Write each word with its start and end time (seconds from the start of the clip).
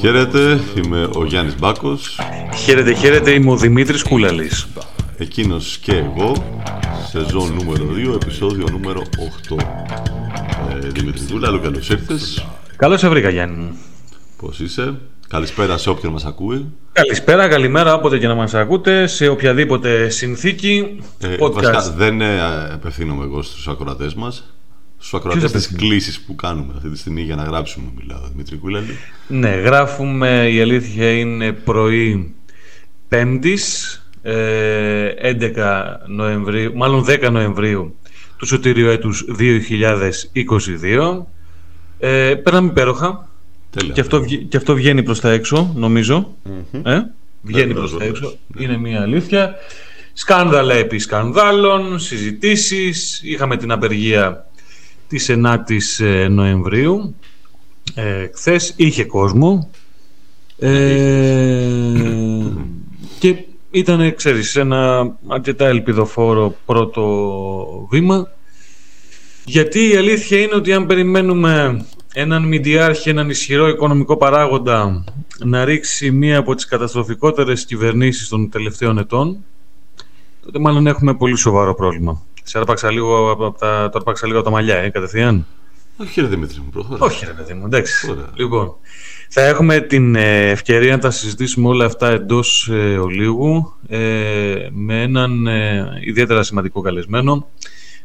Χαίρετε, 0.00 0.60
είμαι 0.76 1.08
ο 1.14 1.24
Γιάννης 1.24 1.58
Μπάκος. 1.58 2.20
Χαίρετε, 2.54 2.94
χαίρετε, 2.94 3.30
είμαι 3.30 3.50
ο 3.50 3.56
Δημήτρης 3.56 4.02
Κούλαλης. 4.02 4.66
Εκείνος 5.16 5.78
και 5.78 5.92
εγώ, 5.92 6.58
σεζόν 7.10 7.54
νούμερο 7.54 7.84
2, 7.84 8.14
επεισόδιο 8.22 8.66
νούμερο 8.70 9.02
8 9.50 9.56
ε, 10.70 10.88
Δημήτρη 10.88 11.24
Κούλαλου, 11.32 11.60
καλώς 11.60 11.90
ήρθες. 11.90 12.46
Καλώς 12.76 13.00
σε 13.00 13.08
βρήκα 13.08 13.28
Γιάννη 13.28 13.56
μου. 13.56 13.76
Πώς 14.36 14.60
είσαι, 14.60 14.94
καλησπέρα 15.28 15.78
σε 15.78 15.90
όποιον 15.90 16.12
μας 16.12 16.24
ακούει. 16.24 16.66
Καλησπέρα, 16.92 17.48
καλημέρα, 17.48 17.94
όποτε 17.94 18.18
και 18.18 18.26
να 18.26 18.34
μας 18.34 18.54
ακούτε, 18.54 19.06
σε 19.06 19.28
οποιαδήποτε 19.28 20.08
συνθήκη 20.08 21.00
ε, 21.18 21.36
Βασικά 21.50 21.92
δεν 21.96 22.20
ε, 22.20 22.42
απευθύνομαι 22.72 23.24
εγώ 23.24 23.42
στους 23.42 23.68
ακροατές 23.68 24.14
μας 24.14 24.44
Στους 24.98 25.14
ακροατές 25.14 25.52
της 25.52 25.72
κλήσει 25.76 26.24
που 26.24 26.34
κάνουμε 26.34 26.72
αυτή 26.76 26.90
τη 26.90 26.98
στιγμή 26.98 27.22
για 27.22 27.36
να 27.36 27.42
γράψουμε, 27.42 27.86
μιλάω, 27.96 28.28
Δημήτρη 28.30 28.56
Κούλαλη. 28.56 28.96
Ναι, 29.28 29.48
γράφουμε. 29.48 30.48
Η 30.50 30.60
αλήθεια 30.60 31.10
είναι 31.10 31.52
πρωί 31.52 32.34
Πέμπτης, 33.08 34.02
11 34.22 36.00
Νοεμβρίου, 36.06 36.76
μάλλον 36.76 37.04
10 37.04 37.28
Νοεμβρίου 37.30 37.96
του 38.36 38.46
σωτήριου 38.46 38.88
έτους 38.88 39.24
2022. 39.38 41.26
Ε, 41.98 42.34
Πέραμε 42.34 42.68
υπέροχα. 42.68 43.28
Τέλεια, 43.70 43.92
και, 43.92 44.00
αυτό, 44.00 44.24
και 44.48 44.56
αυτό 44.56 44.74
βγαίνει 44.74 45.02
προς 45.02 45.20
τα 45.20 45.30
έξω, 45.30 45.72
νομίζω. 45.76 46.36
Mm-hmm. 46.44 46.80
Ε; 46.84 47.00
Βγαίνει 47.42 47.74
προς 47.74 47.96
τα 47.96 48.04
έξω. 48.04 48.34
Ναι. 48.46 48.64
Είναι 48.64 48.76
μια 48.76 49.00
αλήθεια. 49.00 49.54
Σκάνδαλα 50.12 50.74
επί 50.74 50.98
σκανδάλων, 50.98 51.98
συζητήσεις. 51.98 53.20
Είχαμε 53.24 53.56
την 53.56 53.72
απεργία 53.72 54.47
της 55.08 55.30
9ης 55.30 56.04
ε, 56.04 56.28
Νοεμβρίου. 56.28 57.14
Ε, 57.94 58.26
χθες 58.34 58.72
είχε 58.76 59.04
κόσμο. 59.04 59.70
Ε, 60.58 61.68
και 63.18 63.44
ήταν, 63.70 64.14
ξέρεις, 64.14 64.56
ένα 64.56 65.12
αρκετά 65.26 65.66
ελπιδοφόρο 65.66 66.56
πρώτο 66.66 67.86
βήμα. 67.90 68.32
Γιατί 69.44 69.90
η 69.90 69.96
αλήθεια 69.96 70.38
είναι 70.38 70.54
ότι 70.54 70.72
αν 70.72 70.86
περιμένουμε 70.86 71.84
έναν 72.12 72.42
μηντιάρχη, 72.42 73.10
έναν 73.10 73.30
ισχυρό 73.30 73.68
οικονομικό 73.68 74.16
παράγοντα 74.16 75.04
να 75.44 75.64
ρίξει 75.64 76.10
μία 76.10 76.38
από 76.38 76.54
τις 76.54 76.64
καταστροφικότερες 76.64 77.64
κυβερνήσεις 77.64 78.28
των 78.28 78.50
τελευταίων 78.50 78.98
ετών, 78.98 79.44
τότε 80.44 80.58
μάλλον 80.58 80.86
έχουμε 80.86 81.14
πολύ 81.14 81.36
σοβαρό 81.36 81.74
πρόβλημα. 81.74 82.22
Σε 82.48 82.58
άρπαξα 82.58 82.90
λίγο 82.90 83.30
από 83.30 83.52
τα, 83.58 83.88
το 83.92 83.98
άρπαξα 83.98 84.26
λίγο 84.26 84.38
από 84.38 84.48
τα 84.48 84.54
μαλλιά, 84.54 84.76
ε, 84.76 84.88
κατευθείαν. 84.88 85.46
Όχι 85.96 86.20
ρε 86.20 86.26
Δημήτρη 86.26 86.60
μου, 86.60 86.70
προχώρα. 86.70 87.04
Όχι 87.04 87.24
ρε 87.26 87.32
παιδί 87.32 87.54
μου, 87.54 87.66
εντάξει. 87.66 88.14
Λοιπόν, 88.34 88.74
θα 89.28 89.42
έχουμε 89.42 89.80
την 89.80 90.14
ε, 90.14 90.50
ευκαιρία 90.50 90.92
να 90.92 90.98
τα 90.98 91.10
συζητήσουμε 91.10 91.68
όλα 91.68 91.84
αυτά 91.84 92.08
εντός 92.08 92.68
ε, 92.72 92.98
ολίγου 92.98 93.74
ε, 93.88 94.68
με 94.70 95.02
έναν 95.02 95.46
ε, 95.46 95.86
ιδιαίτερα 96.04 96.42
σημαντικό 96.42 96.80
καλεσμένο. 96.80 97.48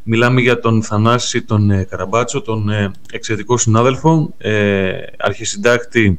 Μιλάμε 0.03 0.41
για 0.41 0.59
τον 0.59 0.83
Θανάση 0.83 1.41
τον 1.41 1.71
ε, 1.71 1.83
Καραμπάτσο, 1.83 2.41
τον 2.41 2.69
εξαιρετικό 3.11 3.57
συνάδελφο, 3.57 4.33
αρχισυντάκτη 5.17 6.15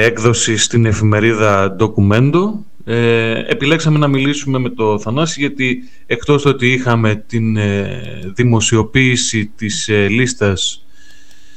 έκδοση 0.00 0.56
στην 0.56 0.86
εφημερίδα 0.86 1.76
Documento 1.78 2.69
ε, 2.84 3.42
επιλέξαμε 3.46 3.98
να 3.98 4.08
μιλήσουμε 4.08 4.58
με 4.58 4.68
το 4.68 4.98
Θανάση 4.98 5.40
γιατί 5.40 5.88
εκτός 6.06 6.44
ότι 6.44 6.72
είχαμε 6.72 7.24
την 7.26 7.56
ε, 7.56 8.02
δημοσιοποίηση 8.34 9.46
της 9.56 9.88
ε, 9.88 10.08
λίστας 10.08 10.84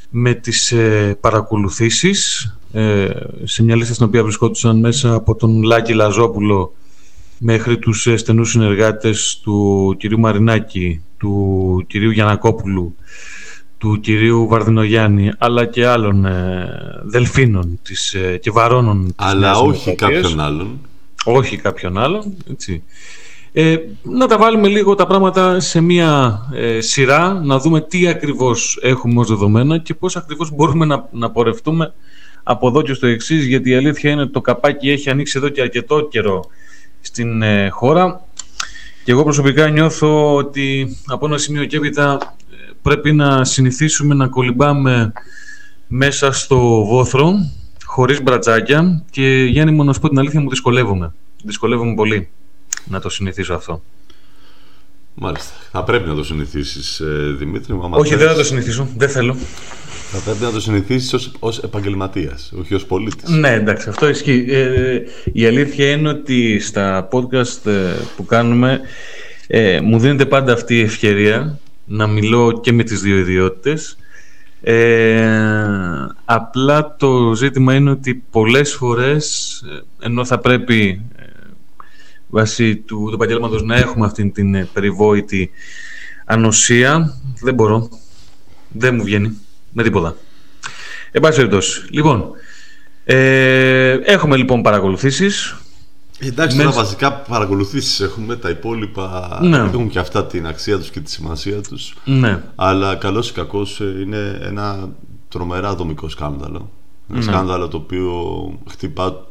με 0.09 0.33
τις 0.33 0.71
ε, 0.71 1.17
παρακολουθήσεις 1.19 2.47
σε 3.43 3.63
μια 3.63 3.75
λίστα 3.75 3.93
στην 3.93 4.05
οποία 4.05 4.23
βρισκόντουσαν 4.23 4.79
μέσα 4.79 5.13
από 5.13 5.35
τον 5.35 5.63
Λάκη 5.63 5.93
Λαζόπουλο 5.93 6.73
μέχρι 7.37 7.77
τους 7.79 8.07
στενούς 8.15 8.49
συνεργάτες 8.49 9.39
του 9.43 9.95
κυρίου 9.99 10.19
Μαρινάκη, 10.19 11.01
του 11.17 11.83
κυρίου 11.87 12.11
Γιανακόπουλου, 12.11 12.95
του 13.77 13.99
κυρίου 13.99 14.47
Βαρδινογιάννη, 14.47 15.31
αλλά 15.37 15.65
και 15.65 15.85
άλλων 15.85 16.27
δελφίνων 17.03 17.79
της, 17.81 18.15
και 18.41 18.51
βαρώνων 18.51 19.05
της 19.05 19.15
Αλλά 19.17 19.57
όχι 19.57 19.95
κάποιον 19.95 20.39
άλλον. 20.39 20.79
Όχι 21.23 21.57
κάποιον 21.57 21.97
άλλον. 21.97 22.37
Έτσι. 22.51 22.83
Ε, 23.55 23.77
να 24.03 24.27
τα 24.27 24.37
βάλουμε 24.37 24.67
λίγο 24.67 24.95
τα 24.95 25.07
πράγματα 25.07 25.59
σε 25.59 25.81
μία 25.81 26.41
ε, 26.53 26.81
σειρά, 26.81 27.33
να 27.33 27.59
δούμε 27.59 27.81
τι 27.81 28.07
ακριβώς 28.07 28.79
έχουμε 28.81 29.19
ως 29.19 29.27
δεδομένα 29.27 29.77
και 29.77 29.93
πώς 29.93 30.15
ακριβώς 30.15 30.51
μπορούμε 30.51 30.85
να, 30.85 31.07
να 31.11 31.31
πορευτούμε 31.31 31.93
από 32.43 32.67
εδώ 32.67 32.81
και 32.81 32.93
στο 32.93 33.07
εξής, 33.07 33.45
γιατί 33.45 33.69
η 33.69 33.75
αλήθεια 33.75 34.11
είναι 34.11 34.21
ότι 34.21 34.31
το 34.31 34.41
καπάκι 34.41 34.89
έχει 34.89 35.09
ανοίξει 35.09 35.37
εδώ 35.37 35.49
και 35.49 35.61
αρκετό 35.61 36.07
καιρό 36.07 36.43
στην 37.01 37.41
ε, 37.41 37.69
χώρα 37.69 38.25
και 39.03 39.11
εγώ 39.11 39.23
προσωπικά 39.23 39.69
νιώθω 39.69 40.35
ότι 40.35 40.97
από 41.05 41.25
ένα 41.25 41.37
σημείο 41.37 41.65
και 41.65 41.77
έπειτα 41.77 42.17
ε, 42.51 42.71
πρέπει 42.81 43.13
να 43.13 43.43
συνηθίσουμε 43.43 44.15
να 44.15 44.27
κολυμπάμε 44.27 45.13
μέσα 45.87 46.31
στο 46.31 46.85
βόθρο 46.85 47.33
χωρίς 47.93 48.21
μπρατσάκια 48.21 49.03
και 49.09 49.47
Γιάννη 49.49 49.71
μου 49.71 49.83
να 49.83 49.93
σου 49.93 49.99
πω 49.99 50.09
την 50.09 50.19
αλήθεια 50.19 50.41
μου 50.41 50.49
δυσκολεύομαι. 50.49 51.13
Δυσκολεύομαι 51.43 51.93
πολύ 51.93 52.29
να 52.85 52.99
το 52.99 53.09
συνηθίσω 53.09 53.53
αυτό. 53.53 53.83
Μάλιστα. 55.13 55.51
Θα 55.71 55.83
πρέπει 55.83 56.07
να 56.07 56.15
το 56.15 56.23
συνηθίσεις 56.23 56.99
ε, 56.99 57.35
Δημήτρη. 57.37 57.77
Όχι, 57.89 58.15
δεν 58.15 58.27
θα 58.27 58.33
το 58.33 58.43
συνηθίσω. 58.43 58.87
Δεν 58.97 59.09
θέλω. 59.09 59.35
Θα 60.11 60.19
πρέπει 60.19 60.41
να 60.41 60.51
το 60.51 60.61
συνηθίσεις 60.61 61.13
ως, 61.13 61.31
ως 61.39 61.59
επαγγελματίας, 61.59 62.53
όχι 62.59 62.73
ως 62.73 62.85
πολίτης. 62.85 63.29
Ναι, 63.29 63.53
εντάξει, 63.53 63.89
αυτό 63.89 64.09
ισχύει. 64.09 64.45
Ε, 64.49 65.01
η 65.33 65.45
αλήθεια 65.45 65.91
είναι 65.91 66.09
ότι 66.09 66.59
στα 66.59 67.07
podcast 67.11 67.65
ε, 67.65 67.93
που 68.15 68.25
κάνουμε 68.25 68.79
ε, 69.47 69.79
μου 69.81 69.99
δίνεται 69.99 70.25
πάντα 70.25 70.53
αυτή 70.53 70.77
η 70.77 70.81
ευκαιρία 70.81 71.59
να 71.85 72.07
μιλώ 72.07 72.59
και 72.63 72.71
με 72.71 72.83
τις 72.83 73.01
δύο 73.01 73.17
ιδιότητες 73.17 73.97
ε, 74.65 76.07
απλά 76.25 76.95
το 76.95 77.33
ζήτημα 77.33 77.75
είναι 77.75 77.89
ότι 77.89 78.23
πολλές 78.31 78.73
φορές, 78.73 79.53
ε, 79.99 80.05
ενώ 80.05 80.25
θα 80.25 80.39
πρέπει 80.39 81.01
ε, 81.15 81.23
βάσει 82.27 82.75
του, 82.75 83.05
του 83.07 83.13
επαγγέλματος 83.13 83.63
να 83.63 83.75
έχουμε 83.75 84.05
αυτή 84.05 84.29
την 84.29 84.55
ε, 84.55 84.67
περιβόητη 84.73 85.51
ανοσία, 86.25 87.21
δεν 87.41 87.53
μπορώ. 87.53 87.89
Δεν 88.71 88.95
μου 88.95 89.03
βγαίνει 89.03 89.37
με 89.71 89.83
τίποτα. 89.83 90.15
Εν 91.11 91.21
πάση 91.21 91.47
Λοιπόν, 91.89 92.31
ε, 93.03 93.91
έχουμε 94.03 94.35
λοιπόν 94.35 94.61
παρακολουθήσεις. 94.61 95.55
Εντάξει, 96.25 96.57
τώρα 96.57 96.71
βασικά 96.71 97.13
παρακολουθήσεις 97.13 97.99
έχουμε. 97.99 98.35
Τα 98.35 98.49
υπόλοιπα 98.49 99.39
ναι. 99.41 99.57
έχουν 99.57 99.89
και 99.89 99.99
αυτά 99.99 100.25
την 100.25 100.47
αξία 100.47 100.77
τους 100.77 100.89
και 100.89 100.99
τη 100.99 101.11
σημασία 101.11 101.61
τους. 101.61 101.95
Ναι. 102.05 102.43
Αλλά 102.55 102.95
καλός 102.95 103.29
ή 103.29 103.33
κακός 103.33 103.81
ε, 103.81 103.97
είναι 104.01 104.39
ένα 104.41 104.89
τρομερά 105.27 105.75
δομικό 105.75 106.09
σκάνδαλο. 106.09 106.71
Ένα 107.09 107.17
ναι. 107.17 107.23
σκάνδαλο 107.23 107.67
το 107.67 107.77
οποίο 107.77 108.13
χτυπά, 108.69 109.25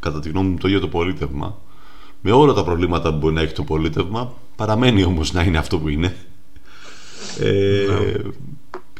κατά 0.00 0.20
τη 0.20 0.28
γνώμη 0.28 0.48
μου, 0.48 0.58
το 0.58 0.68
ίδιο 0.68 0.80
το 0.80 0.88
πολίτευμα. 0.88 1.58
Με 2.20 2.32
όλα 2.32 2.52
τα 2.52 2.64
προβλήματα 2.64 3.10
που 3.10 3.16
μπορεί 3.16 3.34
να 3.34 3.40
έχει 3.40 3.52
το 3.52 3.62
πολίτευμα, 3.62 4.32
παραμένει 4.56 5.04
όμως 5.04 5.32
να 5.32 5.42
είναι 5.42 5.58
αυτό 5.58 5.78
που 5.78 5.88
είναι. 5.88 6.16
Ε, 7.38 7.84
ναι. 7.88 8.12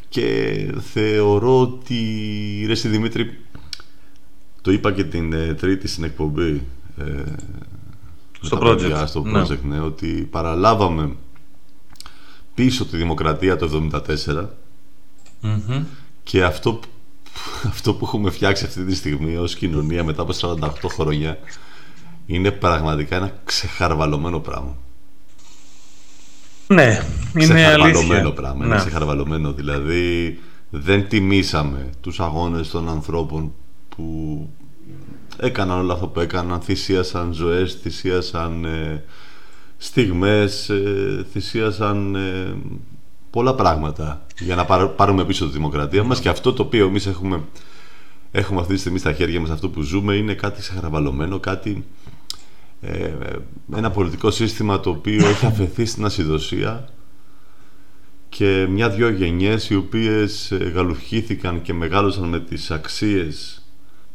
Και 0.09 0.66
θεωρώ 0.92 1.60
ότι, 1.60 1.97
ρε 2.66 2.74
Δημήτρη, 2.74 3.38
το 4.62 4.72
είπα 4.72 4.92
και 4.92 5.04
την 5.04 5.32
ε, 5.32 5.54
Τρίτη 5.54 5.88
στην 5.88 6.04
εκπομπή 6.04 6.62
ε, 6.98 7.32
στο 8.41 8.58
project, 8.62 9.03
στο 9.06 9.20
ναι. 9.20 9.42
project 9.42 9.60
ναι. 9.62 9.80
ότι 9.80 10.28
παραλάβαμε 10.30 11.16
πίσω 12.54 12.84
τη 12.84 12.97
δημοκρατία 12.97 13.56
το 13.56 13.88
1974 14.27 14.47
και 16.22 16.44
αυτό, 16.44 16.80
αυτό 17.66 17.94
που 17.94 18.04
έχουμε 18.04 18.30
φτιάξει 18.30 18.65
αυτή 18.65 18.84
τη 18.84 18.94
στιγμή 18.94 19.36
ως 19.36 19.54
κοινωνία 19.54 20.04
μετά 20.04 20.22
από 20.22 20.33
48 20.41 20.68
χρόνια 20.89 21.39
είναι 22.27 22.50
πραγματικά 22.50 23.16
ένα 23.16 23.33
ξεχαρβαλωμένο 23.45 24.38
πράγμα. 24.38 24.77
Ναι, 26.66 27.04
είναι 27.34 27.66
αλήθεια. 27.66 28.33
πράγμα, 28.33 28.59
ναι. 28.59 28.66
είναι 28.66 28.77
ξεχαρβαλωμένο. 28.77 29.53
Δηλαδή 29.53 30.38
δεν 30.71 31.09
τιμήσαμε 31.09 31.91
τους 32.00 32.21
αγώνες 32.21 32.71
των 32.71 32.88
ανθρώπων 32.88 33.53
που 33.88 34.48
έκαναν 35.42 35.78
όλα 35.78 35.92
αυτό 35.92 36.06
που 36.06 36.21
έκαναν, 36.21 36.60
θυσίασαν 36.60 37.33
ζωές, 37.33 37.74
θυσίασαν 37.74 38.65
ε, 38.65 39.04
στιγμές, 39.77 40.68
ε, 40.68 41.27
θυσίασαν 41.33 42.15
ε, 42.15 42.54
πολλά 43.30 43.54
πράγματα 43.54 44.27
για 44.39 44.54
να 44.54 44.65
πάρουμε 44.89 45.24
πίσω 45.24 45.47
τη 45.47 45.53
δημοκρατία 45.53 46.03
μας. 46.03 46.21
Και 46.21 46.28
αυτό 46.28 46.53
το 46.53 46.62
οποίο 46.62 46.86
εμείς 46.86 47.06
έχουμε, 47.06 47.41
έχουμε 48.30 48.60
αυτή 48.60 48.74
τη 48.74 48.80
στιγμή 48.80 48.98
στα 48.98 49.12
χέρια 49.12 49.41
μας, 49.41 49.50
αυτό 49.50 49.68
που 49.68 49.83
ζούμε 49.83 50.15
είναι 50.15 50.34
κάτι 50.34 50.60
ξεχαραβαλωμένο, 50.60 51.39
κάτι 51.39 51.84
ένα 53.74 53.91
πολιτικό 53.91 54.30
σύστημα 54.30 54.80
το 54.80 54.91
οποίο 54.91 55.28
έχει 55.28 55.47
αφαιθεί 55.47 55.84
στην 55.84 56.04
ασυδοσία 56.04 56.88
και 58.36 58.66
μια-δυο 58.71 59.09
γενιές 59.09 59.71
οι 59.71 59.74
οποίες 59.74 60.50
ε, 60.50 60.56
γαλουχήθηκαν 60.56 61.62
και 61.62 61.72
μεγάλωσαν 61.72 62.28
με 62.28 62.41
τις 62.41 62.71
αξίες 62.71 63.61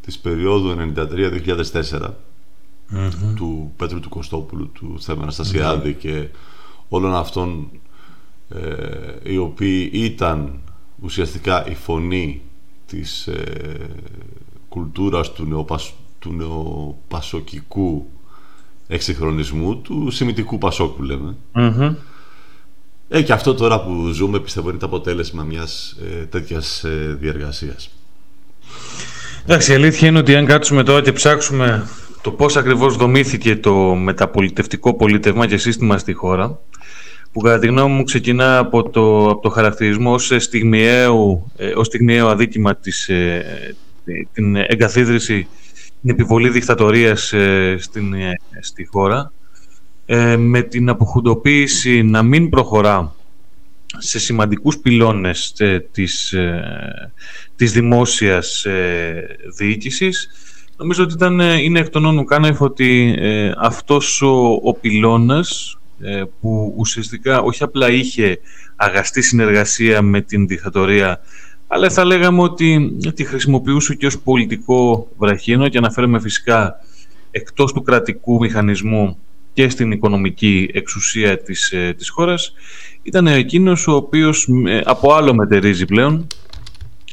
της 0.07 0.19
περίοδου 0.19 0.93
93-2004 0.95 2.09
του 3.35 3.73
Πέτρου 3.75 3.99
του 3.99 4.09
Κωστόπουλου, 4.09 4.71
του 4.71 4.95
Θέμε 4.99 5.21
Αναστασιάδη 5.21 5.93
και 5.93 6.27
όλων 6.89 7.15
αυτών 7.15 7.69
ε, 8.49 9.31
οι 9.31 9.37
οποίοι 9.37 9.89
ήταν 9.93 10.59
ουσιαστικά 11.01 11.67
η 11.67 11.75
φωνή 11.75 12.41
της 12.85 13.27
ε, 13.27 13.89
κουλτούρας 14.69 15.31
του, 15.31 15.45
νεοπασ, 15.45 15.93
του 16.19 16.33
νεοπασοκικού 16.33 18.09
εξυγχρονισμού, 18.87 19.77
του 19.77 20.11
σημητικού 20.11 20.57
πασόκου 20.57 21.03
λέμε. 21.03 21.35
Ε, 23.09 23.21
και 23.21 23.33
αυτό 23.33 23.53
τώρα 23.53 23.83
που 23.83 24.07
ζούμε 24.07 24.39
πιστεύω 24.39 24.69
είναι 24.69 24.79
το 24.79 24.85
αποτέλεσμα 24.85 25.43
μιας 25.43 25.97
ε, 26.01 26.25
τέτοιας 26.25 26.83
ε, 26.83 27.17
διεργασίας. 27.19 27.89
Εντάξει, 29.49 29.71
η 29.71 29.75
αλήθεια 29.75 30.07
είναι 30.07 30.17
ότι 30.17 30.35
αν 30.35 30.45
κάτσουμε 30.45 30.83
τώρα 30.83 31.01
και 31.01 31.11
ψάξουμε 31.11 31.87
το 32.21 32.31
πώς 32.31 32.57
ακριβώς 32.57 32.95
δομήθηκε 32.95 33.55
το 33.55 33.75
μεταπολιτευτικό 33.95 34.95
πολίτευμα 34.95 35.47
και 35.47 35.57
σύστημα 35.57 35.97
στη 35.97 36.13
χώρα, 36.13 36.59
που 37.31 37.39
κατά 37.39 37.59
τη 37.59 37.67
γνώμη 37.67 37.93
μου 37.93 38.03
ξεκινά 38.03 38.57
από 38.57 38.89
το, 38.89 39.29
από 39.29 39.41
το 39.41 39.49
χαρακτηρισμό 39.49 40.13
ως 40.13 40.31
στιγμιαίο, 40.37 41.51
ε, 41.57 41.67
ως 41.75 41.87
στιγμιαίο 41.87 42.27
αδίκημα 42.27 42.75
της, 42.75 43.09
ε, 43.09 43.75
την 44.33 44.55
εγκαθίδρυση, 44.55 45.47
την 46.01 46.09
επιβολή 46.09 46.49
δικτατορίας 46.49 47.33
ε, 47.33 47.75
στην, 47.79 48.13
στη 48.61 48.85
χώρα, 48.85 49.31
με 50.37 50.61
την 50.61 50.89
αποχουντοποίηση 50.89 52.03
να 52.03 52.23
μην 52.23 52.49
προχωρά 52.49 53.15
σε 53.97 54.19
σημαντικούς 54.19 54.77
πυλώνες 54.77 55.53
της, 55.91 56.35
της 57.55 57.71
δημόσιας 57.71 58.65
διοίκησης, 59.57 60.29
Νομίζω 60.77 61.03
ότι 61.03 61.13
ήταν, 61.13 61.39
είναι 61.39 61.79
εκ 61.79 61.89
των 61.89 62.05
όνων 62.05 62.25
ότι 62.57 63.15
ε, 63.17 63.51
αυτός 63.57 64.21
ο, 64.21 64.59
ο 64.63 64.73
πυλώνας 64.73 65.77
ε, 65.99 66.23
που 66.41 66.73
ουσιαστικά 66.77 67.41
όχι 67.41 67.63
απλά 67.63 67.89
είχε 67.89 68.39
αγαστή 68.75 69.21
συνεργασία 69.21 70.01
με 70.01 70.21
την 70.21 70.47
δικτατορία 70.47 71.19
αλλά 71.67 71.89
θα 71.89 72.05
λέγαμε 72.05 72.41
ότι 72.41 72.97
τη 73.13 73.23
χρησιμοποιούσε 73.23 73.95
και 73.95 74.05
ως 74.05 74.19
πολιτικό 74.19 75.07
βραχύνο 75.17 75.69
και 75.69 75.77
αναφέρομαι 75.77 76.19
φυσικά 76.19 76.75
εκτός 77.31 77.73
του 77.73 77.81
κρατικού 77.81 78.37
μηχανισμού 78.39 79.17
και 79.53 79.69
στην 79.69 79.91
οικονομική 79.91 80.69
εξουσία 80.73 81.37
της, 81.41 81.71
ε, 81.71 81.93
της 81.97 82.09
χώρας 82.09 82.53
ήταν 83.07 83.27
εκείνος 83.27 83.87
ο 83.87 83.91
οποίος 83.91 84.47
ε, 84.67 84.81
από 84.85 85.13
άλλο 85.13 85.33
μετερίζει 85.33 85.85
πλέον 85.85 86.27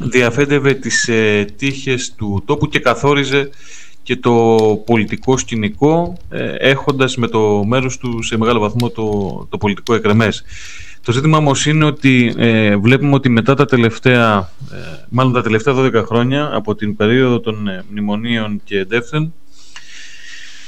διαφέντευε 0.00 0.74
τις 0.74 1.08
ε, 1.08 1.44
τύχες 1.56 2.14
του 2.14 2.42
τόπου 2.44 2.68
και 2.68 2.78
καθόριζε 2.78 3.50
και 4.02 4.16
το 4.16 4.32
πολιτικό 4.86 5.38
σκηνικό 5.38 6.16
ε, 6.28 6.54
έχοντας 6.58 7.16
με 7.16 7.28
το 7.28 7.64
μέρος 7.64 7.98
του 7.98 8.22
σε 8.22 8.38
μεγάλο 8.38 8.60
βαθμό 8.60 8.90
το, 8.90 9.46
το 9.50 9.58
πολιτικό 9.58 9.94
εκρεμές. 9.94 10.44
Το 11.04 11.12
ζήτημα 11.12 11.38
όμως 11.38 11.66
είναι 11.66 11.84
ότι 11.84 12.34
ε, 12.36 12.76
βλέπουμε 12.76 13.14
ότι 13.14 13.28
μετά 13.28 13.54
τα 13.54 13.64
τελευταία, 13.64 14.50
ε, 14.72 14.76
μάλλον 15.08 15.32
τα 15.32 15.42
τελευταία 15.42 15.74
12 15.76 16.04
χρόνια 16.06 16.50
από 16.52 16.74
την 16.74 16.96
περίοδο 16.96 17.40
των 17.40 17.68
ε, 17.68 17.84
μνημονίων 17.90 18.60
και 18.64 18.78
εντεύθεν 18.78 19.32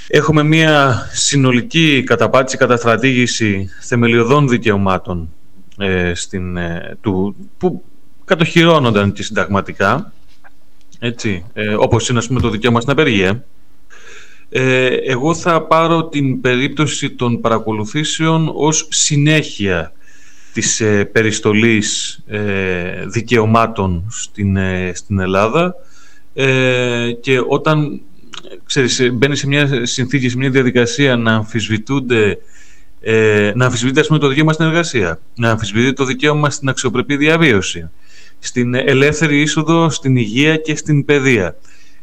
έχουμε 0.09 0.43
μια 0.43 1.07
συνολική 1.13 2.03
καταπάτηση, 2.07 2.57
καταστρατήγηση 2.57 3.69
θεμελιωδών 3.81 4.49
δικαιωμάτων 4.49 5.29
στην, 6.15 6.59
του, 7.01 7.37
που 7.59 7.83
κατοχυρώνονταν 8.25 9.13
και 9.13 9.23
συνταγματικά, 9.23 10.13
έτσι, 10.99 11.45
ε, 11.53 11.75
όπως 11.75 12.09
είναι 12.09 12.19
ας 12.19 12.27
πούμε, 12.27 12.41
το 12.41 12.51
δικαίωμα 12.51 12.81
στην 12.81 12.93
απεργία. 12.93 13.45
Ε, 14.49 14.87
εγώ 14.87 15.35
θα 15.35 15.63
πάρω 15.63 16.05
την 16.05 16.41
περίπτωση 16.41 17.11
των 17.11 17.41
παρακολουθήσεων 17.41 18.51
ως 18.55 18.87
συνέχεια 18.91 19.93
της 20.53 20.81
ε, 20.81 21.05
περιστολής 21.05 22.19
ε, 22.27 23.07
δικαιωμάτων 23.07 24.05
στην, 24.11 24.57
ε, 24.57 24.93
στην 24.95 25.19
Ελλάδα 25.19 25.75
ε, 26.35 27.13
και 27.21 27.41
όταν 27.49 28.01
ξέρεις, 28.65 29.11
μπαίνεις 29.13 29.39
σε 29.39 29.47
μια 29.47 29.87
συνθήκη, 29.87 30.29
σε 30.29 30.37
μια 30.37 30.51
διαδικασία 30.51 31.17
να 31.17 31.35
αμφισβητούνται 31.35 32.39
να 33.55 33.65
αμφισβητείται 33.65 34.19
το 34.19 34.29
δικαίωμα 34.29 34.53
στην 34.53 34.67
εργασία, 34.67 35.21
να 35.35 35.51
αμφισβητείται 35.51 35.93
το 35.93 36.05
δικαίωμα 36.05 36.51
στην 36.51 36.69
αξιοπρεπή 36.69 37.17
διαβίωση, 37.17 37.91
στην 38.39 38.75
ελεύθερη 38.75 39.41
είσοδο, 39.41 39.91
στην 39.91 40.17
υγεία 40.17 40.57
και 40.57 40.77
στην 40.77 41.05
παιδεία. 41.05 41.57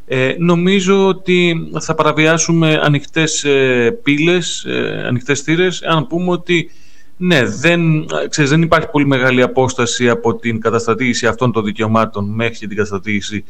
Ε, 0.06 0.36
νομίζω 0.38 1.08
ότι 1.08 1.56
θα 1.80 1.96
παραβιάσουμε 1.96 2.80
ανοιχτές 2.84 3.44
ε, 3.44 4.00
πύλες, 4.04 4.64
ε, 4.64 5.04
ανοιχτές 5.08 5.42
θύρες, 5.42 5.82
αν 5.82 6.08
πούμε 6.08 6.32
ότι 6.32 6.72
ναι, 7.18 7.44
δεν, 7.46 8.06
ξέρεις, 8.30 8.50
δεν 8.50 8.62
υπάρχει 8.62 8.88
πολύ 8.92 9.06
μεγάλη 9.06 9.42
απόσταση 9.42 10.10
από 10.10 10.36
την 10.36 10.60
καταστατήγηση 10.60 11.28
αυτών 11.28 11.52
των 11.52 11.64
δικαιωμάτων 11.64 12.30
μέχρι 12.30 12.58
και 12.58 12.68
την 12.68 12.76
καταστατήγηση 12.76 13.44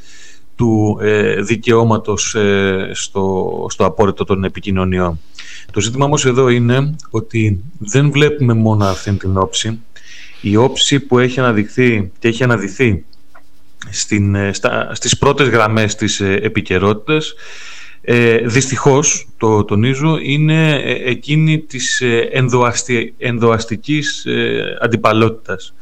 του 0.56 0.98
ε, 1.02 1.42
δικαιώματος 1.42 2.36
ε, 2.36 2.90
στο, 2.94 3.66
στο 3.70 3.86
απόρριτο 3.86 4.24
των 4.24 4.44
επικοινωνιών. 4.44 5.20
Το 5.72 5.80
ζήτημα 5.80 6.06
όμως 6.06 6.26
εδώ 6.26 6.50
είναι 6.50 6.96
ότι 7.10 7.64
δεν 7.78 8.12
βλέπουμε 8.12 8.54
μόνο 8.54 8.86
αυτή 8.86 9.12
την 9.12 9.38
όψη, 9.38 9.80
η 10.42 10.56
όψη 10.56 11.00
που 11.00 11.20
έχει 11.20 11.40
αναδειχθεί 11.40 12.12
και 12.20 12.28
έχει 12.28 12.44
αναδειχθεί 12.44 13.06
στην, 13.90 14.36
ε, 14.36 14.54
στα, 14.54 14.90
στις 14.96 15.18
πρώτες 15.18 15.48
γραμμές 15.48 15.96
της 15.96 16.20
ε, 16.20 16.40
επικαιρότητας. 16.42 17.34
Ε, 18.06 18.38
δυστυχώς, 18.38 19.28
το 19.38 19.64
τονίζω, 19.64 20.18
είναι 20.22 20.80
ε, 20.80 21.10
εκείνη 21.10 21.60
της 21.60 22.02
ενδοαστι, 22.32 23.14
ενδοαστικής 23.18 24.26
ε, 24.26 24.78
αντιπαλότητας. 24.82 25.74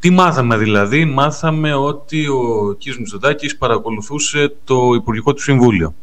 Τι 0.00 0.10
μάθαμε 0.10 0.56
δηλαδή, 0.56 1.04
μάθαμε 1.04 1.74
ότι 1.74 2.26
ο 2.26 2.76
κ. 2.78 2.98
Μητσοτάκης 2.98 3.56
παρακολουθούσε 3.56 4.56
το 4.64 4.92
Υπουργικό 4.94 5.34
του 5.34 5.42
Συμβούλιο. 5.42 5.94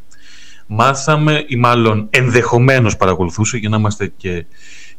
Μάθαμε, 0.67 1.43
ή 1.47 1.55
μάλλον 1.55 2.07
ενδεχομένως 2.09 2.97
παρακολουθούσε, 2.97 3.57
για 3.57 3.69
να 3.69 3.77
είμαστε 3.77 4.13
και 4.17 4.45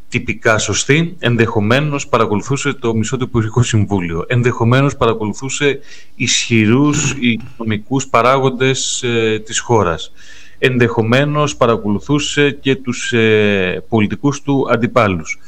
τυπικά 0.08 0.58
σωστή, 0.58 1.16
ενδεχομένως 1.18 2.08
παρακολουθούσε 2.08 2.72
το 2.72 2.94
μισό 2.94 3.16
του 3.16 3.24
Υπουργικό 3.24 3.62
Συμβούλιο, 3.62 4.24
ενδεχομένως 4.28 4.96
παρακολουθούσε 4.96 5.78
ισχυρούς 6.14 7.14
οικονομικούς 7.20 8.06
παράγοντες 8.06 9.02
ε, 9.02 9.42
της 9.44 9.58
χώρας, 9.58 10.12
ενδεχομένως 10.58 11.56
παρακολουθούσε 11.56 12.50
και 12.50 12.76
τους 12.76 13.12
ε, 13.12 13.84
πολιτικούς 13.88 14.42
του 14.42 14.66
αντιπάλους. 14.70 15.38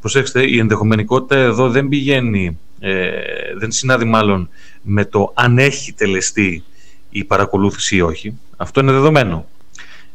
Προσέξτε, 0.00 0.50
η 0.50 0.58
ενδεχομενικότητα 0.58 1.36
εδώ 1.36 1.70
δεν 1.70 1.88
πηγαίνει, 1.88 2.58
ε, 2.80 3.10
δεν 3.58 3.70
συνάδει 3.70 4.04
μάλλον 4.04 4.48
με 4.82 5.04
το 5.04 5.32
αν 5.34 5.58
έχει 5.58 5.92
τελεστεί 5.92 6.64
η 7.10 7.24
παρακολούθηση 7.24 7.96
ή 7.96 8.00
όχι. 8.00 8.38
Αυτό 8.56 8.80
είναι 8.80 8.92
δεδομένο. 8.92 9.46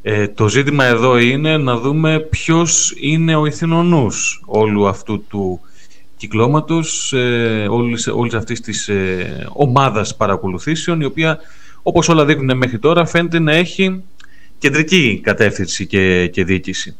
Ε, 0.02 0.28
το 0.28 0.48
ζήτημα 0.48 0.84
εδώ 0.84 1.18
είναι 1.18 1.58
να 1.58 1.78
δούμε 1.78 2.20
ποιος 2.20 2.94
είναι 3.00 3.36
ο 3.36 3.46
ηθινονούς 3.46 4.42
όλου 4.46 4.88
αυτού 4.88 5.24
του 5.30 5.60
κυκλώματος, 6.18 7.14
ε, 7.14 7.68
όλης, 7.70 8.08
όλης 8.08 8.34
αυτής 8.34 8.62
της 8.62 8.88
ε, 8.88 9.48
ομάδας 9.54 10.16
παρακολουθήσεων, 10.16 11.02
η 11.02 11.06
οποία 11.06 11.40
όπως 11.84 12.10
όλα 12.10 12.26
δείχνουν 12.26 12.58
μέχρι 12.58 12.80
τώρα 12.80 13.06
φαίνεται 13.06 13.40
να 13.40 13.52
έχει 13.52 14.04
κεντρική 14.58 15.20
κατεύθυνση 15.24 15.86
και, 15.86 16.28
και 16.28 16.44
διοίκηση. 16.44 16.96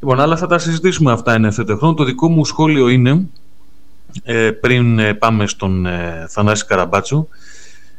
Λοιπόν, 0.00 0.20
αλλά 0.20 0.36
θα 0.36 0.46
τα 0.46 0.58
συζητήσουμε 0.58 1.12
αυτά 1.12 1.34
εν 1.34 1.44
ευθέτω 1.44 1.76
χρόνο. 1.76 1.94
Το 1.94 2.04
δικό 2.04 2.28
μου 2.28 2.44
σχόλιο 2.44 2.88
είναι, 2.88 3.26
ε, 4.22 4.50
πριν 4.50 4.98
ε, 4.98 5.14
πάμε 5.14 5.46
στον 5.46 5.86
ε, 5.86 6.26
Θανάση 6.28 6.66
Καραμπάτσο, 6.66 7.28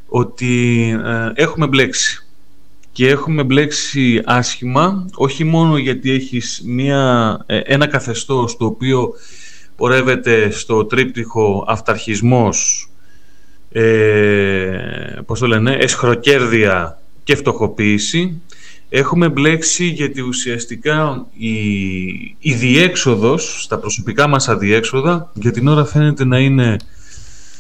ότι 0.08 0.96
έχουμε 1.34 1.68
μπλέξει 1.68 2.27
και 2.98 3.10
έχουμε 3.10 3.44
μπλέξει 3.44 4.22
άσχημα, 4.25 5.06
όχι 5.16 5.44
μόνο 5.44 5.77
γιατί 5.77 6.12
έχεις 6.12 6.62
μια, 6.66 7.44
ε, 7.46 7.60
ένα 7.63 7.88
καθεστώς 7.88 8.58
το 8.58 8.66
οποίο 8.66 9.13
πορεύεται 9.75 10.50
στο 10.50 10.86
τρίπτυχο 10.86 11.66
αυταρχισμός, 11.68 12.89
ε, 13.72 15.22
πώς 15.25 15.39
το 15.39 15.48
λένε, 15.48 15.72
εσχροκέρδια 15.72 17.00
και 17.24 17.36
φτωχοποίηση, 17.36 18.42
έχουμε 18.89 19.29
μπλέξει 19.29 19.86
γιατί 19.86 20.22
ουσιαστικά 20.22 21.25
η, 21.38 21.58
η 22.39 22.53
διέξοδος, 22.53 23.63
στα 23.63 23.77
προσωπικά 23.77 24.27
μας 24.27 24.50
αδιέξοδα, 24.50 25.32
για 25.34 25.51
την 25.51 25.67
ώρα 25.67 25.86
φαίνεται 25.86 26.25
να 26.25 26.39
είναι 26.39 26.77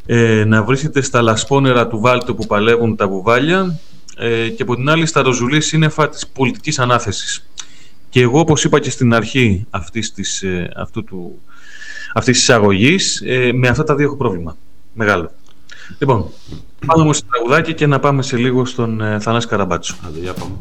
ε, 0.05 0.43
να 0.47 0.63
βρίσκεται 0.63 1.01
στα 1.01 1.21
λασπόνερα 1.21 1.87
του 1.87 1.99
βάλτου 1.99 2.35
που 2.35 2.45
παλεύουν 2.45 2.95
τα 2.95 3.07
βουβάλια 3.07 3.79
ε, 4.17 4.49
και 4.49 4.61
από 4.61 4.75
την 4.75 4.89
άλλη 4.89 5.05
στα 5.05 5.21
ροζουλή 5.21 5.61
σύννεφα 5.61 6.09
της 6.09 6.27
πολιτικής 6.27 6.79
ανάθεσης. 6.79 7.47
Και 8.09 8.21
εγώ, 8.21 8.39
όπως 8.39 8.63
είπα 8.63 8.79
και 8.79 8.89
στην 8.89 9.13
αρχή 9.13 9.65
αυτής 9.69 10.13
της, 10.13 10.43
ε, 10.43 10.71
αυτού 10.75 11.03
του, 11.03 11.39
αυτής 12.13 12.33
της 12.33 12.41
εισαγωγής. 12.41 13.21
Ε, 13.25 13.51
με 13.53 13.67
αυτά 13.67 13.83
τα 13.83 13.95
δύο 13.95 14.05
έχω 14.05 14.15
πρόβλημα. 14.15 14.57
Μεγάλο. 14.93 15.31
Λοιπόν, 15.99 16.29
πάμε 16.85 17.01
όμως 17.01 17.17
στο 17.17 17.27
τραγουδάκι 17.31 17.73
και 17.73 17.87
να 17.87 17.99
πάμε 17.99 18.21
σε 18.21 18.37
λίγο 18.37 18.65
στον 18.65 19.01
ε, 19.01 19.19
Θανάση 19.19 19.47
Καραμπάτσο. 19.47 19.95
Άντε, 20.07 20.19
για 20.19 20.33
πάμε. 20.33 20.57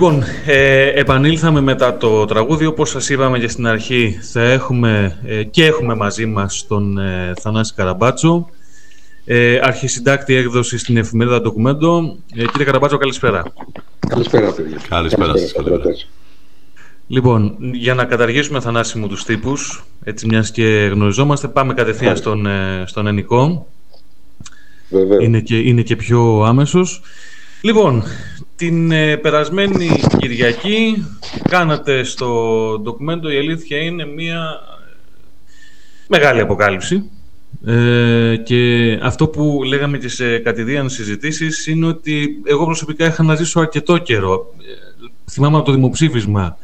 Λοιπόν, 0.00 0.24
ε, 0.46 0.88
επανήλθαμε 0.88 1.60
μετά 1.60 1.96
το 1.96 2.24
τραγούδι. 2.24 2.66
Όπως 2.66 2.90
σας 2.90 3.08
είπαμε 3.08 3.38
και 3.38 3.48
στην 3.48 3.66
αρχή, 3.66 4.18
θα 4.22 4.42
έχουμε 4.42 5.18
ε, 5.24 5.42
και 5.42 5.64
έχουμε 5.64 5.94
μαζί 5.94 6.26
μας 6.26 6.66
τον 6.68 6.98
ε, 6.98 7.32
Θανάση 7.40 7.74
Καραμπάτσο, 7.74 8.48
ε, 9.24 9.58
αρχισυντάκτη 9.62 10.34
έκδοση 10.34 10.78
στην 10.78 10.96
εφημερίδα 10.96 11.40
Ντοκουμέντο. 11.40 12.16
Ε, 12.34 12.44
κύριε 12.44 12.64
Καραμπάτσο, 12.64 12.96
καλησπέρα. 12.96 13.42
Καλησπέρα, 14.08 14.52
παιδιά. 14.52 14.78
Καλησπέρα 14.88 15.36
σας. 15.36 16.08
Λοιπόν, 17.06 17.56
για 17.72 17.94
να 17.94 18.04
καταργήσουμε 18.04 18.60
Θανάση 18.60 18.98
μου 18.98 19.08
τους 19.08 19.24
τύπους, 19.24 19.84
έτσι 20.04 20.26
μιας 20.26 20.50
και 20.50 20.90
γνωριζόμαστε, 20.92 21.48
πάμε 21.48 21.74
κατευθείαν 21.74 22.16
στον, 22.16 22.46
ε, 22.46 22.82
στον 22.86 23.06
Ενικό. 23.06 23.66
Είναι 25.22 25.40
και, 25.40 25.56
είναι 25.56 25.82
και 25.82 25.96
πιο 25.96 26.42
άμεσος. 26.42 27.02
Λοιπόν, 27.62 28.04
την 28.60 28.90
ε, 28.90 29.16
περασμένη 29.16 30.00
Κυριακή 30.18 31.06
κάνατε 31.48 32.02
στο 32.02 32.80
ντοκουμέντο 32.82 33.30
η 33.30 33.36
αλήθεια 33.36 33.78
είναι 33.78 34.06
μια 34.06 34.60
μεγάλη 36.08 36.40
αποκάλυψη 36.40 37.10
ε, 37.66 38.36
και 38.44 38.92
αυτό 39.02 39.28
που 39.28 39.62
λέγαμε 39.64 39.98
και 39.98 40.08
σε 40.08 40.38
κατηδίαν 40.38 40.90
συζητήσεις 40.90 41.66
είναι 41.66 41.86
ότι 41.86 42.42
εγώ 42.44 42.64
προσωπικά 42.64 43.06
είχα 43.06 43.22
να 43.22 43.34
ζήσω 43.34 43.60
αρκετό 43.60 43.98
καιρό. 43.98 44.54
Ε, 44.58 45.06
θυμάμαι 45.30 45.56
από 45.56 45.66
το 45.66 45.72
δημοψήφισμα 45.72 46.56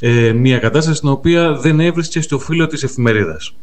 ε, 0.00 0.32
μια 0.32 0.58
κατάσταση 0.58 0.96
στην 0.96 1.08
οποία 1.08 1.52
δεν 1.52 1.80
έβρισκε 1.80 2.20
στο 2.20 2.38
φύλλο 2.38 2.66
της 2.66 2.82
εφημερίδας. 2.82 3.54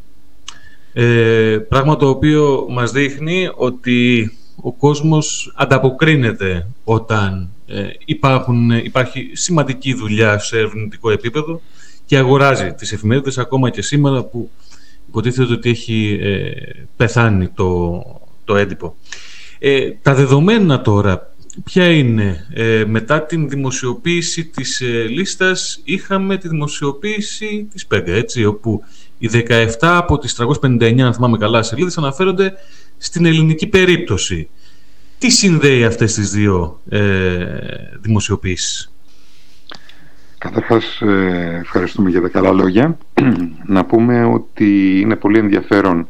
Ε, 0.93 1.57
πράγμα 1.69 1.95
το 1.95 2.09
οποίο 2.09 2.65
μας 2.69 2.91
δείχνει 2.91 3.49
ότι 3.55 4.31
ο 4.61 4.71
κόσμος 4.71 5.53
ανταποκρίνεται 5.55 6.67
όταν 6.83 7.41
ε, 7.41 7.58
υπάρχουν, 8.05 8.69
υπάρχει 8.69 9.29
σημαντική 9.33 9.93
δουλειά 9.93 10.39
σε 10.39 10.57
ερευνητικό 10.57 11.11
επίπεδο 11.11 11.61
και 12.05 12.17
αγοράζει 12.17 12.73
τις 12.73 12.91
εφημερίδες 12.91 13.37
ακόμα 13.37 13.69
και 13.69 13.81
σήμερα 13.81 14.23
που 14.23 14.49
υποτίθεται 15.07 15.53
ότι 15.53 15.69
έχει 15.69 16.19
ε, 16.21 16.51
πεθάνει 16.95 17.47
το, 17.47 18.01
το 18.45 18.55
έντυπο. 18.55 18.95
Ε, 19.59 19.91
τα 20.01 20.13
δεδομένα 20.13 20.81
τώρα, 20.81 21.33
ποια 21.63 21.91
είναι; 21.91 22.47
Ε, 22.53 22.83
μετά 22.87 23.21
την 23.21 23.49
δημοσιοποίηση 23.49 24.45
της 24.45 24.81
ε, 24.81 24.85
λίστας 25.09 25.81
είχαμε 25.83 26.37
τη 26.37 26.47
δημοσιοποίηση 26.47 27.67
της 27.71 27.85
ΠΕΓΑ, 27.85 28.13
έτσι, 28.13 28.45
όπου 28.45 28.83
οι 29.17 29.29
17 29.33 29.67
από 29.79 30.17
τις 30.17 30.35
359, 30.61 30.99
αν 31.01 31.13
θυμάμαι 31.13 31.37
καλά, 31.37 31.63
σελίδες 31.63 31.97
αναφέρονται 31.97 32.53
στην 32.97 33.25
ελληνική 33.25 33.67
περίπτωση. 33.67 34.49
Τι 35.19 35.29
συνδέει 35.29 35.85
αυτές 35.85 36.13
τις 36.13 36.31
δύο 36.31 36.79
ε, 36.89 37.45
δημοσιοποίησεις. 38.01 38.91
Καταρχάς, 40.37 41.01
ε, 41.01 41.57
ευχαριστούμε 41.61 42.09
για 42.09 42.21
τα 42.21 42.27
καλά 42.27 42.51
λόγια. 42.51 42.97
Να 43.65 43.85
πούμε 43.85 44.23
ότι 44.23 44.99
είναι 44.99 45.15
πολύ 45.15 45.37
ενδιαφέρον 45.37 46.07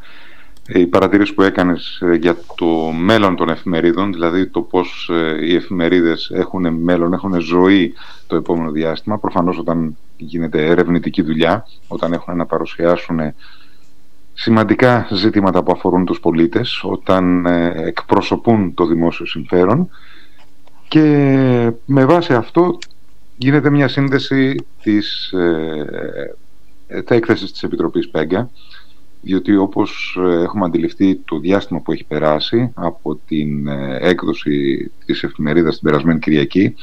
η 0.67 0.85
παρατήρηση 0.87 1.33
που 1.33 1.41
έκανες 1.41 2.01
ε, 2.01 2.15
για 2.15 2.37
το 2.55 2.65
μέλλον 2.91 3.35
των 3.35 3.49
εφημερίδων, 3.49 4.13
δηλαδή 4.13 4.47
το 4.47 4.61
πώς 4.61 5.09
ε, 5.13 5.45
οι 5.45 5.55
εφημερίδες 5.55 6.31
έχουν 6.33 6.73
μέλλον, 6.73 7.13
έχουν 7.13 7.39
ζωή 7.39 7.93
το 8.27 8.35
επόμενο 8.35 8.71
διάστημα. 8.71 9.19
Προφανώς 9.19 9.57
όταν 9.57 9.97
γίνεται 10.17 10.65
ερευνητική 10.65 11.21
δουλειά, 11.21 11.67
όταν 11.87 12.13
έχουν 12.13 12.37
να 12.37 12.45
παρουσιάσουν 12.45 13.19
σημαντικά 14.41 15.07
ζητήματα 15.11 15.63
που 15.63 15.71
αφορούν 15.71 16.05
τους 16.05 16.19
πολίτες, 16.19 16.83
όταν 16.83 17.45
εκπροσωπούν 17.75 18.73
το 18.73 18.85
δημόσιο 18.85 19.25
συμφέρον 19.25 19.89
και 20.87 21.01
με 21.85 22.05
βάση 22.05 22.33
αυτό 22.33 22.77
γίνεται 23.37 23.69
μια 23.69 23.87
σύνδεση 23.87 24.65
της 24.81 25.31
ε, 25.31 25.85
ε, 26.87 27.01
έκθεσης 27.07 27.51
της 27.51 27.63
Επιτροπής 27.63 28.09
ΠΕΓΚΑ 28.09 28.49
διότι 29.21 29.55
όπως 29.55 30.19
ε, 30.19 30.41
έχουμε 30.41 30.65
αντιληφθεί 30.65 31.15
το 31.15 31.39
διάστημα 31.39 31.79
που 31.79 31.91
έχει 31.91 32.03
περάσει 32.03 32.71
από 32.73 33.19
την 33.27 33.67
ε, 33.67 33.97
έκδοση 34.01 34.91
της 35.05 35.23
εφημερίδας 35.23 35.79
την 35.79 35.89
περασμένη 35.89 36.19
Κυριακή 36.19 36.75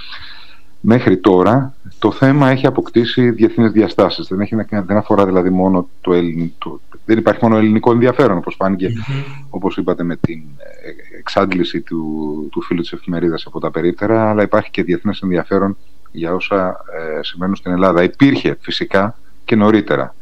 μέχρι 0.81 1.19
τώρα 1.19 1.75
το 1.99 2.11
θέμα 2.11 2.51
έχει 2.51 2.67
αποκτήσει 2.67 3.31
διεθνείς 3.31 3.71
διαστάσεις. 3.71 4.27
Δεν, 4.27 4.41
έχει, 4.41 4.55
δεν 4.71 4.97
αφορά 4.97 5.27
δηλαδή 5.27 5.51
μόνο 5.51 5.89
το 6.01 6.13
ελληνικό, 6.13 6.81
δεν 7.07 7.19
υπάρχει 7.19 7.41
μόνο 7.43 7.57
ελληνικό 7.57 7.93
ενδιαφέρον 7.93 8.37
όπως 8.37 8.55
φάνηκε 8.55 8.93
όπως 9.51 9.77
είπατε 9.77 10.03
με 10.03 10.17
την 10.17 10.43
εξάντληση 11.19 11.81
του, 11.81 12.49
του 12.53 12.63
φίλου 12.63 12.81
της 12.81 12.93
εφημερίδας 12.93 13.47
από 13.47 13.61
τα 13.61 13.71
περίπτερα 13.71 14.31
αλλά 14.31 14.43
υπάρχει 14.43 14.71
και 14.71 14.83
διεθνές 14.83 15.21
ενδιαφέρον 15.21 15.77
για 16.17 16.35
όσα 16.35 16.69
ε, 16.69 17.23
συμβαίνουν 17.23 17.57
στην 17.57 17.73
Ελλάδα. 17.73 18.03
Υπήρχε 18.03 18.57
φυσικά 18.61 19.19
και 19.45 19.57
νωρίτερα. 19.57 20.15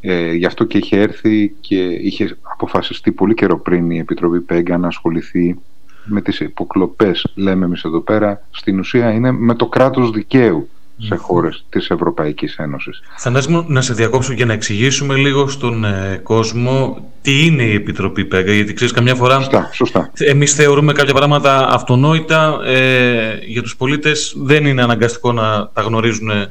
Ε, 0.00 0.32
γι' 0.32 0.46
αυτό 0.46 0.64
και 0.64 0.78
είχε 0.78 1.00
έρθει 1.00 1.54
και 1.60 1.84
είχε 1.84 2.36
αποφασιστεί 2.42 3.12
πολύ 3.12 3.34
καιρό 3.34 3.58
πριν 3.58 3.90
η 3.90 3.98
Επιτροπή 3.98 4.40
Πέγκα 4.40 4.78
να 4.78 4.86
ασχοληθεί 4.86 5.58
με 6.04 6.20
τις 6.20 6.40
υποκλοπές, 6.40 7.32
λέμε 7.34 7.64
εμείς 7.64 7.84
εδώ 7.84 8.00
πέρα, 8.00 8.42
στην 8.50 8.78
ουσία 8.78 9.10
είναι 9.10 9.30
με 9.30 9.54
το 9.54 9.66
κράτος 9.66 10.10
δικαίου 10.10 10.68
σε 11.00 11.16
χώρες 11.16 11.64
της 11.68 11.90
Ευρωπαϊκής 11.90 12.56
Ένωσης. 12.56 13.02
Θανάση 13.16 13.64
να 13.66 13.80
σε 13.80 13.94
διακόψω 13.94 14.34
και 14.34 14.44
να 14.44 14.52
εξηγήσουμε 14.52 15.14
λίγο 15.14 15.48
στον 15.48 15.84
ε, 15.84 16.20
κόσμο 16.22 17.04
τι 17.22 17.46
είναι 17.46 17.62
η 17.62 17.74
Επιτροπή 17.74 18.24
ΠΕΓΑ, 18.24 18.52
γιατί 18.52 18.72
ξέρεις 18.72 18.92
καμιά 18.92 19.14
φορά 19.14 19.34
σωστά, 19.40 19.70
σωστά. 19.72 20.10
εμείς 20.18 20.54
θεωρούμε 20.54 20.92
κάποια 20.92 21.14
πράγματα 21.14 21.68
αυτονόητα, 21.68 22.60
ε, 22.64 23.38
για 23.46 23.62
τους 23.62 23.76
πολίτες 23.76 24.34
δεν 24.36 24.66
είναι 24.66 24.82
αναγκαστικό 24.82 25.32
να 25.32 25.70
τα 25.72 25.82
γνωρίζουν 25.82 26.30
ε, 26.30 26.48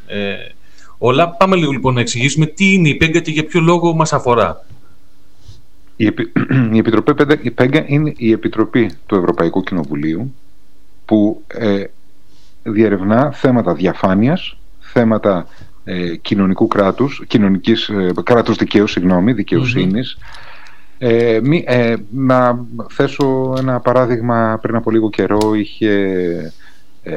όλα. 0.97 1.29
Πάμε 1.29 1.55
λίγο 1.55 1.71
λοιπόν 1.71 1.93
να 1.93 1.99
εξηγήσουμε 1.99 2.45
τι 2.45 2.73
είναι 2.73 2.89
η 2.89 2.95
ΠΕΓΑ 2.95 3.19
και 3.19 3.31
για 3.31 3.45
ποιο 3.45 3.61
λόγο 3.61 3.93
μας 3.93 4.13
αφορά. 4.13 4.65
Η, 5.95 6.05
η 6.73 6.77
Επιτροπή 6.77 7.13
η 7.41 7.51
ΠΕΓΑ 7.51 7.83
είναι 7.87 8.13
η 8.17 8.31
Επιτροπή 8.31 8.91
του 9.05 9.15
Ευρωπαϊκού 9.15 9.63
Κοινοβουλίου 9.63 10.33
που 11.05 11.43
ε, 11.47 11.83
διερευνά 12.63 13.31
θέματα 13.31 13.73
διαφάνειας, 13.73 14.57
θέματα 14.79 15.47
ε, 15.83 16.15
κοινωνικού 16.15 16.67
κράτους, 16.67 17.23
κοινωνικής, 17.27 17.89
ε, 17.89 18.11
κράτους 18.23 18.57
δικαίου, 18.57 18.87
συγγνώμη, 18.87 19.33
Ε, 21.01 21.39
μη, 21.43 21.63
ε, 21.67 21.95
να 22.09 22.65
θέσω 22.89 23.53
ένα 23.57 23.79
παράδειγμα. 23.79 24.59
Πριν 24.61 24.75
από 24.75 24.91
λίγο 24.91 25.09
καιρό 25.09 25.53
είχε, 25.53 25.93
ε, 27.03 27.15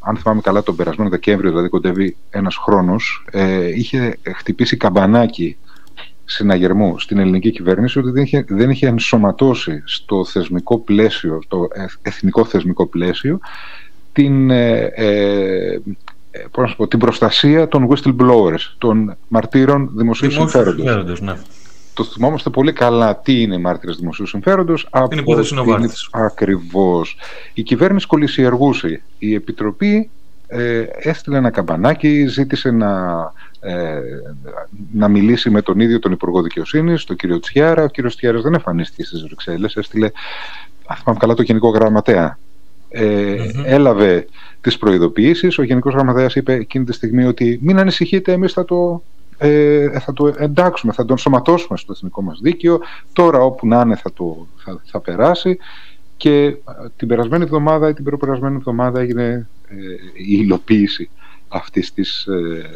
αν 0.00 0.16
θυμάμαι 0.16 0.40
καλά 0.40 0.62
τον 0.62 0.76
περασμένο 0.76 1.10
Δεκέμβριο, 1.10 1.50
δηλαδή 1.50 1.68
κοντεύει 1.68 2.16
ένας 2.30 2.56
χρόνος, 2.56 3.24
ε, 3.30 3.68
είχε 3.68 4.16
χτυπήσει 4.36 4.76
καμπανάκι 4.76 5.56
συναγερμού 6.24 6.98
στην 6.98 7.18
ελληνική 7.18 7.50
κυβέρνηση 7.50 7.98
ότι 7.98 8.10
δεν 8.10 8.22
είχε, 8.22 8.44
δεν 8.48 8.70
είχε 8.70 8.86
ενσωματώσει 8.86 9.82
στο 9.84 10.24
θεσμικό 10.24 10.78
πλαίσιο, 10.78 11.40
στο 11.42 11.68
εθνικό 12.02 12.44
θεσμικό 12.44 12.86
πλαίσιο 12.86 13.40
την, 14.12 14.50
ε, 14.50 14.92
ε, 14.94 15.80
πώς 16.50 16.68
να 16.70 16.76
πω, 16.76 16.88
την 16.88 16.98
προστασία 16.98 17.68
των 17.68 17.88
whistleblowers, 17.90 18.74
των 18.78 19.16
μαρτύρων 19.28 19.90
δημοσίου 19.94 20.30
συμφέροντος. 20.30 21.20
Ναι. 21.20 21.34
Το 21.94 22.04
θυμόμαστε 22.04 22.50
πολύ 22.50 22.72
καλά 22.72 23.16
τι 23.16 23.40
είναι 23.40 23.58
μάρτυρες 23.58 23.96
δημοσίου 23.96 24.26
συμφέροντος 24.26 24.86
από 24.90 25.08
την 25.08 25.18
υπόθεση 25.18 25.54
Νοβάρτης. 25.54 26.08
Ακριβώς. 26.12 27.16
Η 27.54 27.62
κυβέρνηση 27.62 28.06
κολλησιεργούσε. 28.06 29.02
Η 29.18 29.34
Επιτροπή 29.34 30.10
ε, 30.46 30.84
έστειλε 30.96 31.36
ένα 31.36 31.50
καμπανάκι, 31.50 32.26
ζήτησε 32.26 32.70
να, 32.70 33.32
ε, 33.60 34.00
να 34.92 35.08
μιλήσει 35.08 35.50
με 35.50 35.62
τον 35.62 35.80
ίδιο 35.80 35.98
τον 35.98 36.12
Υπουργό 36.12 36.42
Δικαιοσύνης, 36.42 37.04
τον 37.04 37.16
κύριο 37.16 37.38
Τσιάρα. 37.38 37.82
Ο 37.82 37.88
κύριος 37.88 38.16
Τσιάρας 38.16 38.42
δεν 38.42 38.54
εμφανίστηκε 38.54 39.04
στις 39.04 39.22
Βρυξέλλες, 39.22 39.76
έστειλε, 39.76 40.10
αν 40.86 40.96
θυμάμαι 40.96 41.18
καλά, 41.18 41.34
το 41.34 41.42
Γενικό 41.42 41.68
Γραμματέα 41.68 42.38
ε, 42.90 43.50
έλαβε 43.64 44.26
τις 44.60 44.78
προειδοποιήσεις. 44.78 45.58
Ο 45.58 45.62
Γενικός 45.62 45.94
Γραμματέας 45.94 46.34
είπε 46.34 46.52
εκείνη 46.52 46.84
τη 46.84 46.92
στιγμή 46.92 47.24
ότι 47.24 47.58
μην 47.62 47.78
ανησυχείτε, 47.78 48.32
εμείς 48.32 48.52
θα 48.52 48.64
το, 48.64 49.02
ε, 49.38 50.00
θα 50.00 50.12
το 50.12 50.34
εντάξουμε, 50.38 50.92
θα 50.92 51.04
τον 51.04 51.18
σωματώσουμε 51.18 51.78
στο 51.78 51.92
εθνικό 51.92 52.22
μας 52.22 52.38
δίκαιο. 52.42 52.80
Τώρα 53.12 53.38
όπου 53.38 53.66
να 53.66 53.80
είναι 53.80 53.96
θα, 53.96 54.12
το, 54.12 54.46
θα, 54.56 54.80
θα 54.84 55.00
περάσει. 55.00 55.58
Και 56.16 56.44
ε, 56.44 56.54
την 56.96 57.08
περασμένη 57.08 57.44
εβδομάδα 57.44 57.88
ή 57.88 57.92
την 57.92 58.04
προπερασμένη 58.04 58.56
εβδομάδα 58.56 59.00
έγινε 59.00 59.48
ε, 59.68 59.74
η 60.14 60.38
υλοποίηση 60.42 61.10
αυτής 61.48 61.92
της 61.92 62.26
ε, 62.26 62.70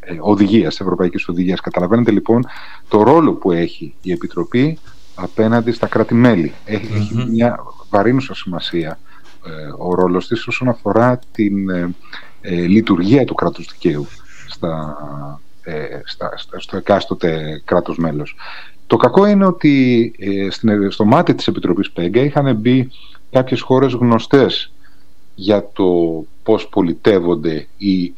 ε, 0.00 0.16
οδηγίας, 0.20 0.68
της 0.68 0.80
Ευρωπαϊκής 0.80 1.28
Οδηγίας. 1.28 1.60
Καταλαβαίνετε 1.60 2.10
λοιπόν 2.10 2.46
το 2.88 3.02
ρόλο 3.02 3.32
που 3.32 3.52
έχει 3.52 3.94
η 4.02 4.12
Επιτροπή 4.12 4.78
απέναντι 5.14 5.72
στα 5.72 5.86
κράτη-μέλη. 5.86 6.52
Έχει, 6.64 7.26
μια 7.30 7.58
βαρύνουσα 7.90 8.34
σημασία 8.34 8.90
ε, 8.90 9.07
ο 9.78 9.94
ρόλος 9.94 10.26
της 10.26 10.46
όσον 10.46 10.68
αφορά 10.68 11.18
την 11.32 11.68
ε, 11.68 11.94
ε, 12.40 12.54
λειτουργία 12.54 13.24
του 13.24 13.34
κράτους 13.34 13.68
δικαίου 13.72 14.06
στα, 14.48 14.96
στα, 16.04 16.30
στο 16.56 16.76
εκάστοτε 16.76 17.62
κράτος 17.64 17.98
μέλος. 17.98 18.36
Το 18.86 18.96
κακό 18.96 19.26
είναι 19.26 19.46
ότι 19.46 20.12
στο 20.88 21.04
μάτι 21.04 21.34
της 21.34 21.46
Επιτροπής 21.46 21.90
ΠΕΓΚΑ 21.90 22.20
είχαν 22.20 22.56
μπει 22.56 22.90
κάποιες 23.30 23.60
χώρες 23.60 23.92
γνωστές 23.92 24.72
για 25.34 25.68
το 25.72 25.84
πώς 26.42 26.68
πολιτεύονται 26.68 27.66
οι 27.76 28.14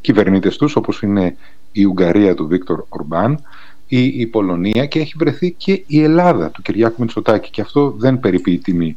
κυβερνήτες 0.00 0.56
τους, 0.56 0.76
όπως 0.76 1.02
είναι 1.02 1.36
η 1.72 1.84
Ουγγαρία 1.84 2.34
του 2.34 2.46
Βίκτορ 2.46 2.84
Ορμπάν 2.88 3.42
ή 3.86 4.04
η 4.04 4.26
Πολωνία 4.26 4.86
και 4.86 5.00
έχει 5.00 5.14
βρεθεί 5.16 5.52
και 5.52 5.84
η 5.86 6.02
Ελλάδα 6.02 6.50
του 6.50 6.62
Κυριάκου 6.62 7.00
Μητσοτάκη 7.02 7.50
και 7.50 7.60
αυτό 7.60 7.90
δεν 7.90 8.20
περιποιεί 8.20 8.58
τιμή 8.58 8.96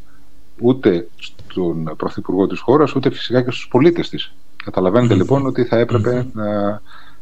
ούτε 0.61 1.07
στον 1.17 1.93
Πρωθυπουργό 1.97 2.47
της 2.47 2.59
χώρας, 2.59 2.95
ούτε 2.95 3.09
φυσικά 3.11 3.41
και 3.41 3.51
στους 3.51 3.67
πολίτες 3.67 4.09
της. 4.09 4.33
Καταλαβαίνετε 4.63 5.13
λοιπόν 5.15 5.45
ότι 5.45 5.63
θα 5.63 5.77
επρεπε 5.77 6.27
να, 6.33 6.81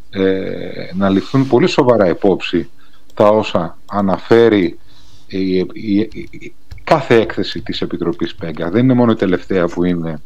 ε, 0.09 0.91
να 0.93 1.09
ληφθούν 1.09 1.47
πολύ 1.47 1.67
σοβαρά 1.67 2.09
υπόψη 2.09 2.69
τα 3.13 3.27
όσα 3.27 3.77
αναφέρει 3.85 4.79
η, 5.27 5.57
η, 5.57 6.53
κάθε 6.83 7.15
έκθεση 7.15 7.61
της 7.61 7.81
Επιτροπής 7.81 8.35
ΠΕΓΚΑ. 8.35 8.69
Δεν 8.69 8.83
είναι 8.83 8.93
μόνο 8.93 9.11
η 9.11 9.15
τελευταία 9.15 9.67
που 9.67 9.83
είναι 9.83 10.21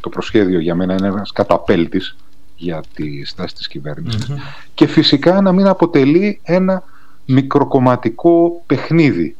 το 0.00 0.08
προσχέδιο 0.08 0.60
για 0.60 0.74
μένα, 0.74 0.94
είναι 0.94 1.06
ένας 1.06 1.32
καταπέλτης 1.32 2.16
για 2.56 2.82
τη 2.94 3.24
στάση 3.24 3.54
της 3.54 3.68
κυβερνησης 3.68 4.30
Και 4.74 4.86
φυσικά 4.86 5.40
να 5.40 5.52
μην 5.52 5.66
αποτελεί 5.66 6.40
ένα 6.42 6.82
μικροκομματικό 7.26 8.62
παιχνίδι 8.66 9.36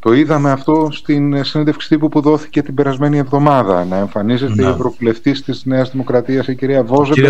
το 0.00 0.12
είδαμε 0.12 0.50
αυτό 0.50 0.88
στην 0.92 1.44
συνέντευξη 1.44 1.88
τύπου 1.88 2.08
που 2.08 2.20
δόθηκε 2.20 2.62
την 2.62 2.74
περασμένη 2.74 3.18
εβδομάδα. 3.18 3.84
Να 3.84 3.96
εμφανίζεται 3.96 4.62
η 4.62 4.66
Ευρωβουλευτής 4.66 5.42
της 5.42 5.64
Νέας 5.64 5.90
Δημοκρατίας, 5.90 6.48
η 6.48 6.54
κυρία 6.54 6.84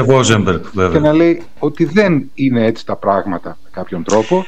Βόζεμπεργκ. 0.04 0.60
Και 0.92 0.98
να 0.98 1.12
λέει 1.12 1.42
ότι 1.58 1.84
δεν 1.84 2.30
είναι 2.34 2.66
έτσι 2.66 2.86
τα 2.86 2.96
πράγματα 2.96 3.58
με 3.64 3.70
κάποιον 3.72 4.02
τρόπο. 4.04 4.44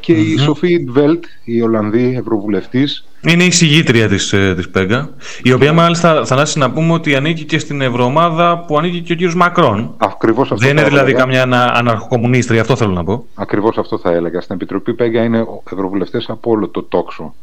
και 0.00 0.12
η 0.12 0.38
Σοφή 0.38 0.84
Βέλτ, 0.88 1.24
η 1.44 1.62
Ολλανδή 1.62 2.16
Ευρωβουλευτής. 2.18 3.06
Είναι 3.20 3.44
η 3.44 3.50
συγγήτρια 3.50 4.08
της, 4.08 4.32
ε, 4.32 4.54
της 4.54 4.68
ΠΕΓΑ, 4.68 5.10
η 5.42 5.52
οποία 5.52 5.72
μάλιστα 5.72 6.24
θα 6.24 6.46
να 6.54 6.70
πούμε 6.70 6.92
ότι 6.92 7.14
ανήκει 7.14 7.44
και 7.44 7.58
στην 7.58 7.80
Ευρωομάδα 7.80 8.64
που 8.66 8.78
ανήκει 8.78 9.00
και 9.00 9.12
ο 9.12 9.16
κύριος 9.16 9.34
Μακρόν. 9.34 9.94
Ακριβώς 9.96 10.52
αυτό 10.52 10.66
Δεν 10.66 10.76
είναι 10.76 10.88
δηλαδή 10.88 11.12
καμιά 11.12 11.42
αναρχοκομμουνίστρια, 11.72 12.60
αυτό 12.60 12.76
θέλω 12.76 12.92
να 12.92 13.04
πω. 13.04 13.24
Ακριβώς 13.34 13.78
αυτό 13.78 13.98
θα 13.98 14.12
έλεγα. 14.12 14.40
Στην 14.40 14.54
Επιτροπή 14.54 14.94
ΠΕΓΑ 14.94 15.22
είναι 15.22 15.46
ευρωβουλευτές 15.72 16.28
από 16.28 16.50
όλο 16.50 16.68
το 16.68 16.82
τόξο 16.82 17.34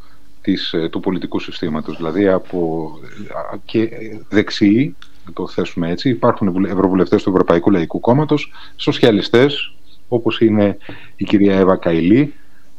της, 0.52 0.74
ε, 0.74 0.90
του 0.90 1.00
πολιτικού 1.00 1.40
συστήματος. 1.40 1.98
Δηλαδή 1.98 2.28
από 2.28 2.92
και 3.66 3.90
δεξιοί, 4.30 4.96
να 5.26 5.34
το 5.34 5.48
θέσουμε 5.48 5.90
έτσι, 5.90 6.10
υπάρχουν 6.10 6.66
ευρωβουλευτές 6.66 7.24
του 7.24 7.30
Ευρωπαϊκού 7.30 7.72
Λαϊκού 7.72 8.00
Κόμματος, 8.00 8.52
σοσιαλιστές, 8.76 9.74
όπως 10.08 10.40
είναι 10.42 10.78
η 11.16 11.24
κυρία 11.24 11.56
Εύα 11.56 11.76
Καηλή. 11.76 12.34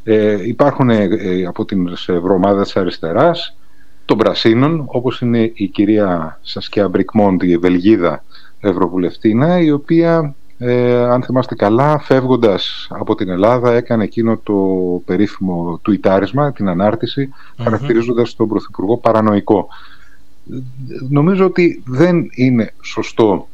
Ε, 0.04 0.46
υπάρχουν 0.48 0.90
ε, 0.90 1.08
από 1.46 1.64
την 1.64 1.88
ευρωομάδα 2.06 2.62
της 2.62 2.76
αριστεράς, 2.76 3.56
των 4.04 4.18
Πρασίνων, 4.18 4.84
όπως 4.86 5.20
είναι 5.20 5.50
η 5.54 5.66
κυρία 5.66 6.38
Σασκιά 6.42 6.88
Μπρικμόντ, 6.88 7.42
η 7.42 7.56
Βελγίδα 7.56 8.24
Ευρωβουλευτήνα, 8.60 9.60
η 9.60 9.70
οποία, 9.70 10.34
ε, 10.62 11.04
αν 11.04 11.22
θυμάστε 11.22 11.54
καλά, 11.54 11.98
φεύγοντας 11.98 12.86
από 12.90 13.14
την 13.14 13.28
Ελλάδα, 13.28 13.72
έκανε 13.72 14.04
εκείνο 14.04 14.36
το 14.36 14.54
περίφημο 15.04 15.78
τουιτάρισμα, 15.82 16.52
την 16.52 16.68
ανάρτηση, 16.68 17.28
mm-hmm. 17.32 17.62
χαρακτηρίζοντας 17.62 18.34
τον 18.34 18.48
Πρωθυπουργό 18.48 18.96
παρανοϊκό. 18.96 19.68
Νομίζω 21.08 21.44
ότι 21.44 21.82
δεν 21.86 22.28
είναι 22.30 22.72
σωστό 22.82 23.48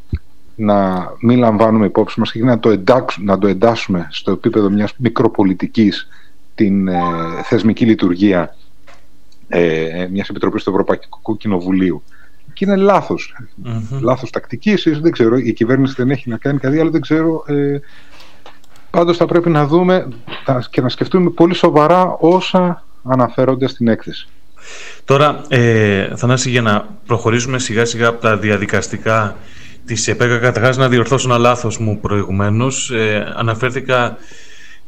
να 0.54 1.08
μην 1.20 1.38
λαμβάνουμε 1.38 1.86
υπόψη 1.86 2.20
μας 2.20 2.32
και 2.32 2.44
να 2.44 2.58
το, 2.58 2.82
να 3.18 3.38
το 3.38 3.46
εντάσσουμε 3.46 4.08
στο 4.10 4.30
επίπεδο 4.30 4.70
μιας 4.70 4.94
μικροπολιτικής 4.96 6.08
την 6.54 6.88
ε, 6.88 7.02
θεσμική 7.42 7.84
λειτουργία 7.84 8.56
ε, 9.48 10.08
μιας 10.10 10.28
επιτροπής 10.28 10.62
του 10.62 10.70
Ευρωπαϊκού 10.70 11.36
Κοινοβουλίου. 11.36 12.02
Και 12.56 12.64
είναι 12.64 12.76
λάθος. 12.76 13.36
Mm-hmm. 13.64 14.00
Λάθος 14.00 14.30
τακτική, 14.30 14.74
δεν 15.00 15.12
ξέρω, 15.12 15.36
η 15.36 15.52
κυβέρνηση 15.52 15.94
δεν 15.96 16.10
έχει 16.10 16.28
να 16.28 16.36
κάνει 16.36 16.58
κάτι 16.58 16.80
άλλο, 16.80 16.90
δεν 16.90 17.00
ξέρω. 17.00 17.44
Ε, 17.46 17.78
πάντως 18.90 19.16
θα 19.16 19.26
πρέπει 19.26 19.50
να 19.50 19.66
δούμε 19.66 20.08
και 20.70 20.80
να 20.80 20.88
σκεφτούμε 20.88 21.30
πολύ 21.30 21.54
σοβαρά 21.54 22.16
όσα 22.20 22.84
αναφέρονται 23.04 23.68
στην 23.68 23.88
έκθεση. 23.88 24.28
Τώρα, 25.04 25.44
ε, 25.48 26.16
Θανάση, 26.16 26.50
για 26.50 26.62
να 26.62 26.88
προχωρήσουμε 27.06 27.58
σιγά 27.58 27.84
σιγά 27.84 28.08
από 28.08 28.20
τα 28.20 28.36
διαδικαστικά 28.36 29.36
της 29.86 30.08
ΕΠΕΚΑ, 30.08 30.38
καταρχάς 30.38 30.76
να 30.76 30.88
διορθώσω 30.88 31.28
ένα 31.28 31.38
λάθος 31.38 31.78
μου 31.78 32.00
προηγουμένως. 32.00 32.90
Ε, 32.90 33.32
αναφέρθηκα 33.36 34.16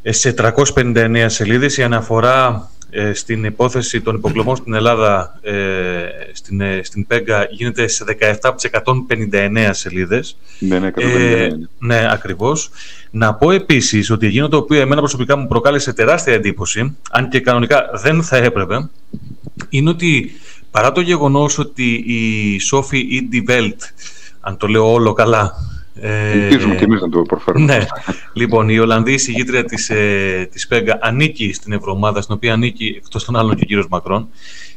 σε 0.02 0.33
359 0.33 1.28
σελίδες 1.28 1.76
η 1.76 1.83
αναφορά 1.83 2.70
ε, 2.90 3.12
στην 3.12 3.44
υπόθεση 3.44 4.01
των 4.01 4.14
υποκλωμών 4.14 4.57
στην 4.57 4.74
Ελλάδα 4.74 5.38
ε, 5.42 5.55
στην, 6.33 6.61
ε, 6.61 6.81
στην 6.85 7.07
ΠΕΓΑ 7.07 7.46
γίνεται 7.51 7.87
σε 7.87 8.05
17 8.20 8.35
από 8.42 8.57
τις 8.57 8.70
159 9.33 9.68
σελίδες. 9.70 10.37
Ναι, 10.59 10.79
ναι, 10.79 10.90
159. 10.96 11.51
ναι, 11.79 12.09
ακριβώς. 12.12 12.70
Να 13.11 13.35
πω 13.35 13.51
επίσης 13.51 14.11
ότι 14.11 14.27
εκείνο 14.27 14.48
το 14.48 14.57
οποίο 14.57 14.81
εμένα 14.81 15.01
προσωπικά 15.01 15.37
μου 15.37 15.46
προκάλεσε 15.46 15.92
τεράστια 15.92 16.33
εντύπωση, 16.35 16.96
αν 17.11 17.29
και 17.29 17.40
κανονικά 17.40 17.90
δεν 18.03 18.22
θα 18.22 18.37
έπρεπε, 18.37 18.88
είναι 19.68 19.90
ότι 19.90 20.33
παρά 20.70 20.92
το 20.92 21.01
γεγονός 21.01 21.59
ότι 21.59 22.05
η 22.07 22.59
Σόφι 22.59 23.07
Ιντιβέλτ, 23.11 23.83
αν 24.40 24.57
το 24.57 24.66
λέω 24.66 24.92
όλο 24.92 25.12
καλά, 25.12 25.53
Ελπίζουμε 26.01 26.75
και 26.75 26.85
εμείς 26.85 27.01
να 27.01 27.09
το 27.09 27.23
προφέρουμε. 27.23 27.65
Ναι. 27.65 27.87
λοιπόν, 28.33 28.69
η 28.69 28.79
Ολλανδής 28.79 29.23
συγγήτρια 29.23 29.65
της, 29.65 29.91
ε, 29.91 30.49
της 30.53 30.67
ΠΕΓΑ 30.67 30.99
ανήκει 31.03 31.53
στην 31.53 31.73
Ευρωομάδα, 31.73 32.21
στην 32.21 32.35
οποία 32.35 32.53
ανήκει 32.53 32.95
εκτός 32.97 33.25
των 33.25 33.37
άλλων 33.37 33.55
και 33.55 33.63
ο 33.63 33.67
κύριος 33.67 33.89
Μακρόν. 33.89 34.29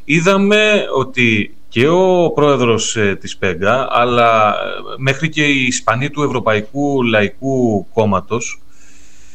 Είδαμε 0.03 0.85
ότι 0.95 1.55
και 1.71 1.87
ο 1.87 2.31
πρόεδρος 2.35 2.95
ε, 2.95 3.15
της 3.15 3.37
ΠΕΓΑ, 3.37 3.87
αλλά 3.91 4.49
ε, 4.49 4.53
μέχρι 4.97 5.29
και 5.29 5.45
οι 5.45 5.65
Ισπανοί 5.65 6.09
του 6.09 6.23
Ευρωπαϊκού 6.23 7.03
Λαϊκού 7.03 7.87
Κόμματος, 7.93 8.61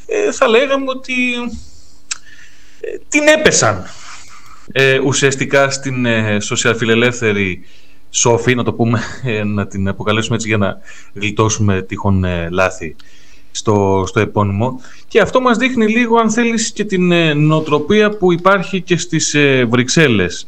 ε, 0.07 0.33
θα 0.33 0.49
λέγαμε 0.49 0.85
ότι 0.89 1.15
ε, 2.81 2.99
την 3.09 3.23
έπεσαν 3.39 3.85
ουσιαστικά 5.05 5.71
στην 5.71 6.07
σοσιαλφιλελεύθερη 6.41 7.65
Σόφη, 8.17 8.55
να 8.55 8.65
το 8.65 8.73
πούμε, 8.73 9.01
ε, 9.25 9.45
να 9.45 9.67
την 9.67 9.89
αποκαλέσουμε 9.89 10.37
έτσι 10.37 10.49
για 10.49 10.57
να 10.57 10.79
γλιτώσουμε 11.15 11.83
τυχόν 11.83 12.25
ε, 12.25 12.49
λάθη 12.51 12.97
στο, 13.51 14.05
στο 14.07 14.21
επώνυμο. 14.21 14.81
Και 15.09 15.21
αυτό 15.21 15.41
μας 15.41 15.57
δείχνει 15.57 15.87
λίγο, 15.87 16.17
αν 16.17 16.31
θέλεις, 16.31 16.73
και 16.73 16.85
την 16.85 17.13
ε, 17.13 17.35
νοοτροπία 17.35 18.11
που 18.11 18.33
υπάρχει 18.33 18.81
και 18.81 18.97
στις 18.97 19.37
Βρυξέλλες 19.69 20.47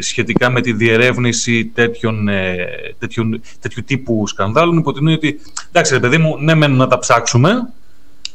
σχετικά 0.00 0.50
με 0.50 0.60
τη 0.60 0.72
διερεύνηση 0.72 1.64
τέτοιων, 1.64 2.28
τέτοιων, 2.98 3.40
τέτοιου 3.60 3.82
τύπου 3.86 4.26
σκανδάλων. 4.26 4.78
Υπό 4.78 4.92
την 4.92 5.08
ότι, 5.08 5.40
εντάξει 5.68 5.92
ρε 5.92 6.00
παιδί 6.00 6.18
μου, 6.18 6.36
ναι 6.38 6.54
μεν 6.54 6.72
να 6.72 6.86
τα 6.86 6.98
ψάξουμε, 6.98 7.72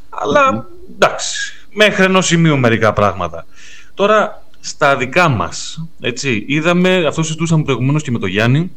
αλλά 0.09 0.67
εντάξει, 0.93 1.53
μέχρι 1.73 2.03
ενός 2.03 2.25
σημείου 2.25 2.57
μερικά 2.57 2.93
πράγματα. 2.93 3.45
Τώρα, 3.93 4.40
στα 4.61 4.97
δικά 4.97 5.29
μας. 5.29 5.85
Έτσι. 5.99 6.43
Είδαμε, 6.47 7.05
αυτό 7.07 7.23
συζητούσαμε 7.23 7.63
προηγουμένως 7.63 8.03
και 8.03 8.11
με 8.11 8.19
τον 8.19 8.29
Γιάννη, 8.29 8.71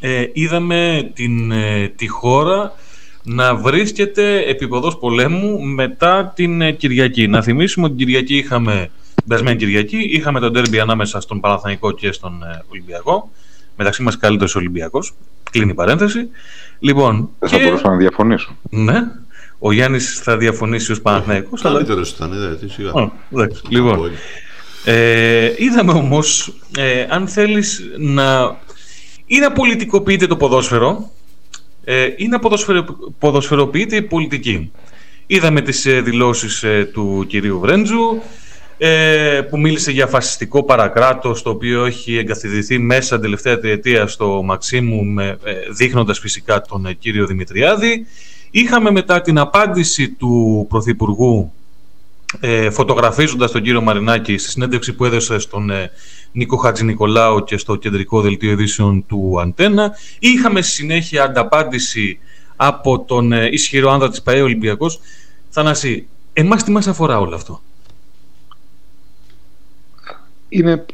ε, 0.00 0.24
είδαμε 0.32 1.10
την, 1.14 1.50
ε, 1.50 1.88
τη 1.96 2.06
χώρα 2.06 2.72
να 3.22 3.54
βρίσκεται 3.54 4.38
επίποδος 4.38 4.98
πολέμου 4.98 5.60
μετά 5.60 6.32
την 6.34 6.60
ε, 6.60 6.72
Κυριακή. 6.72 7.26
Να 7.26 7.42
θυμίσουμε 7.42 7.86
ότι 7.86 7.96
την 7.96 8.06
Κυριακή 8.06 8.36
είχαμε, 8.36 8.90
περασμένη 9.28 9.58
Κυριακή, 9.58 9.98
είχαμε 9.98 10.40
τον 10.40 10.52
τέρμπι 10.52 10.80
ανάμεσα 10.80 11.20
στον 11.20 11.40
Παναθανικό 11.40 11.92
και 11.92 12.12
στον 12.12 12.42
ε, 12.42 12.62
Ολυμπιακό. 12.68 13.30
Μεταξύ 13.76 14.02
μας 14.02 14.16
καλύτερος 14.16 14.54
Ολυμπιακός. 14.54 15.14
Κλείνει 15.50 15.70
η 15.70 15.74
παρένθεση. 15.74 16.28
Λοιπόν, 16.78 17.28
Δεν 17.38 17.48
θα 17.48 17.58
μπορούσα 17.58 17.88
να 17.88 17.96
διαφωνήσω. 17.96 18.56
Ναι. 18.70 18.98
Ο 19.58 19.72
Γιάννης 19.72 20.18
θα 20.18 20.36
διαφωνήσει 20.36 20.92
ως 20.92 21.00
Παναθηναϊκός. 21.00 21.62
Καλύτερος 21.62 22.10
ήταν, 22.10 22.30
δεν 22.30 22.70
σιγά. 22.70 22.92
Λοιπόν, 23.68 24.10
ε, 24.84 25.52
είδαμε 25.56 25.92
όμως, 25.92 26.54
ε, 26.78 27.06
αν 27.08 27.28
θέλεις 27.28 27.80
να 27.98 28.56
ή 29.26 29.38
να 29.38 29.52
πολιτικοποιείται 29.52 30.26
το 30.26 30.36
ποδόσφαιρο 30.36 31.10
ε, 31.84 32.08
ή 32.16 32.28
να 32.28 32.38
ποδοσφαιρο, 32.38 32.84
ποδοσφαιροποιείται 33.18 33.96
η 33.96 34.02
πολιτική. 34.02 34.70
Είδαμε 35.26 35.60
τις 35.60 35.86
ε, 35.86 36.00
δηλώσεις 36.00 36.62
ε, 36.62 36.90
του 36.92 37.24
κυρίου 37.28 37.60
Βρέντζου 37.60 38.20
ε, 38.78 39.40
που 39.50 39.58
μίλησε 39.60 39.90
για 39.90 40.06
φασιστικό 40.06 40.62
παρακράτος 40.62 41.42
το 41.42 41.50
οποίο 41.50 41.84
έχει 41.84 42.16
εγκαθιδρυθεί 42.16 42.78
μέσα 42.78 43.14
την 43.14 43.24
τελευταία 43.24 43.58
τριετία 43.58 44.06
στο 44.06 44.42
Μαξίμου 44.42 45.04
με, 45.04 45.38
δείχνοντας 45.70 46.18
φυσικά 46.18 46.60
τον 46.60 46.98
κύριο 46.98 47.26
Δημητριάδη. 47.26 48.06
Είχαμε 48.50 48.90
μετά 48.90 49.20
την 49.20 49.38
απάντηση 49.38 50.10
του 50.10 50.66
Πρωθυπουργού 50.68 51.52
ε, 52.40 52.70
φωτογραφίζοντας 52.70 53.50
τον 53.50 53.62
κύριο 53.62 53.80
Μαρινάκη 53.80 54.38
στη 54.38 54.50
συνέντευξη 54.50 54.92
που 54.92 55.04
έδωσε 55.04 55.38
στον 55.38 55.70
ε, 55.70 55.90
Νίκο 56.32 56.56
Χατζη 56.56 56.84
Νικολάου 56.84 57.44
και 57.44 57.56
στο 57.56 57.76
κεντρικό 57.76 58.20
δελτίο 58.20 58.50
ειδήσεων 58.50 59.06
του 59.06 59.40
Αντένα. 59.40 59.92
Είχαμε 60.18 60.60
συνέχεια 60.60 61.24
ανταπάντηση 61.24 62.18
από 62.56 63.00
τον 63.00 63.32
ε, 63.32 63.48
ισχυρό 63.50 63.90
άνδρα 63.90 64.10
της 64.10 64.22
ΠαΕ 64.22 64.40
Ολυμπιακός. 64.42 65.00
Θανάση, 65.50 66.06
εμάς 66.32 66.64
τι 66.64 66.70
μας 66.70 66.86
αφορά 66.86 67.18
όλο 67.20 67.34
αυτό; 67.34 67.62
Είναι 70.48 70.86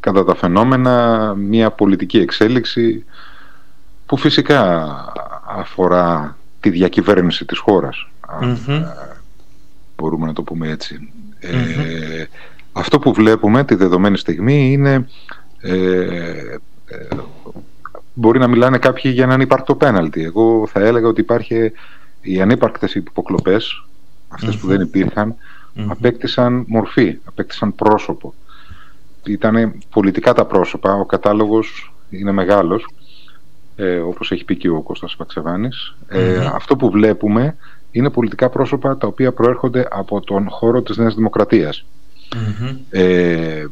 κατά 0.00 0.24
τα 0.24 0.34
φαινόμενα 0.34 1.34
μια 1.34 1.70
πολιτική 1.70 2.18
εξέλιξη 2.18 3.04
που 4.06 4.16
φυσικά 4.16 4.94
αφορά 5.46 6.36
τη 6.60 6.70
διακυβέρνηση 6.70 7.44
της 7.44 7.58
χώρας 7.58 8.06
μπορούμε 9.96 10.26
να 10.26 10.32
το 10.32 10.42
πούμε 10.42 10.68
έτσι. 10.68 11.12
Ε, 11.40 12.24
αυτό 12.72 12.98
που 12.98 13.12
βλέπουμε 13.12 13.64
τη 13.64 13.74
δεδομένη 13.74 14.18
στιγμή 14.18 14.72
είναι 14.72 15.06
ε, 15.60 16.58
ε, 16.86 17.08
μπορεί 18.14 18.38
να 18.38 18.48
μιλάνε 18.48 18.78
κάποιοι 18.78 19.10
για 19.14 19.24
έναν 19.24 19.40
υπάρκτο 19.40 19.74
πέναλτι. 19.74 20.22
Εγώ 20.22 20.66
θα 20.66 20.80
έλεγα 20.80 21.08
ότι 21.08 21.20
υπάρχει 21.20 21.72
οι 22.20 22.40
ανύπαρκτες 22.40 22.94
υποκλοπές, 22.94 23.86
που 24.60 24.66
δεν 24.66 24.80
υπήρχαν, 24.80 25.34
απέκτησαν 25.88 26.64
μορφή, 26.66 27.18
απέκτησαν 27.24 27.74
πρόσωπο. 27.74 28.34
Ήταν 29.26 29.74
πολιτικά 29.90 30.32
τα 30.32 30.44
πρόσωπα, 30.44 30.92
ο 30.92 31.04
κατάλογος 31.04 31.92
είναι 32.10 32.32
μεγάλος, 32.32 32.88
ε, 33.76 33.96
όπως 33.96 34.30
έχει 34.30 34.44
πει 34.44 34.56
και 34.56 34.68
ο 34.68 34.80
Κώστας 34.80 35.16
αυτό 36.54 36.76
που 36.76 36.90
βλέπουμε 36.90 37.56
είναι 37.96 38.10
πολιτικά 38.10 38.48
πρόσωπα 38.48 38.96
τα 38.96 39.06
οποία 39.06 39.32
προέρχονται 39.32 39.88
από 39.90 40.20
τον 40.20 40.48
χώρο 40.48 40.82
της 40.82 40.96
Νέας 40.96 41.14
Δημοκρατίας. 41.14 41.84
Ε, 42.90 43.64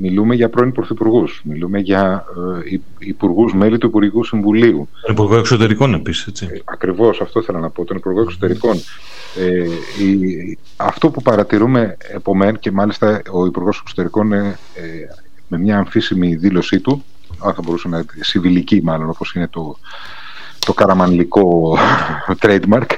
μιλούμε 0.00 0.34
για 0.34 0.48
πρώην 0.48 0.72
πρωθυπουργούς, 0.72 1.42
μιλούμε 1.44 1.78
για 1.78 2.24
ε, 2.64 2.78
υπουργούς, 2.98 3.54
μέλη 3.54 3.78
του 3.78 3.86
Υπουργικού 3.86 4.24
Συμβουλίου. 4.24 4.88
Τον 5.02 5.14
Υπουργό 5.14 5.36
Εξωτερικών 5.36 5.94
επίσης, 5.94 6.26
έτσι. 6.26 6.48
Ε, 6.52 6.58
Ακριβώς, 6.64 7.20
αυτό 7.20 7.40
ήθελα 7.40 7.58
να 7.58 7.70
πω. 7.70 7.84
Τον 7.84 7.96
Υπουργό 7.96 8.20
Εξωτερικών. 8.20 8.76
Ε, 9.36 9.68
η, 10.04 10.58
αυτό 10.76 11.10
που 11.10 11.22
παρατηρούμε 11.22 11.96
επομέν 12.12 12.58
και 12.58 12.70
μάλιστα 12.70 13.22
ο 13.32 13.46
Υπουργός 13.46 13.78
Εξωτερικών 13.80 14.32
ε, 14.32 14.58
με 15.48 15.58
μια 15.58 15.78
αμφίσιμη 15.78 16.34
δήλωσή 16.34 16.80
του, 16.80 17.04
αν 17.38 17.54
θα 17.54 17.62
μπορούσε 17.64 17.88
να 17.88 17.96
είναι 17.96 18.06
συμβιλική 18.20 18.80
μάλλον, 18.82 19.08
όπως 19.08 19.34
είναι 19.34 19.48
το, 19.48 19.76
το 20.66 20.72
καραμανλικό 20.72 21.78
trademark, 22.42 22.90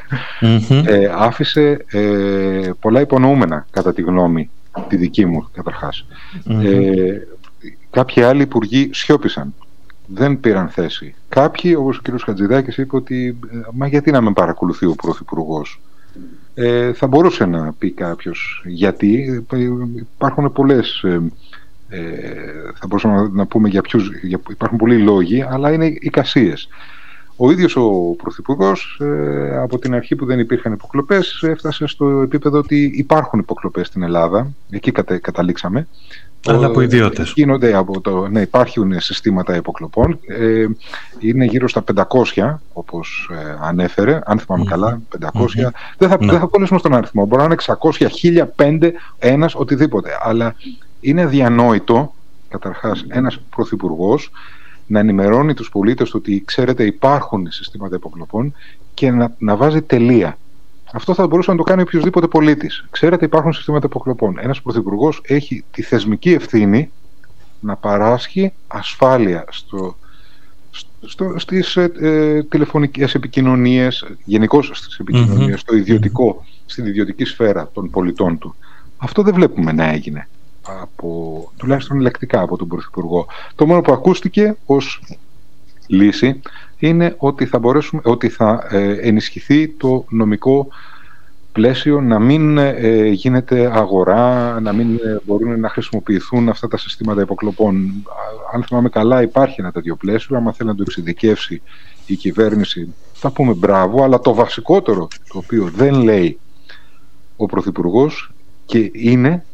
ε, 0.87 1.11
άφησε 1.15 1.85
ε, 1.91 2.71
πολλά 2.81 3.01
υπονοούμενα 3.01 3.67
κατά 3.71 3.93
τη 3.93 4.03
γνώμη 4.03 4.51
τη 4.89 4.97
δική 4.97 5.27
μου 5.27 5.49
καταρχας 5.53 6.07
Ε, 6.49 7.21
κάποιοι 7.91 8.23
άλλοι 8.23 8.43
υπουργοί 8.43 8.91
σιώπησαν. 8.93 9.55
Δεν 10.07 10.41
πήραν 10.41 10.69
θέση. 10.69 11.15
Κάποιοι, 11.29 11.75
όπως 11.79 11.99
ο 11.99 12.01
κ. 12.03 12.21
Χατζηδάκης, 12.25 12.77
είπε 12.77 12.97
ότι 12.97 13.39
ε, 13.53 13.57
«Μα 13.73 13.87
γιατί 13.87 14.11
να 14.11 14.21
με 14.21 14.33
παρακολουθεί 14.33 14.87
ο 14.87 14.95
Πρωθυπουργός. 14.95 15.81
Ε, 16.55 16.93
θα 16.93 17.07
μπορούσε 17.07 17.45
να 17.45 17.73
πει 17.73 17.91
κάποιος 17.91 18.63
γιατί. 18.67 19.45
Υπάρχουν 20.15 20.53
πολλές... 20.53 21.03
Ε, 21.03 21.21
ε 21.89 22.01
θα 22.75 22.87
μπορούσαμε 22.87 23.31
να, 23.33 23.47
πούμε 23.47 23.69
για 23.69 23.83
ποιους... 23.83 24.11
Για, 24.23 24.41
υπάρχουν 24.51 24.79
πολλοί 24.79 24.99
λόγοι, 24.99 25.43
αλλά 25.43 25.73
είναι 25.73 25.87
εικασίες. 25.87 26.69
Ο 27.41 27.51
ίδιος 27.51 27.77
ο 27.77 27.91
Πρωθυπουργός, 28.17 29.01
ε, 29.01 29.59
από 29.59 29.79
την 29.79 29.95
αρχή 29.95 30.17
που 30.17 30.25
δεν 30.27 30.39
υπήρχαν 30.39 30.73
υποκλοπές 30.73 31.43
έφτασε 31.43 31.87
στο 31.87 32.21
επίπεδο 32.21 32.59
ότι 32.59 32.93
υπάρχουν 32.95 33.39
υποκλοπές 33.39 33.87
στην 33.87 34.03
Ελλάδα. 34.03 34.51
Εκεί 34.71 34.93
καταλήξαμε. 35.21 35.89
Αλλά 36.47 36.67
από 36.67 36.81
ιδιώτες. 36.81 37.33
Γίνονται 37.35 37.75
από 37.75 38.01
το, 38.01 38.29
ναι, 38.29 38.41
υπάρχουν 38.41 39.01
συστήματα 39.01 39.57
υποκλοπών. 39.57 40.19
Ε, 40.27 40.67
είναι 41.19 41.45
γύρω 41.45 41.69
στα 41.69 41.85
500, 42.35 42.55
όπως 42.73 43.31
ε, 43.33 43.57
ανέφερε, 43.61 44.21
αν 44.25 44.39
θυμάμαι 44.39 44.65
καλά, 44.65 45.01
500. 45.21 45.29
Δεν 45.99 46.09
θα, 46.09 46.17
ναι. 46.21 46.31
δεν 46.31 46.41
θα 46.41 46.47
κολλήσουμε 46.47 46.79
στον 46.79 46.95
αριθμό. 46.95 47.27
Μπορεί 47.27 47.43
να 47.43 47.45
είναι 47.45 47.57
600, 47.59 48.07
1000, 48.57 48.81
5, 48.81 48.91
ένας, 49.19 49.55
οτιδήποτε. 49.55 50.11
Αλλά 50.23 50.55
είναι 51.01 51.27
διανόητο, 51.27 52.15
καταρχάς, 52.49 53.05
ένας 53.09 53.41
πρωθυπουργός 53.51 54.31
να 54.89 54.99
ενημερώνει 54.99 55.55
τους 55.55 55.71
πολίτες 55.71 56.15
ότι 56.15 56.43
ξέρετε 56.45 56.85
υπάρχουν 56.85 57.51
συστήματα 57.51 57.97
υποκλοπών 57.97 58.55
και 58.95 59.11
να, 59.11 59.35
να 59.39 59.57
βάζει 59.57 59.83
τελεία. 59.83 60.39
Αυτό 60.93 61.15
θα 61.15 61.27
μπορούσε 61.27 61.51
να 61.51 61.57
το 61.57 61.63
κάνει 61.63 61.83
οποιοδήποτε 61.83 62.27
πολίτης. 62.27 62.85
Ξέρετε 62.91 63.25
υπάρχουν 63.25 63.53
συστήματα 63.53 63.87
υποκλοπών. 63.87 64.39
Ένας 64.39 64.63
πρωθυπουργός 64.63 65.21
έχει 65.25 65.65
τη 65.71 65.83
θεσμική 65.83 66.33
ευθύνη 66.33 66.91
να 67.61 67.77
παράσχει 67.77 68.53
ασφάλεια 68.67 69.45
στο, 69.51 69.97
στο, 71.01 71.35
στις 71.39 71.77
ε, 71.77 71.93
ε 72.01 72.43
τηλεφωνικές 72.43 73.15
επικοινωνίες, 73.15 74.07
γενικώς 74.25 74.71
στις 74.75 74.99
επικοινωνίες, 74.99 75.61
στο 75.61 75.77
ιδιωτικό, 75.77 76.45
στην 76.67 76.87
ιδιωτική 76.87 77.25
σφαίρα 77.25 77.71
των 77.73 77.91
πολιτών 77.91 78.39
του. 78.39 78.55
Αυτό 78.97 79.23
δεν 79.23 79.35
βλέπουμε 79.35 79.73
να 79.73 79.85
έγινε 79.85 80.29
από, 80.83 81.53
τουλάχιστον 81.57 82.01
λεκτικά 82.01 82.41
από 82.41 82.57
τον 82.57 82.69
Πρωθυπουργό. 82.69 83.27
Το 83.55 83.67
μόνο 83.67 83.81
που 83.81 83.93
ακούστηκε 83.93 84.57
ως 84.67 85.03
λύση 85.87 86.41
είναι 86.79 87.15
ότι 87.19 87.47
θα, 87.47 87.59
μπορέσουμε, 87.59 88.03
ότι 88.05 88.29
θα 88.29 88.67
ε, 88.71 88.93
ενισχυθεί 88.93 89.69
το 89.69 90.05
νομικό 90.09 90.69
πλαίσιο 91.53 92.01
να 92.01 92.19
μην 92.19 92.59
ε, 92.59 93.07
γίνεται 93.07 93.71
αγορά, 93.75 94.61
να 94.61 94.73
μην 94.73 94.95
ε, 94.95 95.21
μπορούν 95.25 95.61
να 95.61 95.69
χρησιμοποιηθούν 95.69 96.49
αυτά 96.49 96.69
τα 96.69 96.77
συστήματα 96.77 97.21
υποκλοπών. 97.21 97.93
Αν 98.55 98.63
θυμάμαι 98.63 98.89
καλά 98.89 99.23
υπάρχει 99.23 99.61
ένα 99.61 99.73
τέτοιο 99.73 99.97
πλαίσιο, 99.97 100.37
άμα 100.37 100.53
θέλει 100.53 100.69
να 100.69 100.75
το 100.75 100.83
εξειδικεύσει 100.87 101.63
η 102.07 102.15
κυβέρνηση 102.15 102.95
θα 103.13 103.31
πούμε 103.31 103.53
μπράβο, 103.53 104.03
αλλά 104.03 104.21
το 104.21 104.35
βασικότερο 104.35 105.09
το 105.33 105.39
οποίο 105.39 105.71
δεν 105.75 105.95
λέει 105.95 106.39
ο 107.37 107.47
Πρωθυπουργός 107.47 108.33
και 108.67 108.91
είναι 108.93 109.45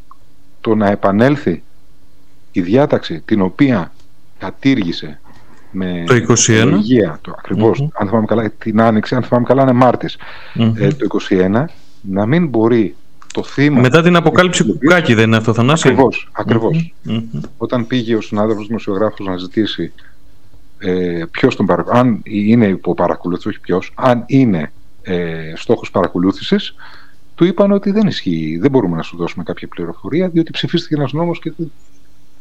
το 0.65 0.75
να 0.75 0.89
επανέλθει 0.89 1.63
η 2.51 2.61
διάταξη 2.61 3.21
την 3.25 3.41
οποία 3.41 3.91
κατήργησε 4.37 5.19
με 5.71 6.03
το 6.07 6.15
21. 6.47 6.81
το 7.21 7.35
ακριβως 7.37 7.87
αν 7.93 8.07
θυμάμαι 8.07 8.25
καλά, 8.25 8.49
την 8.49 8.81
άνοιξη, 8.81 9.15
αν 9.15 9.23
θυμάμαι 9.23 9.45
καλά 9.45 9.61
είναι 9.61 9.71
μαρτης 9.71 10.17
ε, 10.75 10.87
το 10.87 11.07
21, 11.29 11.65
να 12.01 12.25
μην 12.25 12.47
μπορεί 12.47 12.95
το 13.33 13.43
θύμα... 13.43 13.79
Μετά 13.79 14.01
την 14.01 14.15
αποκάλυψη 14.15 14.65
του 14.65 14.77
Κουκάκη 14.77 15.13
δεν 15.13 15.27
είναι 15.27 15.37
αυτό, 15.37 15.53
Θανάση; 15.53 15.87
Ακριβώς, 15.87 16.29
ακριβώς. 16.31 16.93
Όταν 17.57 17.87
πήγε 17.87 18.15
ο 18.15 18.21
συνάδελφος 18.21 18.67
δημοσιογράφος 18.67 19.27
να 19.27 19.37
ζητήσει 19.37 19.93
ε, 20.77 21.23
ποιος 21.31 21.55
τον 21.55 21.65
παρακολουθεί, 21.65 21.99
αν 21.99 22.21
είναι 22.23 22.65
υπό 22.65 22.93
παρακολούθηση, 22.93 23.47
όχι 23.47 23.59
ποιος, 23.59 23.91
αν 23.95 24.23
είναι 24.27 24.71
ε, 25.01 25.53
στόχος 25.55 25.91
παρακολούθησης, 25.91 26.75
του 27.35 27.45
είπαν 27.45 27.71
ότι 27.71 27.91
δεν 27.91 28.07
ισχύει, 28.07 28.57
δεν 28.61 28.71
μπορούμε 28.71 28.95
να 28.95 29.01
σου 29.01 29.17
δώσουμε 29.17 29.43
κάποια 29.43 29.67
πληροφορία, 29.67 30.29
διότι 30.29 30.51
ψηφίστηκε 30.51 30.95
ένας 30.95 31.13
νόμος 31.13 31.39
και 31.39 31.53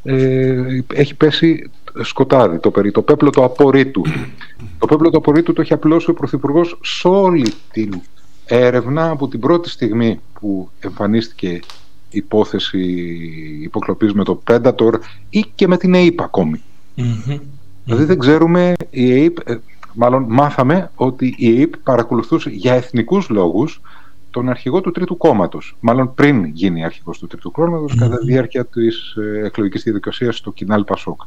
ε, 0.03 0.81
έχει 0.95 1.15
πέσει 1.15 1.71
σκοτάδι 2.03 2.59
το 2.59 2.71
περί, 2.71 2.91
το 2.91 3.03
πέπλο 3.03 3.31
του 3.31 3.45
απορρίτου. 3.45 4.03
το 4.79 4.87
πέπλο 4.87 5.11
του 5.11 5.17
απορρίτου 5.17 5.53
το 5.53 5.61
έχει 5.61 5.73
απλώσει 5.73 6.11
ο 6.11 6.15
Πρωθυπουργός 6.15 6.79
σε 6.83 7.09
όλη 7.09 7.53
την 7.73 8.01
έρευνα 8.47 9.11
από 9.11 9.29
την 9.29 9.41
πρώτη 9.41 9.69
στιγμή 9.71 10.21
που 10.41 10.71
εμφανίστηκε 10.81 11.61
υπόθεση 12.11 12.81
υποκλοπής 13.63 14.13
με 14.13 14.25
το 14.25 14.43
Predator 14.51 14.93
ή 15.31 15.45
και 15.55 15.67
με 15.67 15.77
την 15.77 15.95
ΑΕΠ 15.95 16.21
ακόμη. 16.21 16.63
Δηλαδή 17.85 18.05
δεν 18.05 18.19
ξέρουμε, 18.19 18.73
η 18.91 19.13
ΑΕΠ, 19.13 19.49
ε, 19.49 19.61
μάλλον 19.93 20.25
μάθαμε 20.29 20.91
ότι 20.95 21.35
η 21.37 21.59
ΑΕΠ 21.59 21.77
παρακολουθούσε 21.77 22.51
για 22.51 22.75
εθνικούς 22.75 23.29
λόγους 23.29 23.81
τον 24.35 24.49
αρχηγό 24.49 24.81
του 24.81 24.91
Τρίτου 24.91 25.17
Κόμματος. 25.17 25.77
Μάλλον 25.81 26.15
πριν 26.15 26.45
γίνει 26.45 26.85
αρχηγός 26.85 27.19
του 27.19 27.27
Τρίτου 27.27 27.51
Κόμματος, 27.51 27.93
mm-hmm. 27.93 27.99
κατά 27.99 28.19
τη 28.19 28.25
διάρκεια 28.27 28.65
της 28.65 29.15
ε, 29.15 29.47
εκλογικής 29.47 29.83
διαδικασίας 29.83 30.37
στο 30.37 30.53
Κινάλ 30.53 30.85
Πασόκ. 30.85 31.21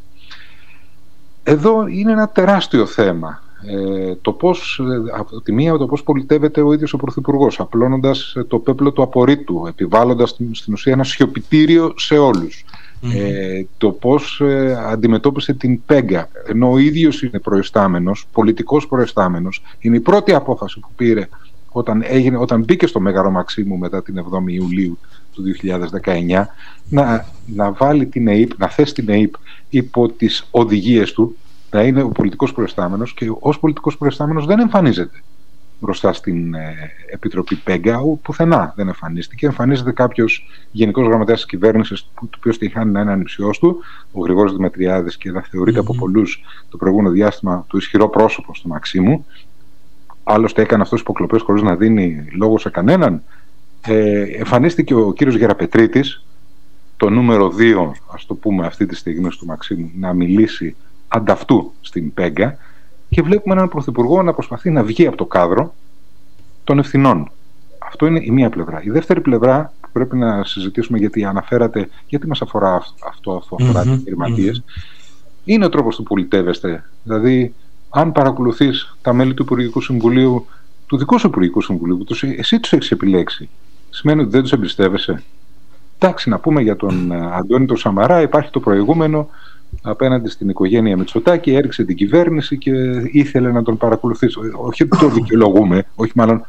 Εδώ 1.44 1.88
είναι 1.88 2.12
ένα 2.12 2.30
τεράστιο 2.30 2.86
θέμα. 2.86 3.42
Ε, 3.68 4.16
το 4.22 4.32
πώς, 4.32 4.82
ε, 4.84 5.18
από 5.18 5.42
τη 5.42 5.52
μία 5.52 5.78
το 5.78 5.86
πώς 5.86 6.04
πολιτεύεται 6.04 6.62
ο 6.62 6.74
ίδιος 6.74 6.94
ο 6.94 6.98
Πρωθυπουργός, 6.98 7.60
απλώνοντας 7.60 8.34
ε, 8.36 8.44
το 8.44 8.60
πέπλο 8.60 8.92
του 8.92 9.02
απορρίτου, 9.02 9.66
επιβάλλοντας 9.68 10.30
στην 10.52 10.74
ουσία 10.74 10.94
ένα 10.94 11.04
σιωπητήριο 11.04 11.94
σε 11.98 12.18
όλους. 12.18 12.66
Ε, 13.14 13.66
το 13.78 13.92
πώς 13.92 14.42
ε, 14.42 14.78
αντιμετώπισε 14.92 15.54
την 15.54 15.86
Πέγκα, 15.86 16.30
ενώ 16.48 16.72
ο 16.72 16.78
ίδιος 16.78 17.22
είναι 17.22 17.40
προϊστάμενος, 17.40 18.28
πολιτικός 18.32 18.88
προϊστάμενος, 18.88 19.62
είναι 19.80 19.96
η 19.96 20.00
πρώτη 20.00 20.34
απόφαση 20.34 20.80
που 20.80 20.90
πήρε 20.96 21.28
όταν, 21.78 22.04
έγινε, 22.06 22.38
όταν 22.38 22.64
μπήκε 22.64 22.88
στο 22.88 23.00
Μέγαρο 23.00 23.32
Μαξίμου 23.32 23.78
μετά 23.78 24.04
την 24.04 24.20
7η 24.20 24.52
Ιουλίου 24.52 24.98
του 25.34 25.44
2019 26.04 26.46
να, 26.90 27.26
να 27.46 27.72
βάλει 27.72 28.06
την 28.06 28.28
ΕΕΠ, 28.28 28.60
να 28.60 28.68
θέσει 28.68 28.94
την 28.94 29.10
ΕΕΠ 29.10 29.34
υπό 29.70 30.10
τις 30.10 30.48
οδηγίες 30.52 31.12
του 31.12 31.36
να 31.72 31.84
είναι 31.84 32.02
ο 32.02 32.10
πολιτικός 32.10 32.54
προϊστάμενος 32.54 33.14
και 33.14 33.32
ως 33.40 33.60
πολιτικός 33.60 33.98
προϊστάμενος 33.98 34.46
δεν 34.46 34.60
εμφανίζεται 34.60 35.22
μπροστά 35.80 36.14
στην 36.14 36.54
ε, 36.54 36.76
Επιτροπή 37.12 37.56
Πέγκα, 37.56 38.00
πουθενά 38.22 38.74
δεν 38.76 38.88
εμφανίστηκε. 38.88 39.46
Εμφανίζεται 39.46 39.92
κάποιος 39.92 40.48
γενικός 40.72 41.08
γραμματέας 41.08 41.38
της 41.38 41.48
κυβέρνησης, 41.48 42.10
το 42.16 42.28
οποίος 42.38 42.58
τυχάνει 42.58 42.92
να 42.92 43.02
είναι 43.02 43.12
ανυψιό 43.12 43.50
του, 43.50 43.80
ο 44.12 44.22
Γρηγόρης 44.22 44.54
Δημετριάδη, 44.54 45.18
και 45.18 45.32
να 45.32 45.42
θεωρείται 45.42 45.80
από 45.80 45.96
πολλούς 45.96 46.44
το 46.70 46.78
προηγούμενο 46.78 47.10
διάστημα 47.10 47.66
το 47.68 47.78
ισχυρό 47.78 48.10
πρόσωπο 48.10 48.52
του 48.52 48.68
Μαξίμου. 48.68 49.26
Άλλωστε 50.30 50.62
έκανε 50.62 50.82
αυτός 50.82 51.00
υποκλοπές 51.00 51.42
χωρίς 51.42 51.62
να 51.62 51.76
δίνει 51.76 52.28
λόγο 52.32 52.58
σε 52.58 52.70
κανέναν. 52.70 53.24
Ε, 53.82 54.22
εμφανίστηκε 54.22 54.94
ο 54.94 55.14
κύριος 55.14 55.36
Γεραπετρίτης, 55.36 56.26
το 56.98 57.10
νούμερο 57.10 57.54
2, 57.58 57.92
ας 58.14 58.26
το 58.26 58.34
πούμε 58.36 58.66
αυτή 58.66 58.86
τη 58.86 58.96
στιγμή 58.96 59.32
στο 59.32 59.46
Μαξίμου, 59.46 59.92
να 60.00 60.14
μιλήσει 60.14 60.76
ανταυτού 61.08 61.72
στην 61.82 62.14
Πέγκα 62.14 62.58
και 63.10 63.22
βλέπουμε 63.22 63.56
έναν 63.56 63.70
πρωθυπουργό 63.70 64.24
να 64.24 64.34
προσπαθεί 64.34 64.70
να 64.70 64.84
βγει 64.84 65.08
από 65.08 65.18
το 65.18 65.26
κάδρο 65.26 65.74
των 66.64 66.80
ευθυνών. 66.80 67.32
Αυτό 67.80 68.06
είναι 68.06 68.20
η 68.24 68.32
μία 68.32 68.50
πλευρά. 68.50 68.82
Η 68.84 68.90
δεύτερη 68.90 69.22
πλευρά 69.22 69.74
που 69.82 69.90
πρέπει 69.92 70.18
να 70.18 70.44
συζητήσουμε 70.44 70.98
γιατί 70.98 71.26
αναφέρατε, 71.26 71.90
γιατί 72.08 72.28
μας 72.28 72.42
αφορά 72.42 72.76
αυτό, 72.76 73.32
αυτό 73.32 73.56
αφορά 73.64 73.84
mm-hmm, 73.84 73.94
επιχειρηματίες, 73.94 74.64
είναι 75.44 75.66
ο 75.66 75.70
τρόπος 75.70 75.96
που 75.96 76.04
πολιτεύεστε. 76.04 76.84
Δηλαδή 77.04 77.54
αν 77.90 78.12
παρακολουθείς 78.12 78.96
τα 79.02 79.14
μέλη 79.14 79.34
του 79.34 79.44
Υπουργικού 79.44 79.82
Συμβουλίου, 79.82 80.46
του 80.86 80.98
δικού 80.98 81.20
σου 81.20 81.28
Υπουργικού 81.28 81.62
Συμβουλίου, 81.62 81.98
που 81.98 82.16
εσύ 82.38 82.60
τους 82.60 82.74
έχεις 82.74 82.92
επιλέξει, 82.92 83.50
σημαίνει 83.90 84.22
ότι 84.22 84.30
δεν 84.30 84.42
τους 84.42 84.52
εμπιστεύεσαι; 84.52 85.24
Εντάξει, 86.00 86.30
να 86.30 86.40
πούμε 86.40 86.62
για 86.62 86.76
τον 86.76 87.12
ε, 87.12 87.30
Αντώνη 87.34 87.66
τον 87.66 87.78
Σαμαρά, 87.78 88.22
υπάρχει 88.22 88.52
το 88.52 88.60
προηγούμενο 88.60 89.30
απέναντι 89.82 90.30
στην 90.30 90.50
οικογένεια 90.50 90.98
Μητσοτάκη, 90.98 91.54
έριξε 91.54 91.84
την 91.84 91.96
κυβέρνηση 91.96 92.58
και 92.58 92.72
ήθελε 93.12 93.52
να 93.52 93.64
τον 93.64 93.78
παρακολουθήσει. 93.78 94.38
Όχι 94.56 94.84
ότι 94.84 94.98
το 94.98 95.10
δικαιολογούμε, 95.10 95.86
όχι 95.96 96.12
μάλλον 96.16 96.46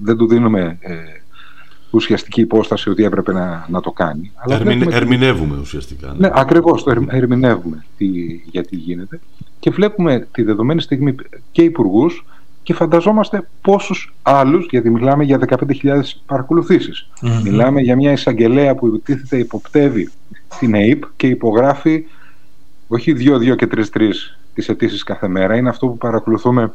δεν 0.00 0.16
του 0.16 0.26
δίνουμε 0.26 0.78
ε, 0.80 0.94
ουσιαστική 1.92 2.40
υπόσταση 2.40 2.90
ότι 2.90 3.04
έπρεπε 3.04 3.32
να, 3.32 3.66
να 3.70 3.80
το 3.80 3.90
κάνει. 3.90 4.32
Αλλά 4.34 4.60
ερμηνεύουμε 4.90 5.58
ουσιαστικά. 5.60 6.06
Ναι, 6.06 6.28
ναι 6.28 6.32
ακριβώς, 6.34 6.82
το 6.82 7.04
ερμηνεύουμε 7.08 7.84
τι, 7.96 8.06
γιατί 8.50 8.76
γίνεται 8.76 9.20
και 9.62 9.70
βλέπουμε 9.70 10.28
τη 10.32 10.42
δεδομένη 10.42 10.80
στιγμή 10.80 11.14
και 11.52 11.62
υπουργούς 11.62 12.24
και 12.62 12.74
φανταζόμαστε 12.74 13.48
πόσους 13.60 14.14
άλλους, 14.22 14.66
γιατί 14.70 14.90
μιλάμε 14.90 15.24
για 15.24 15.38
15.000 15.82 16.02
παρακολουθήσεις. 16.26 17.08
Μιλάμε 17.42 17.80
για 17.80 17.96
μια 17.96 18.12
εισαγγελέα 18.12 18.74
που 18.74 18.86
υποτίθεται 18.86 19.36
υποπτεύει 19.38 20.10
την 20.58 20.74
ΑΕΠ 20.74 21.02
και 21.16 21.26
υπογράφει 21.26 22.04
όχι 22.88 23.14
2-2 23.18 23.56
και 23.56 23.68
3-3 23.74 24.10
τις 24.54 24.68
αιτήσεις 24.68 25.02
κάθε 25.02 25.28
μέρα. 25.28 25.56
Είναι 25.56 25.68
αυτό 25.68 25.86
που 25.86 25.96
παρακολουθούμε 25.96 26.72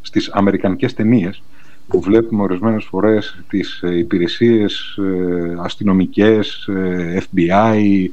στις 0.00 0.30
αμερικανικές 0.32 0.94
ταινίες 0.94 1.42
που 1.88 2.00
βλέπουμε 2.00 2.42
ορισμένες 2.42 2.84
φορές 2.84 3.44
τις 3.48 3.82
ε, 3.82 3.98
υπηρεσίες 3.98 4.98
ε, 4.98 5.54
αστυνομικές, 5.58 6.66
ε, 6.68 7.22
FBI, 7.22 8.06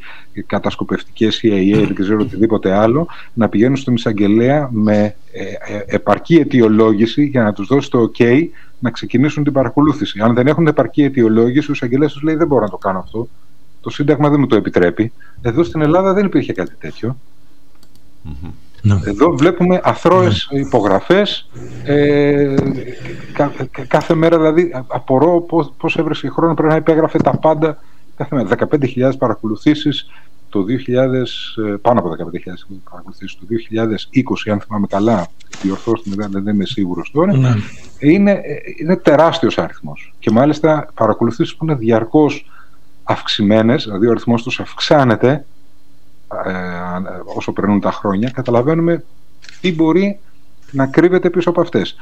κατασκοπευτικές 0.46 1.40
CIA, 1.44 1.84
δεν 1.86 1.96
ξέρω 1.96 2.20
οτιδήποτε 2.22 2.72
άλλο, 2.72 3.08
να 3.34 3.50
πηγαίνουν 3.50 3.76
στον 3.76 3.94
εισαγγελέα 3.94 4.70
με 4.72 5.16
επαρκή 5.86 6.36
αιτιολόγηση 6.36 7.24
για 7.26 7.44
να 7.44 7.54
τους 7.54 7.68
δώσει 7.68 7.90
το 7.90 8.12
OK 8.18 8.48
να 8.80 8.92
ξεκινήσουν 8.92 9.44
την 9.44 9.54
παρακολούθηση. 9.54 10.20
Αν 10.20 10.34
δεν 10.34 10.48
έχουν 10.48 10.68
επαρκή 10.68 11.04
αιτιολόγηση, 11.04 11.70
ο 11.70 11.74
εισαγγελέας 11.74 12.14
τους 12.14 12.22
λέει 12.22 12.36
δεν 12.36 12.48
μπορώ 12.48 12.62
να 12.64 12.70
το 12.70 12.78
κάνω 12.78 13.00
αυτό. 13.00 13.28
Το 13.82 13.90
Σύνταγμα 13.90 14.30
δεν 14.30 14.40
μου 14.40 14.48
το 14.48 14.56
επιτρέπει. 14.56 15.12
Εδώ 15.42 15.64
στην 15.64 15.82
Ελλάδα 15.82 16.14
δεν 16.14 16.26
υπήρχε 16.26 16.54
κάτι 16.54 16.76
ναι. 18.82 19.00
Εδώ 19.06 19.36
βλέπουμε 19.36 19.82
αθρώες 19.84 20.50
ναι. 20.52 20.60
υπογραφές 20.60 21.50
ε, 21.84 22.56
κάθε 23.88 24.14
μέρα 24.14 24.38
δηλαδή 24.38 24.72
απορώ 24.88 25.42
πώς, 25.42 25.74
πώς 25.78 25.98
έβρεσε 25.98 26.30
χρόνο 26.30 26.54
πρέπει 26.54 26.72
να 26.72 26.78
υπέγραφε 26.78 27.18
τα 27.18 27.38
πάντα 27.38 27.78
κάθε 28.16 28.36
μέρα 28.36 28.50
15.000 28.72 29.12
παρακολουθήσεις 29.18 30.06
το 30.50 30.66
2000, 30.88 31.68
ε, 31.68 31.76
πάνω 31.82 32.00
από 32.00 32.10
15.000 32.10 32.18
παρακολουθήσεις 32.90 33.38
το 33.40 33.46
2020 34.48 34.52
αν 34.52 34.60
θυμάμαι 34.60 34.88
καλά 34.88 35.28
διορθώστε 35.62 36.10
με 36.16 36.28
δεν 36.32 36.54
είμαι 36.54 36.66
σίγουρος 36.66 37.12
τώρα 37.12 37.38
ναι. 37.38 37.54
είναι, 38.00 38.32
ε, 38.32 38.56
είναι 38.80 38.96
τεράστιος 38.96 39.58
αριθμός 39.58 40.14
και 40.20 40.32
μάλιστα 40.32 40.88
παρακολουθήσεις 40.94 41.56
που 41.56 41.66
είναι 41.66 41.76
διαρκώς 41.76 42.46
αυξημένες 43.04 43.84
δηλαδή 43.84 44.08
ο 44.08 44.12
αριθμός 44.12 44.44
τους 44.44 44.60
αυξάνεται 44.60 45.32
ε, 45.32 45.46
όσο 47.36 47.52
περνούν 47.52 47.80
τα 47.80 47.92
χρόνια, 47.92 48.30
καταλαβαίνουμε 48.30 49.04
τι 49.62 49.74
μπορεί 49.74 50.20
να 50.72 50.86
κρύβεται 50.86 51.30
πίσω 51.30 51.50
από 51.50 51.62
αυτές. 51.62 51.96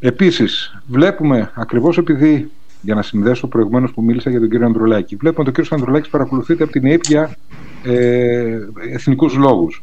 Επίσης, 0.00 0.82
βλέπουμε 0.86 1.50
ακριβώς 1.54 1.98
επειδή, 1.98 2.50
για 2.80 2.94
να 2.94 3.02
συνδέσω 3.02 3.46
προηγουμένως 3.46 3.92
που 3.92 4.02
μίλησα 4.02 4.30
για 4.30 4.40
τον 4.40 4.50
κύριο 4.50 4.66
Ανδρουλάκη, 4.66 5.16
βλέπουμε 5.16 5.40
ότι 5.40 5.50
ο 5.50 5.52
κύριος 5.52 5.72
Ανδρουλάκης 5.72 6.10
παρακολουθείται 6.10 6.62
από 6.62 6.72
την 6.72 6.84
ΑΕΠ 6.84 7.02
για 7.04 7.36
ε, 7.84 8.58
εθνικούς 8.92 9.34
λόγους. 9.34 9.82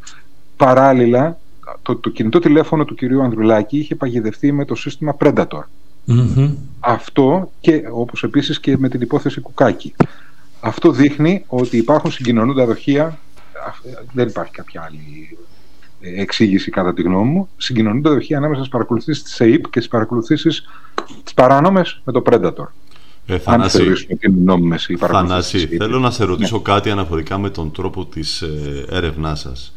Παράλληλα, 0.57 1.37
το, 1.81 1.95
το 1.95 2.09
κινητό 2.09 2.39
τηλέφωνο 2.39 2.85
του 2.85 2.95
κυρίου 2.95 3.21
Ανδρουλάκη 3.21 3.77
είχε 3.77 3.95
παγιδευτεί 3.95 4.51
με 4.51 4.65
το 4.65 4.75
σύστημα 4.75 5.15
Predator. 5.19 5.61
Αυτό 6.79 7.51
και 7.59 7.83
όπως 7.91 8.23
επίσης 8.23 8.59
και 8.59 8.77
με 8.77 8.89
την 8.89 9.01
υπόθεση 9.01 9.41
Κουκάκη. 9.41 9.95
Αυτό 10.59 10.91
δείχνει 10.91 11.43
ότι 11.47 11.77
υπάρχουν 11.77 12.11
συγκοινωνούντα 12.11 12.65
δοχεία 12.65 13.19
δεν 14.13 14.27
υπάρχει 14.27 14.51
κάποια 14.51 14.81
άλλη 14.81 15.37
ε, 16.01 16.21
εξήγηση 16.21 16.71
κατά 16.71 16.93
τη 16.93 17.01
γνώμη 17.01 17.29
μου. 17.29 17.49
Συγκοινωνούνται 17.57 18.09
δοχεία 18.09 18.37
ανάμεσα 18.37 18.59
στις 18.59 18.71
παρακολουθήσεις 18.71 19.23
της 19.23 19.39
ΕΕΠ 19.39 19.61
και 19.61 19.79
στις 19.79 19.87
παρακολουθήσεις 19.87 20.63
τι 21.23 21.33
παράνομες 21.35 22.01
με 22.03 22.11
το 22.11 22.21
Predator. 22.25 22.67
Ε, 23.29 23.37
Θανάση, 23.37 24.07
Θανάση 24.97 25.67
θέλω 25.67 25.99
να 25.99 26.11
σε 26.11 26.23
ρωτήσω 26.23 26.55
ναι. 26.55 26.61
κάτι 26.61 26.89
αναφορικά 26.89 27.37
με 27.37 27.49
τον 27.49 27.71
τρόπο 27.71 28.05
της 28.05 28.41
ε, 28.41 28.85
έρευνάς 28.89 29.39
σας. 29.39 29.73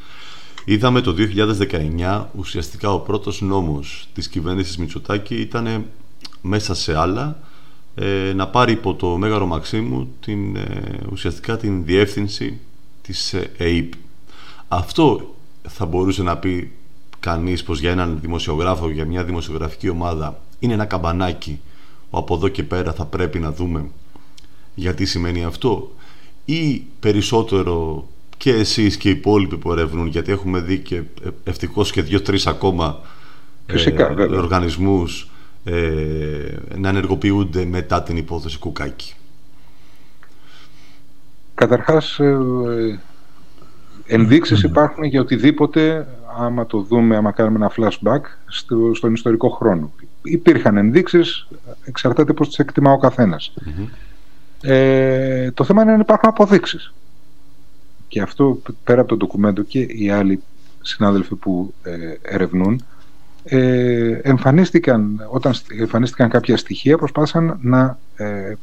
Είδαμε 0.64 1.00
το 1.00 1.14
2019 2.00 2.24
ουσιαστικά 2.36 2.92
ο 2.92 2.98
πρώτος 2.98 3.40
νόμος 3.40 4.08
της 4.14 4.28
κυβέρνησης 4.28 4.76
Μητσοτάκη 4.78 5.34
ήταν 5.34 5.84
μέσα 6.42 6.74
σε 6.74 6.98
άλλα 6.98 7.38
ε, 7.94 8.32
να 8.32 8.48
πάρει 8.48 8.72
υπό 8.72 8.94
το 8.94 9.16
Μέγαρο 9.16 9.46
Μαξίμου 9.46 10.14
την, 10.20 10.56
ε, 10.56 10.98
ουσιαστικά 11.12 11.56
την 11.56 11.84
διεύθυνση 11.84 12.58
της 13.02 13.34
ΑΕΠ. 13.34 13.92
Αυτό 14.68 15.34
θα 15.68 15.86
μπορούσε 15.86 16.22
να 16.22 16.36
πει 16.36 16.72
κανείς 17.20 17.62
πως 17.62 17.80
για 17.80 17.90
έναν 17.90 18.18
δημοσιογράφο, 18.20 18.90
για 18.90 19.04
μια 19.04 19.24
δημοσιογραφική 19.24 19.88
ομάδα 19.88 20.40
είναι 20.58 20.72
ένα 20.72 20.84
καμπανάκι 20.84 21.60
που 22.10 22.18
από 22.18 22.34
εδώ 22.34 22.48
και 22.48 22.62
πέρα 22.62 22.92
θα 22.92 23.04
πρέπει 23.04 23.38
να 23.38 23.52
δούμε 23.52 23.90
γιατί 24.74 25.06
σημαίνει 25.06 25.44
αυτό 25.44 25.92
ή 26.44 26.82
περισσότερο 27.00 28.08
και 28.36 28.52
εσείς 28.52 28.96
και 28.96 29.08
οι 29.08 29.12
υπόλοιποι 29.12 29.56
που 29.56 29.72
ερευνούν 29.72 30.06
γιατί 30.06 30.32
έχουμε 30.32 30.60
δει 30.60 30.78
και 30.78 31.02
ευτυχώς 31.44 31.92
και 31.92 32.02
δύο-τρεις 32.02 32.46
ακόμα 32.46 33.00
Φυσικά, 33.66 34.14
ε, 34.18 34.22
οργανισμούς 34.22 35.30
ε, 35.64 35.72
να 36.76 36.88
ενεργοποιούνται 36.88 37.64
μετά 37.64 38.02
την 38.02 38.16
υπόθεση 38.16 38.58
Κουκάκη. 38.58 39.14
Καταρχάς, 41.60 42.18
ε, 42.18 42.98
ενδείξεις 44.06 44.62
υπάρχουν 44.62 45.04
για 45.04 45.20
οτιδήποτε, 45.20 46.06
άμα 46.38 46.66
το 46.66 46.80
δούμε, 46.80 47.16
άμα 47.16 47.32
κάνουμε 47.32 47.56
ένα 47.56 47.72
flashback, 47.76 48.20
στο, 48.46 48.94
στον 48.94 49.12
ιστορικό 49.14 49.48
χρόνο. 49.48 49.92
Υπήρχαν 50.22 50.76
ενδείξεις, 50.76 51.48
εξαρτάται 51.84 52.32
πώς 52.32 52.48
τις 52.48 52.58
εκτιμά 52.58 52.92
ο 52.92 52.98
καθενας 52.98 53.52
Ε, 54.60 55.50
το 55.50 55.64
θέμα 55.64 55.82
είναι 55.82 55.92
αν 55.92 56.00
υπάρχουν 56.00 56.28
αποδείξεις. 56.28 56.92
Και 58.08 58.20
αυτό 58.20 58.62
πέρα 58.84 59.00
από 59.00 59.08
το 59.08 59.16
ντοκουμέντο 59.16 59.62
και 59.62 59.80
οι 59.80 60.10
άλλοι 60.10 60.42
συνάδελφοι 60.80 61.34
που 61.34 61.74
ε, 61.82 62.14
ερευνούν, 62.22 62.84
ε, 63.44 64.12
εμφανίστηκαν, 64.22 65.26
όταν 65.30 65.54
εμφανίστηκαν 65.80 66.28
κάποια 66.28 66.56
στοιχεία 66.56 66.98
προσπάθησαν 66.98 67.58
να 67.60 67.98
ε, 68.16 68.54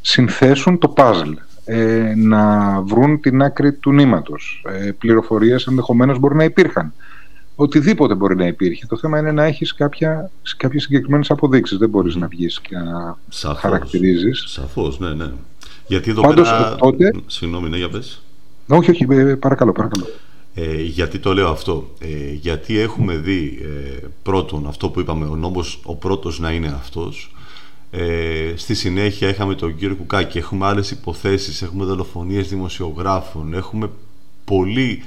συνθέσουν 0.00 0.78
το 0.78 0.94
puzzle 0.96 1.34
ε, 1.68 2.12
να 2.16 2.80
βρουν 2.80 3.20
την 3.20 3.42
άκρη 3.42 3.72
του 3.72 3.92
νήματος. 3.92 4.64
Ε, 4.68 4.90
πληροφορίες 4.90 5.66
ενδεχομένως 5.66 6.18
μπορεί 6.18 6.34
να 6.34 6.44
υπήρχαν. 6.44 6.92
Οτιδήποτε 7.56 8.14
μπορεί 8.14 8.36
να 8.36 8.46
υπήρχε. 8.46 8.86
Το 8.86 8.96
θέμα 8.96 9.18
είναι 9.18 9.32
να 9.32 9.44
έχεις 9.44 9.74
κάποια, 9.74 10.30
κάποιες 10.56 10.82
συγκεκριμένες 10.82 11.30
αποδείξεις. 11.30 11.78
Δεν 11.78 11.88
μπορείς 11.88 12.14
να 12.14 12.26
βγεις 12.26 12.60
και 12.60 12.76
να 12.76 13.18
Σαφώς. 13.28 13.58
χαρακτηρίζεις. 13.60 14.44
Σαφώς, 14.46 14.98
ναι, 14.98 15.14
ναι. 15.14 15.30
Γιατί 15.86 16.10
εδώ 16.10 16.22
Πάντως, 16.22 16.50
πέρα... 16.50 16.74
Τότε... 16.74 17.12
Συγγνώμη, 17.26 17.68
ναι, 17.68 17.76
για 17.76 17.88
πες. 17.88 18.22
Όχι, 18.68 18.90
όχι, 18.90 19.06
ε, 19.10 19.34
παρακαλώ, 19.34 19.72
παρακαλώ. 19.72 20.06
Ε, 20.54 20.82
γιατί 20.82 21.18
το 21.18 21.34
λέω 21.34 21.48
αυτό. 21.48 21.90
Ε, 21.98 22.32
γιατί 22.32 22.78
έχουμε 22.78 23.16
δει 23.16 23.58
ε, 23.62 24.06
πρώτον 24.22 24.66
αυτό 24.66 24.88
που 24.88 25.00
είπαμε, 25.00 25.26
ο 25.26 25.36
νόμος 25.36 25.80
ο 25.84 25.94
πρώτος 25.94 26.40
να 26.40 26.50
είναι 26.50 26.66
αυτός 26.66 27.35
ε, 27.90 28.52
στη 28.56 28.74
συνέχεια 28.74 29.28
είχαμε 29.28 29.54
τον 29.54 29.76
κύριο 29.76 29.96
Κουκάκη, 29.96 30.38
έχουμε 30.38 30.66
άλλες 30.66 30.90
υποθέσεις, 30.90 31.62
έχουμε 31.62 31.84
δολοφονίες 31.84 32.48
δημοσιογράφων, 32.48 33.54
έχουμε 33.54 33.90
πολύ, 34.44 35.02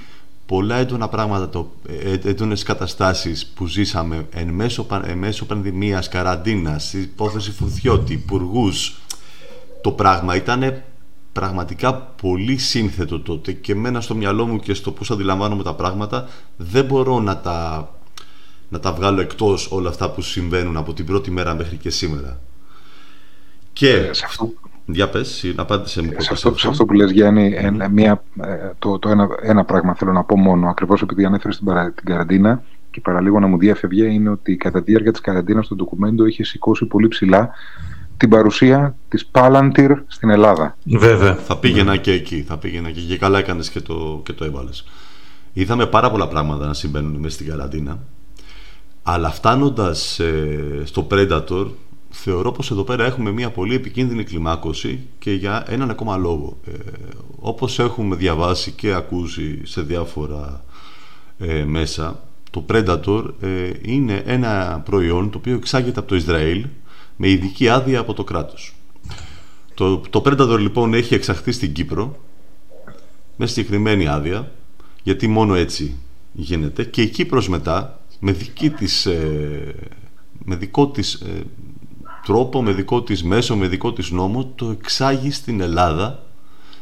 πολλά 0.45 0.75
έντονα 0.75 1.07
πράγματα, 1.07 1.49
το, 1.49 1.71
ε, 1.87 2.29
έντονες 2.29 2.63
καταστάσεις 2.63 3.47
που 3.47 3.65
ζήσαμε 3.65 4.27
εν 4.31 4.49
μέσω, 4.49 4.85
εν 5.05 5.17
μέσω 5.17 5.45
πανδημίας, 5.45 6.07
καραντίνας, 6.07 6.93
υπόθεση 6.93 7.51
Φουρτιώτη, 7.51 8.13
υπουργούς. 8.13 8.99
Το 9.81 9.91
πράγμα 9.91 10.35
ήταν 10.35 10.83
πραγματικά 11.31 11.93
πολύ 11.95 12.57
σύνθετο 12.57 13.19
τότε 13.19 13.51
και 13.51 13.75
μένα 13.75 14.01
στο 14.01 14.15
μυαλό 14.15 14.45
μου 14.45 14.59
και 14.59 14.73
στο 14.73 14.91
πώς 14.91 15.11
αντιλαμβάνομαι 15.11 15.63
τα 15.63 15.73
πράγματα 15.73 16.27
δεν 16.57 16.85
μπορώ 16.85 17.19
να 17.19 17.37
τα, 17.37 17.89
να 18.69 18.79
τα 18.79 18.93
βγάλω 18.93 19.21
εκτός 19.21 19.71
όλα 19.71 19.89
αυτά 19.89 20.09
που 20.11 20.21
συμβαίνουν 20.21 20.77
από 20.77 20.93
την 20.93 21.05
πρώτη 21.05 21.31
μέρα 21.31 21.53
μέχρι 21.55 21.77
και 21.77 21.89
σήμερα. 21.89 22.39
Και 23.73 23.89
ε, 23.89 24.13
σε 24.13 24.23
αυτό... 24.25 24.53
Για 24.85 25.09
πες, 25.09 25.53
απάντησε 25.55 26.01
μου. 26.01 26.11
Σε 26.17 26.33
αυτό, 26.33 26.57
σε 26.57 26.67
αυτό 26.67 26.85
που 26.85 26.93
λες 26.93 27.11
Γιάννη, 27.11 27.55
μια, 27.91 28.23
ε, 28.41 28.71
το, 28.79 28.99
το 28.99 29.09
ένα, 29.09 29.27
ένα 29.41 29.63
πράγμα 29.63 29.95
θέλω 29.95 30.11
να 30.11 30.23
πω 30.23 30.37
μόνο, 30.37 30.69
ακριβώς 30.69 31.01
επειδή 31.01 31.25
ανέφερες 31.25 31.57
την, 31.57 31.67
την 31.95 32.05
καραντίνα 32.05 32.63
και 32.91 33.01
παραλίγο 33.01 33.39
να 33.39 33.47
μου 33.47 33.57
διέφευγε, 33.57 34.05
είναι 34.05 34.29
ότι 34.29 34.55
κατά 34.55 34.83
τη 34.83 34.91
διάρκεια 34.91 35.11
της 35.11 35.21
καραντίνας 35.21 35.67
το 35.67 35.75
ντοκουμέντο 35.75 36.25
είχε 36.25 36.43
σηκώσει 36.43 36.85
πολύ 36.85 37.07
ψηλά 37.07 37.49
την 38.17 38.29
παρουσία 38.29 38.95
της 39.07 39.29
Palantir 39.31 39.89
στην 40.07 40.29
Ελλάδα. 40.29 40.77
Βέβαια. 40.83 41.35
Θα 41.35 41.57
πήγαινα 41.57 41.97
και 41.97 42.11
εκεί, 42.11 42.41
θα 42.41 42.57
πήγαινα 42.57 42.91
και 42.91 42.99
εκεί. 42.99 43.17
Καλά 43.17 43.39
έκανες 43.39 43.69
και 43.69 43.81
το, 43.81 44.21
και 44.25 44.33
το 44.33 44.45
έβαλες. 44.45 44.85
Είδαμε 45.53 45.85
πάρα 45.85 46.11
πολλά 46.11 46.27
πράγματα 46.27 46.65
να 46.65 46.73
συμβαίνουν 46.73 47.15
μέσα 47.15 47.35
στην 47.35 47.47
καραντίνα. 47.47 47.99
Αλλά 49.03 49.29
φτάνοντας 49.29 50.19
ε, 50.19 50.81
στο 50.83 51.07
Predator, 51.11 51.67
θεωρώ 52.09 52.51
πως 52.51 52.71
εδώ 52.71 52.83
πέρα 52.83 53.05
έχουμε 53.05 53.31
μια 53.31 53.49
πολύ 53.49 53.75
επικίνδυνη 53.75 54.23
κλιμάκωση 54.23 55.07
και 55.19 55.31
για 55.31 55.65
έναν 55.67 55.89
ακόμα 55.89 56.17
λόγο. 56.17 56.57
Ε, 56.65 56.71
όπως 57.39 57.79
έχουμε 57.79 58.15
διαβάσει 58.15 58.71
και 58.71 58.93
ακούσει 58.93 59.61
σε 59.63 59.81
διάφορα 59.81 60.63
ε, 61.37 61.63
μέσα, 61.63 62.23
το 62.51 62.65
Predator 62.69 63.23
ε, 63.41 63.71
είναι 63.81 64.23
ένα 64.25 64.81
προϊόν 64.85 65.29
το 65.29 65.37
οποίο 65.37 65.55
εξάγεται 65.55 65.99
από 65.99 66.09
το 66.09 66.15
Ισραήλ 66.15 66.65
με 67.15 67.29
ειδική 67.29 67.69
άδεια 67.69 67.99
από 67.99 68.13
το 68.13 68.23
κράτος. 68.23 68.75
Το, 69.73 69.97
το 69.97 70.21
Predator 70.25 70.57
λοιπόν 70.59 70.93
έχει 70.93 71.13
εξαχθεί 71.13 71.51
στην 71.51 71.73
Κύπρο 71.73 72.19
με 73.35 73.47
συγκεκριμένη 73.47 74.07
άδεια 74.07 74.51
γιατί 75.03 75.27
μόνο 75.27 75.55
έτσι 75.55 75.95
γίνεται 76.31 76.83
και 76.83 77.01
η 77.01 77.07
Κύπρος 77.07 77.49
μετά 77.49 78.01
με, 78.19 78.31
δική 78.31 78.69
της, 78.69 79.05
ε, 79.05 79.75
με 80.45 80.55
δικό 80.55 80.87
της 80.87 81.13
ε, 81.13 81.43
τρόπο, 82.25 82.61
με 82.61 82.71
δικό 82.71 83.01
της 83.01 83.23
μέσο, 83.23 83.55
με 83.55 83.67
δικό 83.67 83.93
της 83.93 84.11
νόμο 84.11 84.45
το 84.45 84.69
εξάγει 84.69 85.31
στην 85.31 85.61
Ελλάδα 85.61 86.23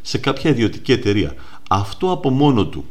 σε 0.02 0.18
κάποια 0.18 0.50
ιδιωτική 0.50 0.92
εταιρεία. 0.92 1.36
Αυτό 1.70 2.12
από 2.12 2.30
μόνο 2.30 2.66
του 2.66 2.86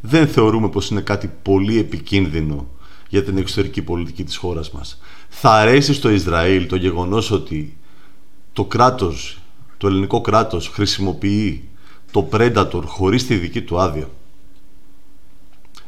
δεν 0.00 0.28
θεωρούμε 0.28 0.68
πως 0.68 0.90
είναι 0.90 1.00
κάτι 1.00 1.30
πολύ 1.42 1.78
επικίνδυνο 1.78 2.66
για 3.08 3.24
την 3.24 3.36
εξωτερική 3.36 3.82
πολιτική 3.82 4.24
της 4.24 4.36
χώρας 4.36 4.70
μας. 4.70 5.00
Θα 5.28 5.50
αρέσει 5.52 5.94
στο 5.94 6.10
Ισραήλ 6.10 6.66
το 6.66 6.76
γεγονός 6.76 7.30
ότι 7.30 7.76
το 8.52 8.64
κράτος, 8.64 9.38
το 9.78 9.86
ελληνικό 9.86 10.20
κράτος 10.20 10.68
χρησιμοποιεί 10.68 11.68
το 12.10 12.28
Predator 12.32 12.82
χωρίς 12.84 13.26
τη 13.26 13.34
δική 13.34 13.62
του 13.62 13.80
άδεια. 13.80 14.10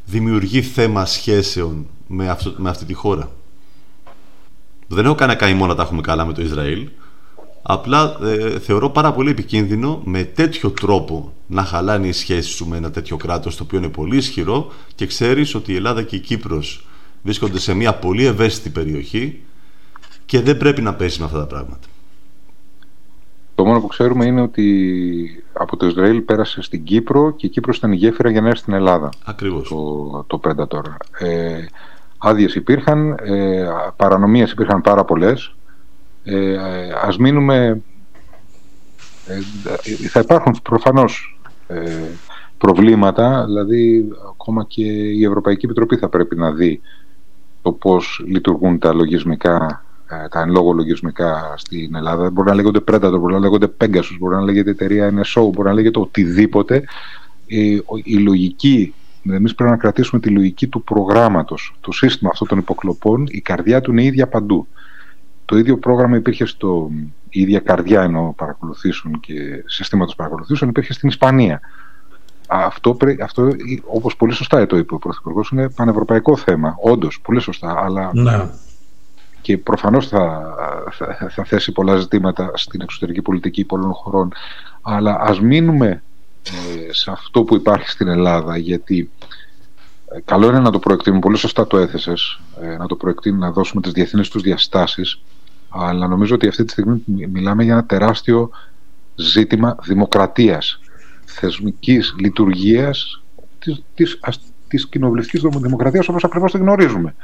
Δημιουργεί 0.05 0.63
θέμα 0.63 1.07
σχέσεων 1.07 1.87
με, 2.07 2.29
αυτό, 2.29 2.55
με 2.57 2.69
αυτή 2.71 2.85
τη 2.85 2.93
χώρα. 2.93 3.31
Δεν 4.95 5.05
έχω 5.05 5.15
κανένα 5.15 5.39
καημό 5.39 5.67
να 5.67 5.75
τα 5.75 5.83
έχουμε 5.83 6.01
καλά 6.01 6.25
με 6.27 6.33
το 6.33 6.43
Ισραήλ. 6.43 6.89
Απλά 7.63 8.17
ε, 8.23 8.59
θεωρώ 8.59 8.91
πάρα 8.91 9.13
πολύ 9.13 9.31
επικίνδυνο 9.31 10.03
με 10.05 10.25
τέτοιο 10.25 10.71
τρόπο 10.71 11.33
να 11.47 11.63
χαλάνε 11.63 12.07
οι 12.07 12.13
σχέσεις 12.13 12.53
σου 12.53 12.69
με 12.69 12.77
ένα 12.77 12.91
τέτοιο 12.91 13.17
κράτος 13.17 13.57
το 13.57 13.63
οποίο 13.63 13.79
είναι 13.79 13.89
πολύ 13.89 14.17
ισχυρό 14.17 14.73
και 14.95 15.07
ξέρεις 15.07 15.55
ότι 15.55 15.73
η 15.73 15.77
Ελλάδα 15.77 16.03
και 16.03 16.17
η 16.17 16.19
Κύπρος 16.19 16.87
βρίσκονται 17.23 17.59
σε 17.59 17.75
μια 17.75 17.95
πολύ 17.95 18.25
ευαίσθητη 18.25 18.71
περιοχή 18.71 19.43
και 20.27 20.41
δεν 20.41 20.57
πρέπει 20.57 20.83
να 20.83 20.95
πέσει 20.95 21.19
με 21.19 21.25
αυτά 21.25 21.39
τα 21.39 21.47
πράγματα. 21.47 21.87
Το 23.55 23.65
μόνο 23.65 23.81
που 23.81 23.87
ξέρουμε 23.87 24.27
είναι 24.27 24.41
ότι 24.41 25.45
από 25.53 25.77
το 25.77 25.87
Ισραήλ 25.87 26.21
πέρασε 26.21 26.63
στην 26.63 26.85
Κύπρο 26.85 27.31
και 27.31 27.47
η 27.47 27.49
Κύπρος 27.49 27.77
ήταν 27.77 27.93
η 27.93 27.97
γέφυρα 27.97 28.31
για 28.31 28.41
να 28.41 28.49
έρθει 28.49 28.61
στην 28.61 28.73
Ελλάδα. 28.73 29.09
Ακριβώς. 29.25 29.69
Το, 29.69 30.25
το 30.27 30.41
Predator. 30.45 30.83
Ε, 31.19 31.65
Άδειες 32.25 32.55
υπήρχαν, 32.55 33.11
ε, 33.23 33.69
παρανομίες 33.97 34.51
υπήρχαν 34.51 34.81
πάρα 34.81 35.05
πολλές. 35.05 35.55
Ε, 36.25 36.57
ας 37.03 37.17
μείνουμε... 37.17 37.83
Ε, 39.27 39.41
θα 40.09 40.21
υπάρχουν 40.21 40.61
προφανώς 40.63 41.41
ε, 41.67 41.81
προβλήματα, 42.59 43.45
δηλαδή 43.45 44.09
ακόμα 44.31 44.65
και 44.69 44.85
η 44.93 45.25
Ευρωπαϊκή 45.25 45.65
Επιτροπή 45.65 45.97
θα 45.97 46.09
πρέπει 46.09 46.37
να 46.37 46.53
δει 46.53 46.81
το 47.63 47.73
πώς 47.73 48.23
λειτουργούν 48.27 48.79
τα 48.79 48.93
λογισμικά 48.93 49.85
ε, 50.25 50.29
τα 50.29 50.41
εν 50.41 50.51
λόγω 50.51 50.73
λογισμικά 50.73 51.55
στην 51.57 51.95
Ελλάδα. 51.95 52.31
Μπορεί 52.31 52.49
να 52.49 52.55
λέγονται 52.55 52.81
Predator, 52.91 53.19
μπορεί 53.19 53.33
να 53.33 53.39
λέγονται 53.39 53.73
Pegasus, 53.81 54.17
μπορεί 54.19 54.35
να 54.35 54.43
λέγεται 54.43 54.71
εταιρεία 54.71 55.09
NSO, 55.09 55.51
μπορεί 55.53 55.69
να 55.69 55.75
λέγεται 55.75 55.99
οτιδήποτε. 56.01 56.85
Η, 57.47 57.83
η 58.05 58.17
λογική, 58.17 58.95
εμείς 59.23 59.55
πρέπει 59.55 59.71
να 59.71 59.77
κρατήσουμε 59.77 60.21
τη 60.21 60.31
λογική 60.31 60.67
του 60.67 60.83
προγράμματος. 60.83 61.75
Το 61.81 61.93
σύστημα 61.93 62.31
αυτών 62.33 62.49
των 62.49 62.59
υποκλοπών, 62.59 63.27
η 63.29 63.41
καρδιά 63.41 63.81
του 63.81 63.91
είναι 63.91 64.05
ίδια 64.05 64.27
παντού. 64.27 64.67
Το 65.45 65.59
ίδιο 65.59 65.79
πρόγραμμα 65.79 66.17
υπήρχε 66.17 66.45
στο. 66.45 66.91
η 67.29 67.41
ίδια 67.41 67.59
καρδιά 67.59 68.03
ενώ 68.03 68.35
παρακολουθήσουν 68.37 69.21
και 69.21 69.35
συστήματο 69.67 70.13
παρακολουθήσεων 70.17 70.71
υπήρχε 70.71 70.93
στην 70.93 71.09
Ισπανία. 71.09 71.61
Αυτό, 72.47 72.97
αυτό 73.23 73.49
όπως 73.85 74.17
πολύ 74.17 74.33
σωστά 74.33 74.67
το 74.67 74.77
είπε 74.77 74.95
ο 74.95 74.99
Πρωθυπουργός, 74.99 75.51
είναι 75.51 75.69
πανευρωπαϊκό 75.71 76.37
θέμα. 76.37 76.77
Όντως, 76.83 77.21
πολύ 77.21 77.41
σωστά. 77.41 77.85
Αλλά 77.85 78.11
ναι 78.15 78.49
και 79.43 79.59
προφανώς 79.59 80.09
θα, 80.09 80.55
θα, 80.91 81.29
θα, 81.31 81.45
θέσει 81.45 81.73
πολλά 81.73 81.97
ζητήματα 81.97 82.51
στην 82.55 82.81
εξωτερική 82.81 83.23
πολιτική 83.23 83.65
πολλών 83.65 83.93
χωρών 83.93 84.33
αλλά 84.83 85.17
ας 85.21 85.41
μείνουμε 85.41 85.87
ε, 85.87 86.03
σε 86.91 87.11
αυτό 87.11 87.43
που 87.43 87.55
υπάρχει 87.55 87.89
στην 87.89 88.09
Ελλάδα 88.09 88.57
γιατί 88.57 89.11
ε, 90.15 90.21
καλό 90.25 90.49
είναι 90.49 90.61
να 90.61 90.71
το 90.71 90.79
προεκτείνουμε, 90.79 91.21
πολύ 91.21 91.37
σωστά 91.37 91.67
το 91.67 91.79
έθεσες 91.79 92.41
ε, 92.61 92.77
να 92.77 92.87
το 92.87 92.97
προεκτείνουμε, 92.97 93.47
να 93.47 93.53
δώσουμε 93.53 93.83
τις 93.83 93.93
διεθνείς 93.93 94.29
τους 94.29 94.43
διαστάσεις 94.43 95.21
αλλά 95.69 96.07
νομίζω 96.07 96.35
ότι 96.35 96.49
αυτή 96.49 96.65
τη 96.65 96.73
στιγμή 96.73 97.03
μιλάμε 97.07 97.65
για 97.65 97.73
ένα 97.73 97.85
τεράστιο 97.85 98.51
ζήτημα 99.15 99.77
δημοκρατίας 99.83 100.81
θεσμικής 101.25 102.15
λειτουργίας 102.19 103.23
της, 103.59 103.83
της, 103.95 104.19
της 104.69 104.89
κοινοβουλευτικής 104.89 105.41
δημοκρατίας 105.61 106.09
όπως 106.09 106.25
ακριβώς 106.25 106.53
τη 106.53 106.59
γνωρίζουμε 106.59 107.15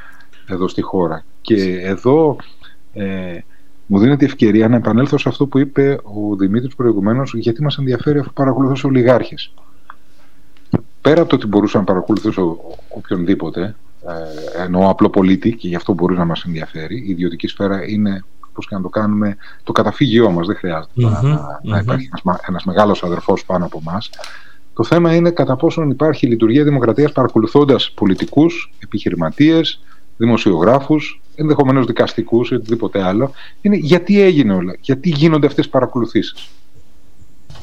εδώ 0.47 0.69
στη 0.69 0.83
χώρα. 0.83 1.25
Και 1.41 1.81
εδώ 1.81 2.37
ε, 2.93 3.39
μου 3.91 3.99
δίνεται 3.99 4.25
η 4.25 4.29
ευκαιρία 4.29 4.69
να 4.69 4.77
επανέλθω 4.77 5.19
σε 5.19 5.29
αυτό 5.29 5.47
που 5.47 5.59
είπε 5.59 5.99
ο 6.03 6.37
Δημήτρης 6.37 6.75
προηγουμένως 6.75 7.35
γιατί 7.35 7.63
μας 7.63 7.79
ενδιαφέρει 7.79 8.19
αφού 8.19 8.33
παρακολουθούσε 8.33 8.87
ολιγάρχες. 8.87 9.53
Πέρα 11.01 11.21
από 11.21 11.31
το 11.31 11.37
ότι 11.37 11.47
μπορούσα 11.47 11.79
να 11.79 11.85
παρακολουθήσω 11.85 12.59
οποιονδήποτε, 12.89 13.77
ε, 14.07 14.63
εννοώ 14.63 14.89
απλό 14.91 15.11
πολίτη 15.11 15.53
και 15.53 15.69
γι' 15.69 15.75
αυτό 15.75 15.93
μπορεί 15.93 16.17
να 16.17 16.25
μας 16.25 16.45
ενδιαφέρει, 16.45 16.97
η 16.97 17.11
ιδιωτική 17.11 17.47
σφαίρα 17.47 17.89
είναι 17.89 18.25
πώς 18.53 18.67
και 18.67 18.75
να 18.75 18.81
το 18.81 18.89
κάνουμε 18.89 19.37
το 19.63 19.73
καταφύγιό 19.73 20.31
μας, 20.31 20.47
δεν 20.47 20.57
χρειάζεται 20.57 20.93
να, 20.95 21.61
να 21.63 21.79
υπάρχει 21.79 22.09
ένας, 22.25 22.41
ένας 22.49 22.65
μεγάλος 22.65 23.03
αδερφός 23.03 23.45
πάνω 23.45 23.65
από 23.65 23.83
εμάς. 23.87 24.11
Το 24.75 24.85
θέμα 24.85 25.15
είναι 25.15 25.31
κατά 25.31 25.57
πόσον 25.57 25.91
υπάρχει 25.91 26.27
λειτουργία 26.27 26.65
δημοκρατίας 26.65 27.13
παρακολουθώντας 27.13 27.91
πολιτικούς, 27.91 28.73
επιχειρηματίες, 28.79 29.81
δημοσιογράφους, 30.17 31.21
ενδεχομένως 31.39 31.87
δικαστικούς 31.87 32.51
ή 32.51 32.55
οτιδήποτε 32.55 33.03
άλλο, 33.03 33.33
είναι 33.61 33.77
γιατί 33.77 34.21
έγινε 34.21 34.53
όλα, 34.55 34.77
γιατί 34.81 35.09
γίνονται 35.09 35.47
αυτές 35.47 35.65
οι 35.65 35.71
παρακολουθήσεις. 35.71 36.49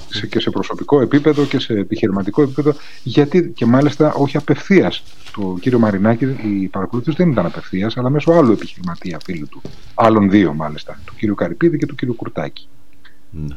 Σε, 0.10 0.28
και 0.28 0.40
σε 0.40 0.50
προσωπικό 0.50 1.02
επίπεδο 1.02 1.46
και 1.46 1.60
σε 1.60 1.74
επιχειρηματικό 1.74 2.42
επίπεδο, 2.42 2.74
γιατί 3.04 3.52
και 3.56 3.66
μάλιστα 3.66 4.14
όχι 4.14 4.38
απευθείας. 4.38 5.04
Το 5.36 5.58
κύριο 5.60 5.80
Μαρινάκη, 5.80 6.26
η 6.26 6.68
παρακολούθηση 6.68 7.18
δεν 7.18 7.32
ήταν 7.32 7.46
απευθείας, 7.46 7.98
αλλά 7.98 8.10
μέσω 8.10 8.32
άλλου 8.32 8.52
επιχειρηματία 8.52 9.20
φίλου 9.24 9.48
του. 9.48 9.62
Άλλων 9.94 10.30
δύο 10.30 10.54
μάλιστα, 10.54 11.00
του 11.06 11.16
κύριου 11.16 11.36
Καρυπίδη 11.36 11.78
και 11.78 11.86
του 11.86 11.96
κύριου 11.96 12.16
Κουρτάκη. 12.16 12.68
Ναι. 13.30 13.56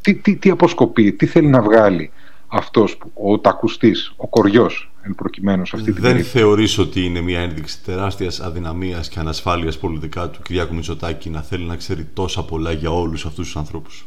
Τι, 0.00 0.14
τι, 0.14 0.36
τι 0.36 0.50
αποσκοπεί, 0.50 1.12
τι 1.12 1.26
θέλει 1.26 1.48
να 1.48 1.62
βγάλει 1.62 2.10
αυτός, 2.50 2.98
ο 3.14 3.38
τακουστής, 3.38 4.12
ο 4.16 4.28
κοριός 4.28 4.90
εν 5.02 5.14
προκειμένου 5.14 5.66
σε 5.66 5.76
αυτή 5.76 5.92
την 5.92 6.02
Δεν 6.02 6.24
θεωρείς 6.24 6.78
ότι 6.78 7.04
είναι 7.04 7.20
μια 7.20 7.40
ένδειξη 7.40 7.82
τεράστιας 7.82 8.40
αδυναμίας 8.40 9.08
και 9.08 9.18
ανασφάλειας 9.18 9.78
πολιτικά 9.78 10.28
του 10.28 10.42
Κυριάκου 10.42 10.74
Μητσοτάκη 10.74 11.30
να 11.30 11.42
θέλει 11.42 11.64
να 11.64 11.76
ξέρει 11.76 12.04
τόσα 12.14 12.44
πολλά 12.44 12.72
για 12.72 12.90
όλους 12.90 13.26
αυτούς 13.26 13.44
τους 13.44 13.56
ανθρώπους. 13.56 14.06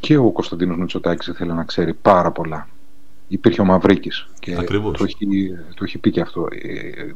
Και 0.00 0.16
ο 0.16 0.30
Κωνσταντίνος 0.30 0.76
Μητσοτάκης 0.76 1.32
θέλει 1.36 1.52
να 1.52 1.64
ξέρει 1.64 1.94
πάρα 1.94 2.30
πολλά. 2.30 2.68
Υπήρχε 3.28 3.60
ο 3.60 3.64
Μαυρίκης 3.64 4.28
και 4.38 4.56
Ακριβώς. 4.58 4.98
το 4.98 5.04
έχει, 5.04 5.26
το 5.74 5.84
έχει 5.84 5.98
πει 5.98 6.10
και 6.10 6.20
αυτό. 6.20 6.46
Ε, 6.50 7.12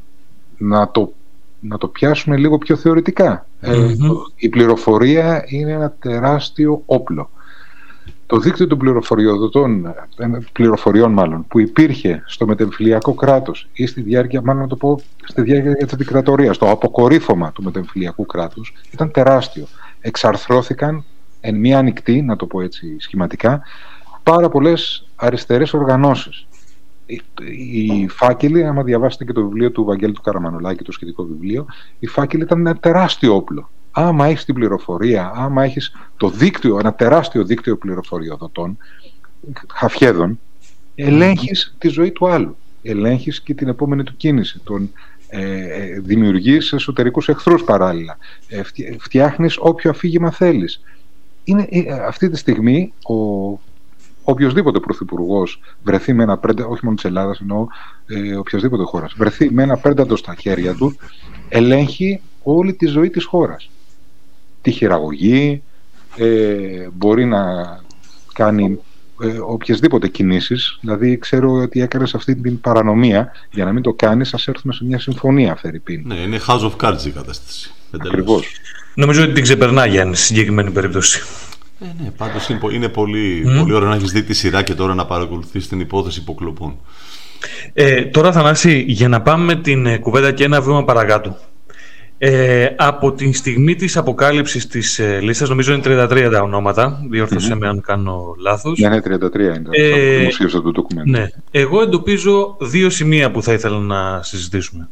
να 0.58 0.90
το 0.90 1.12
να 1.60 1.78
το 1.78 1.88
πιάσουμε 1.88 2.36
λίγο 2.36 2.58
πιο 2.58 2.76
θεωρητικά. 2.76 3.46
Ε, 3.60 3.94
η 4.36 4.48
πληροφορία 4.48 5.44
είναι 5.48 5.72
ένα 5.72 5.90
τεράστιο 5.98 6.82
όπλο 6.86 7.30
το 8.28 8.38
δίκτυο 8.38 8.66
των 8.66 8.78
πληροφοριοδοτών, 8.78 9.86
ε, 9.86 9.94
πληροφοριών 10.52 11.12
μάλλον, 11.12 11.46
που 11.48 11.60
υπήρχε 11.60 12.22
στο 12.26 12.46
μετεμφυλιακό 12.46 13.14
κράτος 13.14 13.68
ή 13.72 13.86
στη 13.86 14.00
διάρκεια, 14.00 14.42
μάλλον 14.42 14.62
να 14.62 14.68
το 14.68 14.76
πω, 14.76 15.00
στη 15.24 15.42
διάρκεια 15.42 15.86
της 15.86 15.96
δικτατορίας, 15.96 16.58
το 16.58 16.70
αποκορύφωμα 16.70 17.52
του 17.52 17.62
μετεμφυλιακού 17.62 18.26
κράτους, 18.26 18.72
ήταν 18.92 19.10
τεράστιο. 19.10 19.66
Εξαρθρώθηκαν 20.00 21.04
εν 21.40 21.54
μία 21.54 21.78
ανοιχτή, 21.78 22.22
να 22.22 22.36
το 22.36 22.46
πω 22.46 22.60
έτσι 22.60 22.96
σχηματικά, 22.98 23.62
πάρα 24.22 24.48
πολλές 24.48 25.06
αριστερές 25.16 25.72
οργανώσεις. 25.72 26.46
Οι 27.06 28.08
φάκελοι, 28.08 28.66
άμα 28.66 28.82
διαβάσετε 28.82 29.24
και 29.24 29.32
το 29.32 29.42
βιβλίο 29.42 29.70
του 29.70 29.84
Βαγγέλη 29.84 30.12
του 30.12 30.20
Καραμανολάκη, 30.20 30.84
το 30.84 30.92
σχετικό 30.92 31.24
βιβλίο, 31.24 31.66
οι 31.98 32.06
φάκελοι 32.06 32.42
ήταν 32.42 32.58
ένα 32.58 32.76
τεράστιο 32.76 33.34
όπλο 33.34 33.70
άμα 33.90 34.26
έχεις 34.26 34.44
την 34.44 34.54
πληροφορία, 34.54 35.32
άμα 35.34 35.64
έχεις 35.64 35.92
το 36.16 36.30
δίκτυο, 36.30 36.78
ένα 36.78 36.94
τεράστιο 36.94 37.44
δίκτυο 37.44 37.76
πληροφοριοδοτών, 37.76 38.76
χαφιέδων, 39.68 40.38
ελέγχεις 40.94 41.74
τη 41.78 41.88
ζωή 41.88 42.10
του 42.10 42.28
άλλου. 42.28 42.56
Ελέγχεις 42.82 43.40
και 43.40 43.54
την 43.54 43.68
επόμενη 43.68 44.02
του 44.02 44.16
κίνηση. 44.16 44.60
Τον 44.64 44.90
ε, 45.28 45.42
ε 45.42 46.00
δημιουργείς 46.00 46.72
εσωτερικούς 46.72 47.28
εχθρούς 47.28 47.64
παράλληλα. 47.64 48.18
Ε, 48.48 48.62
φτιάχνεις 48.98 49.56
όποιο 49.58 49.90
αφήγημα 49.90 50.30
θέλεις. 50.30 50.80
Είναι, 51.44 51.66
ε, 51.70 51.92
αυτή 51.92 52.30
τη 52.30 52.36
στιγμή 52.36 52.92
ο 53.02 53.14
οποιοδήποτε 54.22 54.80
πρωθυπουργός 54.80 55.60
βρεθεί 55.82 56.12
με 56.12 56.22
ένα 56.22 56.38
πέντα, 56.38 56.66
όχι 56.66 56.84
μόνο 56.84 56.96
της 56.96 57.04
Ελλάδας, 57.04 57.40
εννοώ 57.40 57.66
ε, 58.06 58.36
οποιοδήποτε 58.36 58.82
χώρας, 58.82 59.14
βρεθεί 59.16 59.50
με 59.50 59.62
ένα 59.62 59.76
πέντατο 59.76 60.16
στα 60.16 60.34
χέρια 60.34 60.74
του, 60.74 60.96
ελέγχει 61.48 62.20
όλη 62.42 62.74
τη 62.74 62.86
ζωή 62.86 63.10
της 63.10 63.24
χώρας 63.24 63.70
τη 64.68 64.74
χειραγωγή, 64.74 65.62
ε, 66.16 66.88
μπορεί 66.92 67.24
να 67.24 67.40
κάνει 68.32 68.78
ε, 69.22 69.38
οποιασδήποτε 69.46 70.08
κινήσεις. 70.08 70.78
Δηλαδή 70.80 71.18
ξέρω 71.18 71.52
ότι 71.52 71.80
έκανες 71.80 72.14
αυτή 72.14 72.36
την 72.36 72.60
παρανομία. 72.60 73.32
Για 73.50 73.64
να 73.64 73.72
μην 73.72 73.82
το 73.82 73.92
κάνεις, 73.92 74.34
ας 74.34 74.48
έρθουμε 74.48 74.72
σε 74.72 74.84
μια 74.84 74.98
συμφωνία, 74.98 75.56
Φερρυπίν. 75.56 76.02
Ναι, 76.06 76.14
είναι 76.14 76.40
house 76.46 76.70
of 76.70 76.76
cards 76.80 77.04
η 77.06 77.10
κατάσταση. 77.10 77.70
Ακριβώς. 77.90 78.46
Νομίζω 78.94 79.22
ότι 79.22 79.32
την 79.32 79.42
ξεπερνά, 79.42 79.86
Γιάννη, 79.86 80.16
στη 80.16 80.24
συγκεκριμένη 80.24 80.70
περίπτωση. 80.70 81.20
Ε, 81.80 82.02
ναι, 82.02 82.10
πάντως 82.10 82.48
είναι, 82.48 82.60
είναι 82.72 82.88
πολύ, 82.88 83.44
mm. 83.46 83.58
πολύ 83.58 83.72
ωραίο 83.72 83.88
να 83.88 83.94
έχεις 83.94 84.12
δει 84.12 84.22
τη 84.22 84.34
σειρά 84.34 84.62
και 84.62 84.74
τώρα 84.74 84.94
να 84.94 85.06
παρακολουθείς 85.06 85.68
την 85.68 85.80
υπόθεση 85.80 86.20
υποκλοπών. 86.20 86.76
Ε, 87.72 88.02
τώρα 88.02 88.32
Θανάση, 88.32 88.84
για 88.88 89.08
να 89.08 89.22
πάμε 89.22 89.56
την 89.56 89.86
ε, 89.86 89.98
κουβέντα 89.98 90.32
και 90.32 90.44
ένα 90.44 90.60
βήμα 90.60 90.84
παρακάτω. 90.84 91.36
Ε, 92.20 92.66
από 92.76 93.12
την 93.12 93.34
στιγμή 93.34 93.74
της 93.74 93.96
αποκάλυψης 93.96 94.66
της 94.66 94.98
ε, 94.98 95.20
λίστας, 95.20 95.48
νομίζω 95.48 95.72
είναι 95.72 95.82
33 95.84 96.28
τα 96.32 96.42
ονόματα, 96.42 97.06
διόρθωσε 97.10 97.54
με 97.54 97.68
αν 97.68 97.80
κάνω 97.80 98.34
λάθος. 98.38 98.78
Ναι, 98.78 98.88
ναι, 98.88 98.98
33 98.98 99.04
είναι 99.38 99.62
ε, 99.70 100.26
το 100.50 100.62
το 100.62 100.70
ντοκουμέντο. 100.70 101.10
Ναι. 101.10 101.28
Εγώ 101.50 101.82
εντοπίζω 101.82 102.56
δύο 102.60 102.90
σημεία 102.90 103.30
που 103.30 103.42
θα 103.42 103.52
ήθελα 103.52 103.78
να 103.78 104.22
συζητήσουμε. 104.22 104.88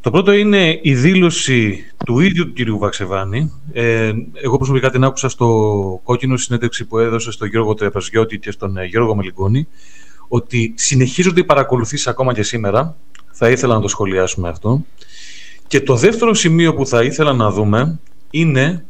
Το 0.00 0.10
πρώτο 0.10 0.32
είναι 0.32 0.78
η 0.82 0.94
δήλωση 0.94 1.84
του 2.04 2.20
ίδιου 2.20 2.46
του 2.46 2.52
κυρίου 2.52 2.78
Βαξεβάνη. 2.78 3.52
Ε, 3.72 4.12
εγώ 4.42 4.56
προσωπικά 4.56 4.90
την 4.90 5.04
άκουσα 5.04 5.28
στο 5.28 6.00
κόκκινο 6.04 6.36
συνέντευξη 6.36 6.84
που 6.84 6.98
έδωσε 6.98 7.30
στον 7.30 7.48
Γιώργο 7.48 7.74
Τρεπαζιώτη 7.74 8.38
και 8.38 8.50
στον 8.50 8.76
ε, 8.76 8.84
Γιώργο 8.84 9.14
Μελιγκόνη 9.14 9.68
ότι 10.28 10.74
συνεχίζονται 10.76 11.40
οι 11.40 11.44
παρακολουθήσεις 11.44 12.06
ακόμα 12.06 12.34
και 12.34 12.42
σήμερα. 12.42 12.96
Θα 13.32 13.50
ήθελα 13.50 13.74
να 13.74 13.80
το 13.80 13.88
σχολιάσουμε 13.88 14.48
αυτό. 14.48 14.84
Και 15.70 15.80
το 15.80 15.94
δεύτερο 15.94 16.34
σημείο 16.34 16.74
που 16.74 16.86
θα 16.86 17.02
ήθελα 17.02 17.32
να 17.32 17.50
δούμε 17.50 17.98
είναι 18.30 18.84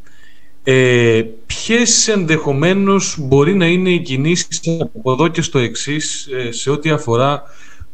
ε, 0.65 1.23
ποιες 1.47 2.09
ενδεχομένως 2.09 3.17
μπορεί 3.19 3.55
να 3.55 3.67
είναι 3.67 3.91
οι 3.91 4.01
κινήσεις 4.01 4.61
από 4.81 5.13
εδώ 5.13 5.29
και 5.29 5.43
στο 5.43 5.59
εξής 5.59 6.29
ε, 6.33 6.53
σε 6.53 6.71
ό,τι 6.71 6.91
αφορά 6.91 7.43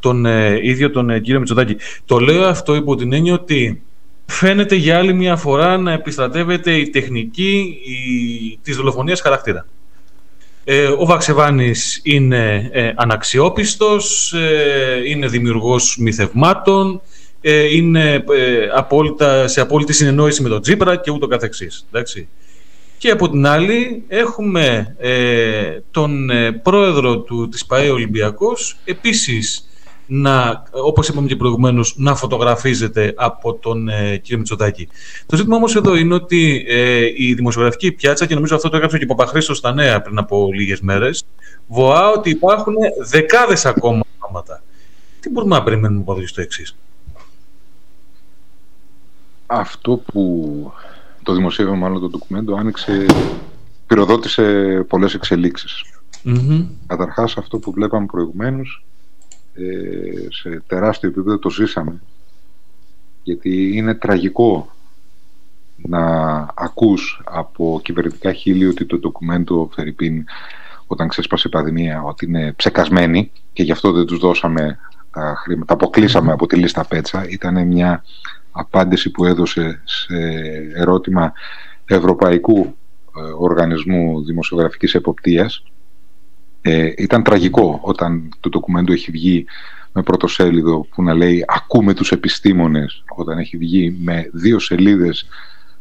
τον 0.01 0.27
ε, 0.27 0.59
ίδιο 0.63 0.91
τον 0.91 1.11
ε, 1.11 1.21
κύριο 1.21 1.39
Μητσοτάκη. 1.39 1.77
Το 2.05 2.19
λέω 2.19 2.45
αυτό 2.45 2.75
υπό 2.75 2.95
την 2.95 3.13
έννοια 3.13 3.35
ότι 3.35 3.83
φαίνεται 4.27 4.75
για 4.75 4.99
άλλη 4.99 5.13
μια 5.13 5.37
φορά 5.37 5.77
να 5.77 5.93
επιστρατεύεται 5.93 6.73
η 6.73 6.91
τεχνική 6.91 7.79
η, 7.85 8.59
της 8.63 8.77
δολοφονίας 8.77 9.21
χαρακτήρα. 9.21 9.67
Ε, 10.65 10.87
ο 10.87 11.05
Βαξεβάνης 11.07 12.01
είναι 12.05 12.71
ε, 12.73 12.93
αναξιόπιστος, 12.97 14.33
ε, 14.33 15.03
είναι 15.07 15.27
δημιουργός 15.27 15.97
μυθευμάτων, 16.01 17.01
ε, 17.49 17.77
είναι 17.77 18.15
ε, 18.15 18.69
απόλυτα, 18.75 19.49
σε 19.49 19.61
απόλυτη 19.61 19.93
συνεννόηση 19.93 20.43
με 20.43 20.49
τον 20.49 20.61
Τζίπρα 20.61 20.97
και 20.97 21.11
ούτω 21.11 21.27
καθεξής. 21.27 21.87
Εντάξει. 21.91 22.29
Και 22.99 23.11
από 23.11 23.31
την 23.31 23.47
άλλη 23.47 24.05
έχουμε 24.09 24.95
ε, 24.99 25.79
τον 25.91 26.31
πρόεδρο 26.63 27.19
του, 27.19 27.49
της 27.49 27.67
ΠαΕ 27.67 27.91
Ολυμπιακός 27.91 28.79
επίσης 28.85 29.69
να, 30.07 30.63
όπως 30.71 31.09
είπαμε 31.09 31.27
και 31.27 31.37
προηγουμένως, 31.37 31.95
να 31.97 32.15
φωτογραφίζεται 32.15 33.13
από 33.17 33.55
τον 33.55 33.89
ε, 33.89 34.17
κύριο 34.17 34.39
Μητσοτάκη. 34.39 34.89
Το 35.27 35.37
ζήτημα 35.37 35.57
όμως 35.57 35.77
εδώ 35.77 35.97
είναι 35.97 36.15
ότι 36.15 36.65
ε, 36.69 37.05
η 37.17 37.35
δημοσιογραφική 37.35 37.93
πιάτσα, 37.93 38.27
και 38.27 38.35
νομίζω 38.35 38.55
αυτό 38.55 38.69
το 38.69 38.77
έγραψε 38.77 38.99
και 38.99 39.05
ο 39.05 39.15
Παπαχρήστος 39.15 39.57
στα 39.57 39.73
νέα 39.73 40.03
πριν 40.03 40.19
από 40.19 40.51
λίγες 40.53 40.81
μέρες, 40.81 41.27
βοά 41.67 42.11
ότι 42.11 42.31
υπάρχουν 42.31 42.75
δεκάδες 43.07 43.67
ακόμα 43.67 44.03
ονόματα. 44.19 44.63
Τι 45.21 45.31
μπορούμε 45.31 45.57
να 45.57 45.63
περιμένουμε 45.63 46.01
από 46.01 46.13
εδώ 46.13 46.27
στο 46.27 46.41
εξής; 46.41 46.77
Αυτό 49.47 49.97
που 49.97 50.73
το 51.23 51.35
δημοσίευμα 51.35 51.75
μάλλον 51.75 52.01
το 52.01 52.09
ντοκουμέντο 52.09 52.57
άνοιξε, 52.57 53.07
πυροδότησε 53.87 54.85
πολλές 54.89 55.15
εξελίξεις. 55.15 55.85
Mm-hmm. 56.25 56.67
Καταρχάς 56.87 57.37
αυτό 57.37 57.59
που 57.59 57.73
βλέπαμε 57.73 58.07
προηγουμένως 58.07 58.85
ε, 59.55 60.31
σε 60.31 60.63
τεράστιο 60.67 61.09
επίπεδο 61.09 61.39
το 61.39 61.51
ζήσαμε 61.51 62.01
γιατί 63.23 63.77
είναι 63.77 63.95
τραγικό 63.95 64.71
να 65.77 66.01
ακούς 66.55 67.23
από 67.25 67.81
κυβερνητικά 67.83 68.33
χείλη 68.33 68.67
ότι 68.67 68.85
το 68.85 68.99
ντοκουμέντο 68.99 69.71
Φερρυπίν 69.75 70.25
όταν 70.87 71.09
ξέσπασε 71.09 71.49
η 71.49 71.51
πανδημία 71.51 72.03
ότι 72.03 72.25
είναι 72.25 72.53
ψεκασμένοι 72.53 73.31
και 73.53 73.63
γι' 73.63 73.73
αυτό 73.73 73.93
δεν 73.93 74.07
τους 74.07 74.19
δώσαμε 74.19 74.79
τα 75.11 75.35
χρήματα, 75.37 75.67
τα 75.67 75.75
αποκλείσαμε 75.75 76.33
από 76.33 76.47
τη 76.47 76.57
λίστα 76.57 76.85
Πέτσα 76.85 77.29
ήταν 77.29 77.67
μια 77.67 78.05
απάντηση 78.57 79.11
που 79.11 79.25
έδωσε 79.25 79.81
σε 79.85 80.17
ερώτημα 80.75 81.33
Ευρωπαϊκού 81.85 82.77
ε, 83.17 83.21
Οργανισμού 83.39 84.25
Δημοσιογραφικής 84.25 84.95
Εποπτείας 84.95 85.63
ε, 86.63 86.93
ήταν 86.97 87.23
τραγικό 87.23 87.79
όταν 87.83 88.29
το 88.41 88.49
ντοκουμέντο 88.49 88.93
έχει 88.93 89.11
βγει 89.11 89.45
με 89.93 90.03
πρωτοσέλιδο 90.03 90.87
που 90.95 91.03
να 91.03 91.15
λέει 91.15 91.45
«Ακούμε 91.49 91.95
τους 91.95 92.13
επιστήμονες» 92.13 93.05
όταν 93.17 93.39
έχει 93.39 93.57
βγει 93.57 93.97
με 94.01 94.31
δύο 94.33 94.59
σελίδες 94.59 95.27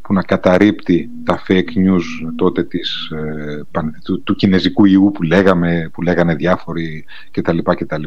που 0.02 0.14
να 0.14 0.22
καταρρύπτει 0.22 1.10
τα 1.24 1.44
fake 1.48 1.70
news 1.76 2.34
τότε 2.36 2.64
της, 2.64 3.10
ε, 3.12 3.80
του, 4.04 4.24
του 4.24 4.36
κινέζικου 4.36 4.86
ιού 4.86 5.12
που, 5.14 5.24
λέγαμε, 5.24 5.90
που 5.94 6.02
λέγανε 6.02 6.36
διάφοροι 6.36 7.06
κτλ. 7.32 7.58
κτλ. 7.64 8.04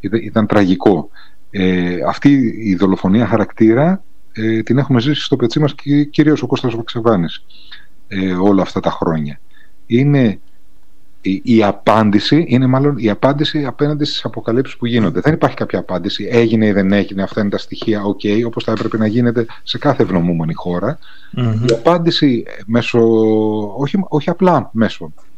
Ήταν, 0.00 0.20
ήταν 0.22 0.46
τραγικό. 0.46 1.10
Ε, 1.50 1.96
αυτή 2.06 2.54
η 2.58 2.74
δολοφονία 2.74 3.26
χαρακτήρα 3.26 4.02
ε, 4.32 4.62
την 4.62 4.78
έχουμε 4.78 5.00
ζήσει 5.00 5.22
στο 5.22 5.36
πετσί 5.36 5.60
μας 5.60 5.74
και 5.74 6.04
κυρίως 6.04 6.42
ο 6.42 6.46
Κώστας 6.46 6.74
Βαξεβάνης 6.74 7.44
ε, 8.08 8.32
όλα 8.32 8.62
αυτά 8.62 8.80
τα 8.80 8.90
χρόνια. 8.90 9.40
Είναι 9.86 10.40
η, 11.22 11.62
απάντηση 11.64 12.44
είναι 12.48 12.66
μάλλον 12.66 12.98
η 12.98 13.10
απάντηση 13.10 13.64
απέναντι 13.64 14.04
στις 14.04 14.24
αποκαλύψεις 14.24 14.76
που 14.76 14.86
γίνονται. 14.86 15.20
Δεν 15.20 15.32
υπάρχει 15.32 15.56
κάποια 15.56 15.78
απάντηση, 15.78 16.28
έγινε 16.30 16.66
ή 16.66 16.72
δεν 16.72 16.92
έγινε, 16.92 17.22
αυτά 17.22 17.40
είναι 17.40 17.50
τα 17.50 17.58
στοιχεία, 17.58 18.02
OK, 18.02 18.20
okay, 18.22 18.42
όπως 18.46 18.64
θα 18.64 18.72
έπρεπε 18.72 18.96
να 18.96 19.06
γίνεται 19.06 19.46
σε 19.62 19.78
κάθε 19.78 20.02
ευνομούμενη 20.02 20.54
Η 21.68 21.72
απάντηση 21.72 22.44
μέσω, 22.66 23.00
όχι, 23.76 24.04
όχι 24.08 24.30
απλά 24.30 24.70
μέσω 24.72 25.12
ε, 25.14 25.29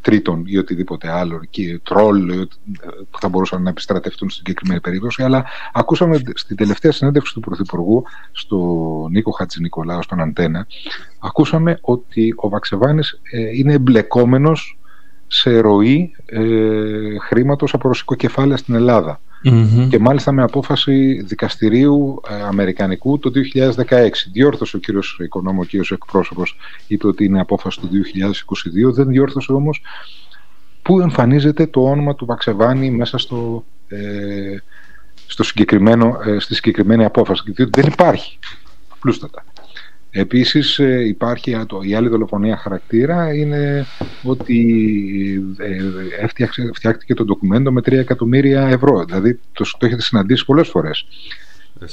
τρίτων 0.00 0.42
ή 0.46 0.58
οτιδήποτε 0.58 1.10
άλλο, 1.10 1.40
και 1.50 1.80
τρόλ 1.82 2.28
ε, 2.30 2.46
που 3.10 3.18
θα 3.20 3.28
μπορούσαν 3.28 3.62
να 3.62 3.70
επιστρατευτούν 3.70 4.30
στην 4.30 4.44
συγκεκριμένη 4.44 4.80
περίπτωση, 4.80 5.22
αλλά 5.22 5.44
ακούσαμε 5.72 6.20
στην 6.34 6.56
τελευταία 6.56 6.92
συνέντευξη 6.92 7.34
του 7.34 7.40
Πρωθυπουργού, 7.40 8.04
στο 8.32 8.56
Νίκο 9.10 9.30
Χατζη 9.30 9.60
Νικολάου, 9.60 10.02
στον 10.02 10.20
Αντένα, 10.20 10.66
ακούσαμε 11.18 11.78
ότι 11.80 12.34
ο 12.36 12.48
Βαξεβάνης 12.48 13.20
ε, 13.30 13.56
είναι 13.56 13.72
εμπλεκόμενος 13.72 14.77
σε 15.28 15.58
ροή 15.58 16.14
ε, 16.26 16.40
χρήματος 17.20 17.74
από 17.74 17.88
ρωσικό 17.88 18.14
κεφάλαιο 18.14 18.56
στην 18.56 18.74
ελλαδα 18.74 19.20
και 19.88 19.98
μάλιστα 19.98 20.32
με 20.32 20.42
απόφαση 20.42 21.22
δικαστηρίου 21.22 22.20
ε, 22.28 22.42
αμερικανικού 22.42 23.18
το 23.18 23.30
2016. 23.88 24.08
Διόρθωσε 24.32 24.76
ο 24.76 24.78
κύριος 24.78 25.18
Οικονόμο, 25.22 25.60
ο 25.60 25.64
κύριος 25.64 25.90
εκπρόσωπος, 25.90 26.56
είπε 26.86 27.06
ότι 27.06 27.24
είναι 27.24 27.40
απόφαση 27.40 27.80
του 27.80 27.88
2022, 28.88 28.92
δεν 28.92 29.06
διόρθωσε 29.06 29.52
όμως 29.52 29.82
πού 30.82 31.00
εμφανίζεται 31.00 31.66
το 31.66 31.82
όνομα 31.82 32.14
του 32.14 32.26
Βαξεβάνη 32.26 32.90
μέσα 32.90 33.18
στο, 33.18 33.64
ε, 33.88 34.56
στο 35.26 35.42
συγκεκριμένο, 35.42 36.18
ε, 36.24 36.38
στη 36.38 36.54
συγκεκριμένη 36.54 37.04
απόφαση; 37.04 37.42
Διότι 37.46 37.80
δεν 37.80 37.92
υπάρχει, 37.92 38.38
απλούστατα. 38.88 39.44
Επίσης 40.10 40.78
ε, 40.78 41.06
υπάρχει 41.06 41.66
η 41.82 41.94
άλλη 41.94 42.08
δολοφονία 42.08 42.56
χαρακτήρα 42.56 43.34
είναι 43.34 43.86
ότι 44.22 45.54
ε, 46.18 46.26
φτιάχτηκε 46.72 47.14
το 47.14 47.24
ντοκουμέντο 47.24 47.72
με 47.72 47.80
3 47.80 47.92
εκατομμύρια 47.92 48.68
ευρώ. 48.68 49.04
Δηλαδή 49.04 49.40
το, 49.52 49.64
το 49.78 49.86
έχετε 49.86 50.02
συναντήσει 50.02 50.44
πολλές 50.44 50.68
φορές. 50.68 51.06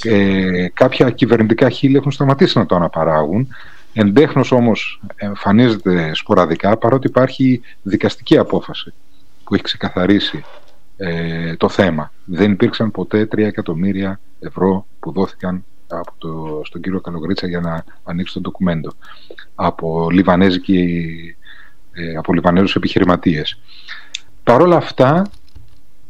Ε, 0.03 0.67
κάποια 0.73 1.09
κυβερνητικά 1.09 1.69
χείλη 1.69 1.95
έχουν 1.95 2.11
σταματήσει 2.11 2.57
να 2.57 2.65
το 2.65 2.75
αναπαράγουν. 2.75 3.47
Εντέχνος 3.93 4.51
όμως 4.51 5.01
εμφανίζεται 5.15 6.11
σποραδικά 6.13 6.77
παρότι 6.77 7.07
υπάρχει 7.07 7.61
δικαστική 7.83 8.37
απόφαση 8.37 8.93
που 9.43 9.53
έχει 9.53 9.63
ξεκαθαρίσει 9.63 10.43
ε, 10.97 11.55
το 11.55 11.69
θέμα. 11.69 12.11
Δεν 12.25 12.51
υπήρξαν 12.51 12.91
ποτέ 12.91 13.27
3 13.31 13.37
εκατομμύρια 13.37 14.19
ευρώ 14.39 14.85
που 14.99 15.11
δόθηκαν 15.11 15.63
από 15.87 16.13
το, 16.17 16.61
στον 16.63 16.81
κύριο 16.81 17.01
Καλογρίτσα 17.01 17.47
για 17.47 17.59
να 17.59 17.83
ανοίξει 18.03 18.33
το 18.33 18.39
ντοκουμέντο 18.39 18.91
από, 19.55 20.09
Λιβανέζικη, 20.11 21.35
ε, 21.91 22.15
από 22.15 22.33
Λιβανέζους 22.33 22.75
επιχειρηματίες. 22.75 23.59
Παρ' 24.43 24.61
όλα 24.61 24.75
αυτά 24.75 25.29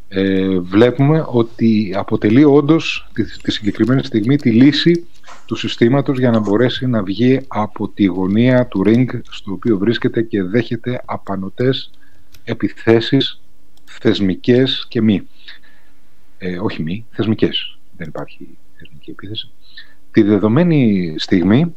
ε, 0.07 0.59
βλέπουμε 0.59 1.25
ότι 1.27 1.93
αποτελεί 1.97 2.43
όντως 2.43 3.09
τη, 3.13 3.23
τη 3.37 3.51
συγκεκριμένη 3.51 4.03
στιγμή 4.03 4.35
τη 4.35 4.51
λύση 4.51 5.07
του 5.45 5.55
συστήματος 5.55 6.19
για 6.19 6.31
να 6.31 6.39
μπορέσει 6.39 6.87
να 6.87 7.03
βγει 7.03 7.41
από 7.47 7.87
τη 7.87 8.05
γωνία 8.05 8.67
του 8.67 8.83
ring 8.85 9.05
στο 9.29 9.51
οποίο 9.51 9.77
βρίσκεται 9.77 10.21
και 10.21 10.43
δέχεται 10.43 11.01
απανοτές 11.05 11.91
επιθέσεις 12.43 13.41
θεσμικές 13.85 14.85
και 14.89 15.01
μη. 15.01 15.27
Ε, 16.37 16.57
όχι 16.57 16.83
μη, 16.83 17.05
θεσμικές. 17.11 17.77
Δεν 17.97 18.07
υπάρχει 18.07 18.57
θεσμική 18.77 19.09
επίθεση 19.09 19.51
τη 20.15 20.23
δεδομένη 20.23 21.15
στιγμή 21.17 21.75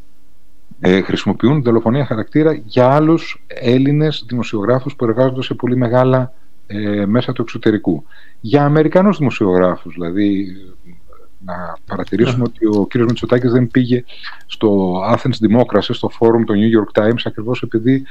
ε, 0.79 1.01
χρησιμοποιούν 1.01 1.63
δολοφονία 1.63 2.05
χαρακτήρα 2.05 2.53
για 2.65 2.87
άλλους 2.87 3.43
Έλληνες 3.47 4.25
δημοσιογράφους 4.27 4.95
που 4.95 5.05
εργάζονται 5.05 5.41
σε 5.41 5.53
πολύ 5.53 5.77
μεγάλα 5.77 6.33
ε, 6.67 7.05
μέσα 7.05 7.31
του 7.33 7.41
εξωτερικού. 7.41 8.03
Για 8.41 8.65
Αμερικανούς 8.65 9.17
δημοσιογράφους, 9.17 9.93
δηλαδή 9.93 10.47
να 11.39 11.77
παρατηρήσουμε 11.85 12.43
ότι 12.43 12.65
ο 12.65 12.87
κύριος 12.87 13.09
Μητσοτάκης 13.09 13.51
δεν 13.51 13.67
πήγε 13.67 14.03
στο 14.45 14.99
Athens 15.13 15.47
Democracy, 15.47 15.89
στο 15.89 16.09
φόρουμ 16.09 16.43
του 16.43 16.53
New 16.53 16.79
York 16.79 17.01
Times, 17.01 17.21
ακριβώς 17.25 17.61
επειδή 17.61 18.03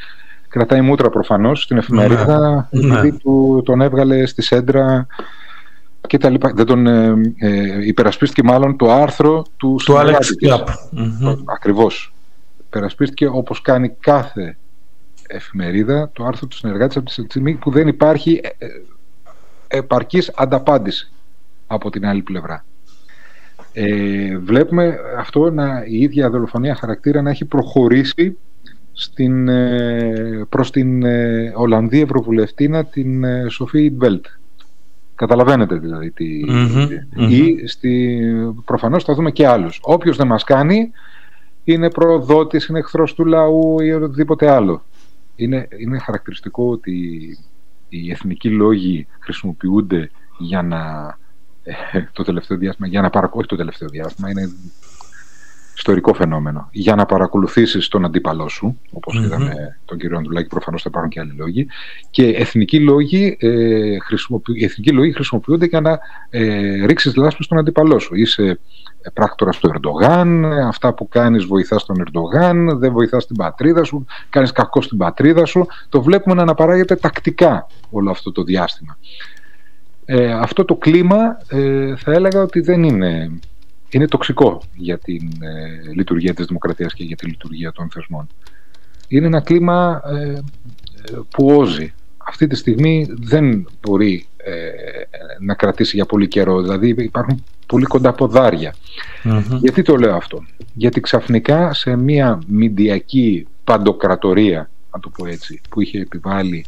Κρατάει 0.48 0.80
μούτρα 0.80 1.10
προφανώς 1.10 1.62
στην 1.62 1.76
εφημερίδα, 1.76 2.68
ναι. 2.70 2.98
επειδή 2.98 3.18
του, 3.18 3.62
τον 3.64 3.80
έβγαλε 3.80 4.26
στη 4.26 4.42
Σέντρα 4.42 5.06
και 6.06 6.18
τα 6.18 6.30
λοιπά. 6.30 6.52
Δεν 6.54 6.66
τον 6.66 6.86
ε, 6.86 7.14
ε, 7.36 7.86
υπερασπίστηκε 7.86 8.42
μάλλον 8.42 8.76
το 8.76 8.92
άρθρο 8.92 9.44
του 9.56 9.76
του 9.84 9.94
Alex 9.96 10.46
Club. 10.46 10.64
Ακριβώς. 11.44 12.12
Υπερασπίστηκε 12.66 13.26
όπως 13.26 13.62
κάνει 13.62 13.88
κάθε 14.00 14.56
εφημερίδα 15.26 16.10
το 16.12 16.24
άρθρο 16.24 16.46
του 16.46 16.56
συνεργάτης 16.56 16.96
από 16.96 17.06
τη 17.06 17.12
στιγμή 17.12 17.54
που 17.54 17.70
δεν 17.70 17.88
υπάρχει 17.88 18.40
ε, 18.42 18.66
ε, 18.66 18.68
επαρκής 19.68 20.32
ανταπάντηση 20.36 21.10
από 21.66 21.90
την 21.90 22.06
άλλη 22.06 22.22
πλευρά. 22.22 22.64
Ε, 23.72 24.38
βλέπουμε 24.38 24.98
αυτό 25.18 25.50
να, 25.50 25.84
η 25.86 25.98
ίδια 25.98 26.30
δολοφονία 26.30 26.74
χαρακτήρα 26.74 27.22
να 27.22 27.30
έχει 27.30 27.44
προχωρήσει 27.44 28.36
στην, 28.92 29.48
ε, 29.48 30.46
προς 30.48 30.70
την 30.70 31.04
ε, 31.04 31.52
Ολλανδή 31.54 32.00
Ευρωβουλευτήνα 32.00 32.84
την 32.84 33.24
ε, 33.24 33.48
Σοφή 33.48 33.84
Ιντβέλτ. 33.84 34.26
Καταλαβαίνετε 35.18 35.74
δηλαδή 35.74 36.10
τι... 36.10 36.40
Ή 37.28 37.66
στη, 37.66 38.20
προφανώς 38.64 39.04
θα 39.04 39.14
δούμε 39.14 39.30
και 39.30 39.46
άλλους. 39.46 39.80
Όποιος 39.82 40.16
δεν 40.16 40.26
μας 40.26 40.44
κάνει 40.44 40.90
είναι 41.64 41.90
προδότης, 41.90 42.66
είναι 42.66 42.78
εχθρός 42.78 43.14
του 43.14 43.24
λαού 43.24 43.80
ή 43.80 43.92
οτιδήποτε 43.92 44.50
άλλο. 44.50 44.82
Είναι, 45.36 45.68
είναι 45.78 45.98
χαρακτηριστικό 45.98 46.70
ότι 46.70 46.92
οι 47.88 48.10
εθνικοί 48.10 48.50
λόγοι 48.50 49.06
χρησιμοποιούνται 49.18 50.10
για 50.38 50.62
να 50.62 50.78
το 52.12 52.22
τελευταίο 52.22 52.56
διάστημα, 52.56 52.88
για 52.88 53.00
να 53.00 53.10
παρακολουθήσει 53.10 53.56
το 53.56 53.56
τελευταίο 53.56 53.88
διάστημα, 53.88 54.30
είναι 54.30 54.50
ιστορικό 55.78 56.14
φαινόμενο. 56.14 56.68
Για 56.72 56.94
να 56.94 57.06
παρακολουθήσεις 57.06 57.88
τον 57.88 58.04
αντίπαλό 58.04 58.48
σου, 58.48 58.80
όπως 58.92 59.18
mm-hmm. 59.18 59.22
είδαμε 59.24 59.78
τον 59.84 59.98
κύριο 59.98 60.18
Αντουλάκη, 60.18 60.48
προφανώς 60.48 60.82
θα 60.82 60.88
υπάρχουν 60.90 61.10
και 61.10 61.20
άλλοι 61.20 61.32
λόγοι, 61.36 61.66
και 62.10 62.26
εθνικοί 62.26 62.80
λόγοι, 62.80 63.36
ε, 63.40 63.96
οι 64.54 64.64
εθνικοί 64.64 64.92
λόγοι 64.92 65.12
χρησιμοποιούνται 65.12 65.66
για 65.66 65.80
να 65.80 65.98
ε, 66.30 66.86
ρίξεις 66.86 67.16
λάσπη 67.16 67.42
στον 67.42 67.58
αντίπαλό 67.58 67.98
σου. 67.98 68.14
Είσαι 68.14 68.58
πράκτορα 69.14 69.50
του 69.50 69.68
Ερντογάν, 69.68 70.44
αυτά 70.44 70.94
που 70.94 71.08
κάνεις 71.08 71.44
βοηθάς 71.44 71.84
τον 71.84 72.00
Ερντογάν, 72.00 72.78
δεν 72.78 72.92
βοηθάς 72.92 73.26
την 73.26 73.36
πατρίδα 73.36 73.84
σου, 73.84 74.06
κάνεις 74.30 74.52
κακό 74.52 74.82
στην 74.82 74.98
πατρίδα 74.98 75.44
σου. 75.44 75.66
Το 75.88 76.02
βλέπουμε 76.02 76.34
να 76.34 76.42
αναπαράγεται 76.42 76.96
τακτικά 76.96 77.66
όλο 77.90 78.10
αυτό 78.10 78.32
το 78.32 78.42
διάστημα. 78.42 78.98
Ε, 80.04 80.32
αυτό 80.32 80.64
το 80.64 80.74
κλίμα 80.74 81.38
ε, 81.48 81.96
θα 81.96 82.12
έλεγα 82.12 82.42
ότι 82.42 82.60
δεν 82.60 82.82
είναι, 82.82 83.30
είναι 83.90 84.06
τοξικό 84.08 84.62
για 84.74 84.98
την 84.98 85.30
ε, 85.40 85.92
λειτουργία 85.94 86.34
της 86.34 86.46
δημοκρατίας 86.46 86.94
και 86.94 87.04
για 87.04 87.16
τη 87.16 87.26
λειτουργία 87.26 87.72
των 87.72 87.90
θεσμών. 87.90 88.26
Είναι 89.08 89.26
ένα 89.26 89.40
κλίμα 89.40 90.02
ε, 90.06 90.40
που 91.30 91.46
όζει. 91.46 91.92
Αυτή 92.16 92.46
τη 92.46 92.56
στιγμή 92.56 93.06
δεν 93.10 93.68
μπορεί 93.80 94.26
να 95.40 95.54
κρατήσει 95.54 95.96
για 95.96 96.04
πολύ 96.06 96.28
καιρό. 96.28 96.62
Δηλαδή 96.62 96.88
υπάρχουν 96.88 97.44
πολύ 97.66 97.84
κοντά 97.84 98.14
Γιατί 99.60 99.82
το 99.82 99.96
λέω 99.96 100.14
αυτό; 100.14 100.44
Γιατί 100.74 101.00
ξαφνικά 101.00 101.74
σε 101.74 101.96
μια 101.96 102.38
μηντιακή 102.46 103.46
παντοκρατορία, 103.64 104.70
να 104.92 105.00
το 105.00 105.10
πω 105.10 105.26
έτσι, 105.26 105.60
που 105.70 105.80
είχε 105.80 106.00
επιβάλει 106.00 106.64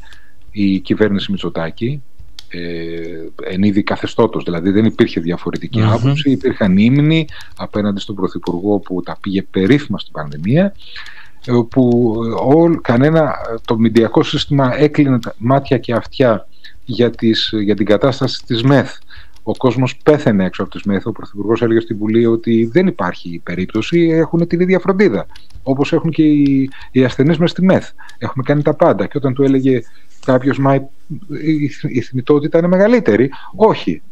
η 0.51 0.79
κυβέρνηση 0.79 1.31
Μητσοτάκη, 1.31 2.03
ε, 2.51 3.53
εν 3.53 3.63
είδη 3.63 3.83
καθεστώτος, 3.83 4.45
δηλαδή 4.45 4.71
δεν 4.71 4.85
υπήρχε 4.85 5.21
διαφορετική 5.21 5.81
mm-hmm. 5.83 5.93
άποψη, 5.93 6.31
υπήρχαν 6.31 6.77
ύμνοι 6.77 7.27
απέναντι 7.57 8.01
στον 8.01 8.15
Πρωθυπουργό 8.15 8.79
που 8.79 9.03
τα 9.03 9.17
πήγε 9.21 9.43
περίφημα 9.43 9.99
στην 9.99 10.13
πανδημία, 10.13 10.75
ε, 11.47 11.53
που 11.71 12.15
όλ, 12.45 12.81
κανένα, 12.81 13.35
το 13.65 13.79
μηντιακό 13.79 14.23
σύστημα 14.23 14.81
έκλεινε 14.81 15.19
μάτια 15.39 15.79
και 15.79 15.93
αυτιά 15.93 16.49
για, 16.85 17.11
τις, 17.11 17.53
για 17.63 17.75
την 17.77 17.87
κατάσταση 17.87 18.45
της 18.47 18.63
ΜΕΘ. 18.63 18.99
Ο 19.43 19.57
κόσμος 19.57 19.97
πέθαινε 19.97 20.45
έξω 20.45 20.63
από 20.63 20.79
τη 20.79 20.89
ΜΕΘ. 20.89 21.07
Ο 21.07 21.13
Πρωθυπουργός 21.13 21.63
έλεγε 21.63 21.81
στην 21.81 21.97
Βουλή 21.97 22.27
ότι 22.27 22.71
δεν 22.73 22.87
υπάρχει 22.87 23.41
περίπτωση, 23.45 23.99
έχουν 23.99 24.47
την 24.47 24.61
ίδια 24.61 24.79
φροντίδα. 24.79 25.27
Όπως 25.63 25.93
έχουν 25.93 26.11
και 26.11 26.23
οι, 26.23 26.71
οι 26.91 27.05
ασθενείς 27.05 27.39
μες 27.39 27.51
στη 27.51 27.65
ΜΕΘ. 27.65 27.89
Έχουμε 28.19 28.45
κάνει 28.47 28.63
τα 28.63 28.75
πάντα. 28.75 29.07
Και 29.07 29.17
όταν 29.17 29.35
του 29.35 29.43
έλεγε 29.43 29.81
κάποιος, 30.25 30.59
μα 30.59 30.75
η 31.89 32.01
θνητότητα 32.01 32.59
είναι 32.59 32.69
μεγαλύτερη. 32.69 33.31
Όχι. 33.57 34.03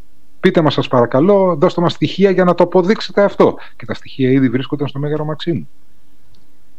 Πείτε 0.41 0.61
μας 0.61 0.75
σας 0.75 0.89
παρακαλώ, 0.89 1.57
δώστε 1.61 1.81
μας 1.81 1.93
στοιχεία 1.93 2.31
για 2.31 2.45
να 2.45 2.55
το 2.55 2.65
αποδείξετε 2.65 3.23
αυτό. 3.23 3.57
Και 3.77 3.85
τα 3.85 3.95
στοιχεία 3.95 4.31
ήδη 4.31 4.49
βρίσκονταν 4.49 4.89
στο 4.89 4.99
Μέγαρο 4.99 5.25
Μαξίμου. 5.25 5.69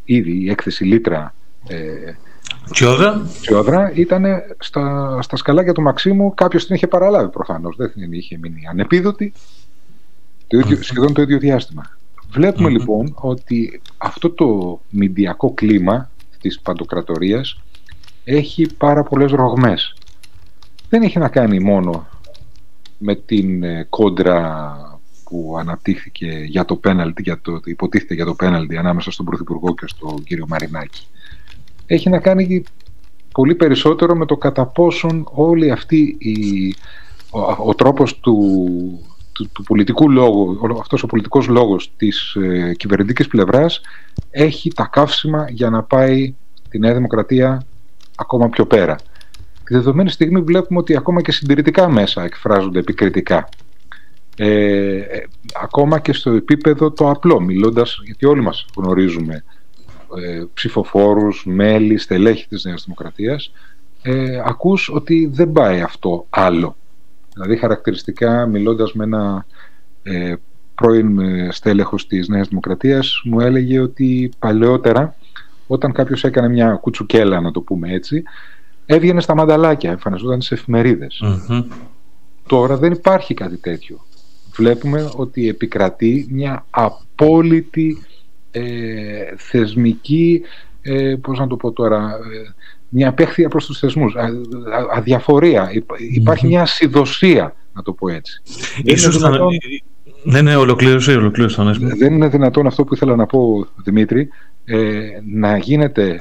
Ήδη 0.05 0.43
η 0.43 0.49
έκθεση 0.49 0.84
Λίτρα 0.84 1.34
ε, 1.67 2.13
Τσιόδρα. 2.71 3.27
Τσιόδρα 3.41 3.91
ήταν 3.93 4.25
στα, 4.59 5.17
στα 5.21 5.36
σκαλάκια 5.36 5.73
του 5.73 5.82
Μαξίμου. 5.82 6.34
Κάποιος 6.34 6.65
την 6.65 6.75
είχε 6.75 6.88
παραλάβει 6.88 7.30
προφανώς. 7.30 7.75
Δεν 7.75 7.91
την 7.91 8.13
είχε 8.13 8.38
μείνει 8.38 8.61
ανεπίδοτη. 8.69 9.34
Το 10.47 10.57
ίδιο, 10.57 10.84
σχεδόν 10.84 11.13
το 11.13 11.21
ίδιο 11.21 11.38
διάστημα. 11.38 11.97
λοιπόν 12.69 13.15
ότι 13.15 13.82
αυτό 13.97 14.30
το 14.30 14.80
μηντιακό 14.89 15.53
κλίμα 15.53 16.11
της 16.41 16.59
παντοκρατορίας 16.59 17.61
έχει 18.32 18.67
πάρα 18.77 19.03
πολλές 19.03 19.32
ρογμές. 19.32 19.93
Δεν 20.89 21.01
έχει 21.01 21.19
να 21.19 21.30
κάνει 21.30 21.59
μόνο 21.59 22.07
με 22.97 23.15
την 23.15 23.63
ε, 23.63 23.86
κόντρα 23.89 24.75
που 25.23 25.55
αναπτύχθηκε 25.59 26.43
για 26.47 26.65
το 26.65 26.75
πέναλτι, 26.75 27.21
για 27.21 27.41
το, 27.41 27.59
υποτίθεται 27.65 28.13
για 28.13 28.25
το 28.25 28.34
πέναλτι 28.34 28.77
ανάμεσα 28.77 29.11
στον 29.11 29.25
Πρωθυπουργό 29.25 29.73
και 29.73 29.88
στον 29.88 30.23
κύριο 30.23 30.45
Μαρινάκη. 30.47 31.07
Έχει 31.86 32.09
να 32.09 32.19
κάνει 32.19 32.63
πολύ 33.32 33.55
περισσότερο 33.55 34.15
με 34.15 34.25
το 34.25 34.38
κατά 34.38 34.65
πόσον 34.65 35.27
όλη 35.32 35.71
αυτή 35.71 36.15
η, 36.19 36.75
ο, 37.30 37.39
ο 37.69 37.75
τρόπος 37.75 38.19
του, 38.19 38.36
του, 39.32 39.63
πολιτικού 39.63 40.11
λόγου, 40.11 40.59
αυτός 40.80 41.03
ο 41.03 41.07
πολιτικός 41.07 41.47
λόγος 41.47 41.91
της 41.97 42.36
ε, 42.36 42.73
κυβερνητικής 42.77 43.27
πλευράς 43.27 43.82
έχει 44.30 44.73
τα 44.73 44.89
καύσιμα 44.91 45.49
για 45.49 45.69
να 45.69 45.84
πάει 45.84 46.36
τη 46.69 46.80
Νέα 46.80 46.93
Δημοκρατία 46.93 47.63
ακόμα 48.20 48.49
πιο 48.49 48.65
πέρα. 48.65 48.95
Τη 49.63 49.74
δεδομένη 49.74 50.09
στιγμή 50.09 50.41
βλέπουμε 50.41 50.80
ότι 50.80 50.95
ακόμα 50.95 51.22
και 51.22 51.32
συντηρητικά 51.32 51.89
μέσα 51.89 52.24
εκφράζονται 52.24 52.80
επικριτικά. 52.80 53.49
Ε, 54.36 54.97
ε, 54.97 55.24
ακόμα 55.61 55.99
και 55.99 56.13
στο 56.13 56.32
επίπεδο 56.32 56.91
το 56.91 57.09
απλό, 57.09 57.39
μιλώντας, 57.39 57.99
γιατί 58.03 58.26
όλοι 58.26 58.41
μας 58.41 58.65
γνωρίζουμε 58.76 59.43
ε, 60.17 60.43
ψηφοφόρους, 60.53 61.45
μέλη, 61.45 61.97
στελέχη 61.97 62.47
της 62.47 62.63
Νέας 62.63 62.84
Δημοκρατίας, 62.84 63.51
ε, 64.01 64.41
ακούς 64.45 64.89
ότι 64.89 65.30
δεν 65.34 65.51
πάει 65.51 65.82
αυτό 65.82 66.26
άλλο. 66.30 66.76
Δηλαδή 67.34 67.57
χαρακτηριστικά 67.57 68.45
μιλώντας 68.45 68.93
με 68.93 69.03
ένα 69.03 69.45
ε, 70.03 70.34
πρώην 70.76 71.20
ε, 71.20 71.47
στέλεχος 71.51 72.07
της 72.07 72.28
Νέας 72.28 72.47
Δημοκρατίας 72.47 73.22
μου 73.26 73.39
έλεγε 73.39 73.80
ότι 73.80 74.32
παλαιότερα 74.39 75.15
όταν 75.72 75.91
κάποιος 75.91 76.24
έκανε 76.24 76.49
μια 76.49 76.74
κουτσουκέλα 76.74 77.41
να 77.41 77.51
το 77.51 77.61
πούμε 77.61 77.91
έτσι 77.91 78.24
έβγαινε 78.86 79.22
στα 79.22 79.36
μανταλάκια, 79.36 79.91
εμφανιζόταν 79.91 80.41
σε 80.41 80.53
εφημεριδες 80.53 81.22
Τώρα 82.47 82.78
δεν 82.78 82.91
υπάρχει 82.91 83.34
κάτι 83.34 83.57
τέτοιο. 83.57 84.05
Βλέπουμε 84.55 85.09
ότι 85.15 85.47
επικρατεί 85.47 86.28
μια 86.30 86.65
απόλυτη 86.70 87.97
ε, 88.51 88.61
θεσμική, 89.38 90.41
ε, 90.82 91.15
πώς 91.22 91.39
να 91.39 91.47
το 91.47 91.55
πω 91.55 91.72
τώρα, 91.72 91.97
ε, 91.97 92.53
μια 92.89 93.09
απέχθεια 93.09 93.49
προς 93.49 93.65
τους 93.65 93.80
θεσμούς, 93.80 94.15
α, 94.15 94.30
αδιαφορία. 94.93 95.72
Υπάρχει 96.13 96.47
μια 96.47 96.61
ασυδοσία, 96.61 97.55
να 97.74 97.82
το 97.82 97.93
πω 97.93 98.09
έτσι. 98.09 98.41
Ίσως 98.84 99.17
δυνατόν... 99.17 99.47
Ναι, 100.24 100.41
ναι, 100.41 100.55
ολοκλήρωσε, 100.55 101.16
ολοκλήρωσε. 101.16 101.64
Δεν 101.97 102.14
είναι 102.14 102.28
δυνατόν 102.28 102.68
αυτό 102.68 102.84
που 102.84 102.93
ήθελα 102.93 103.16
να 103.16 103.26
πω, 103.26 103.68
Δημήτρη, 103.84 104.30
ε, 104.66 104.99
να 105.32 105.57
γίνεται 105.57 106.20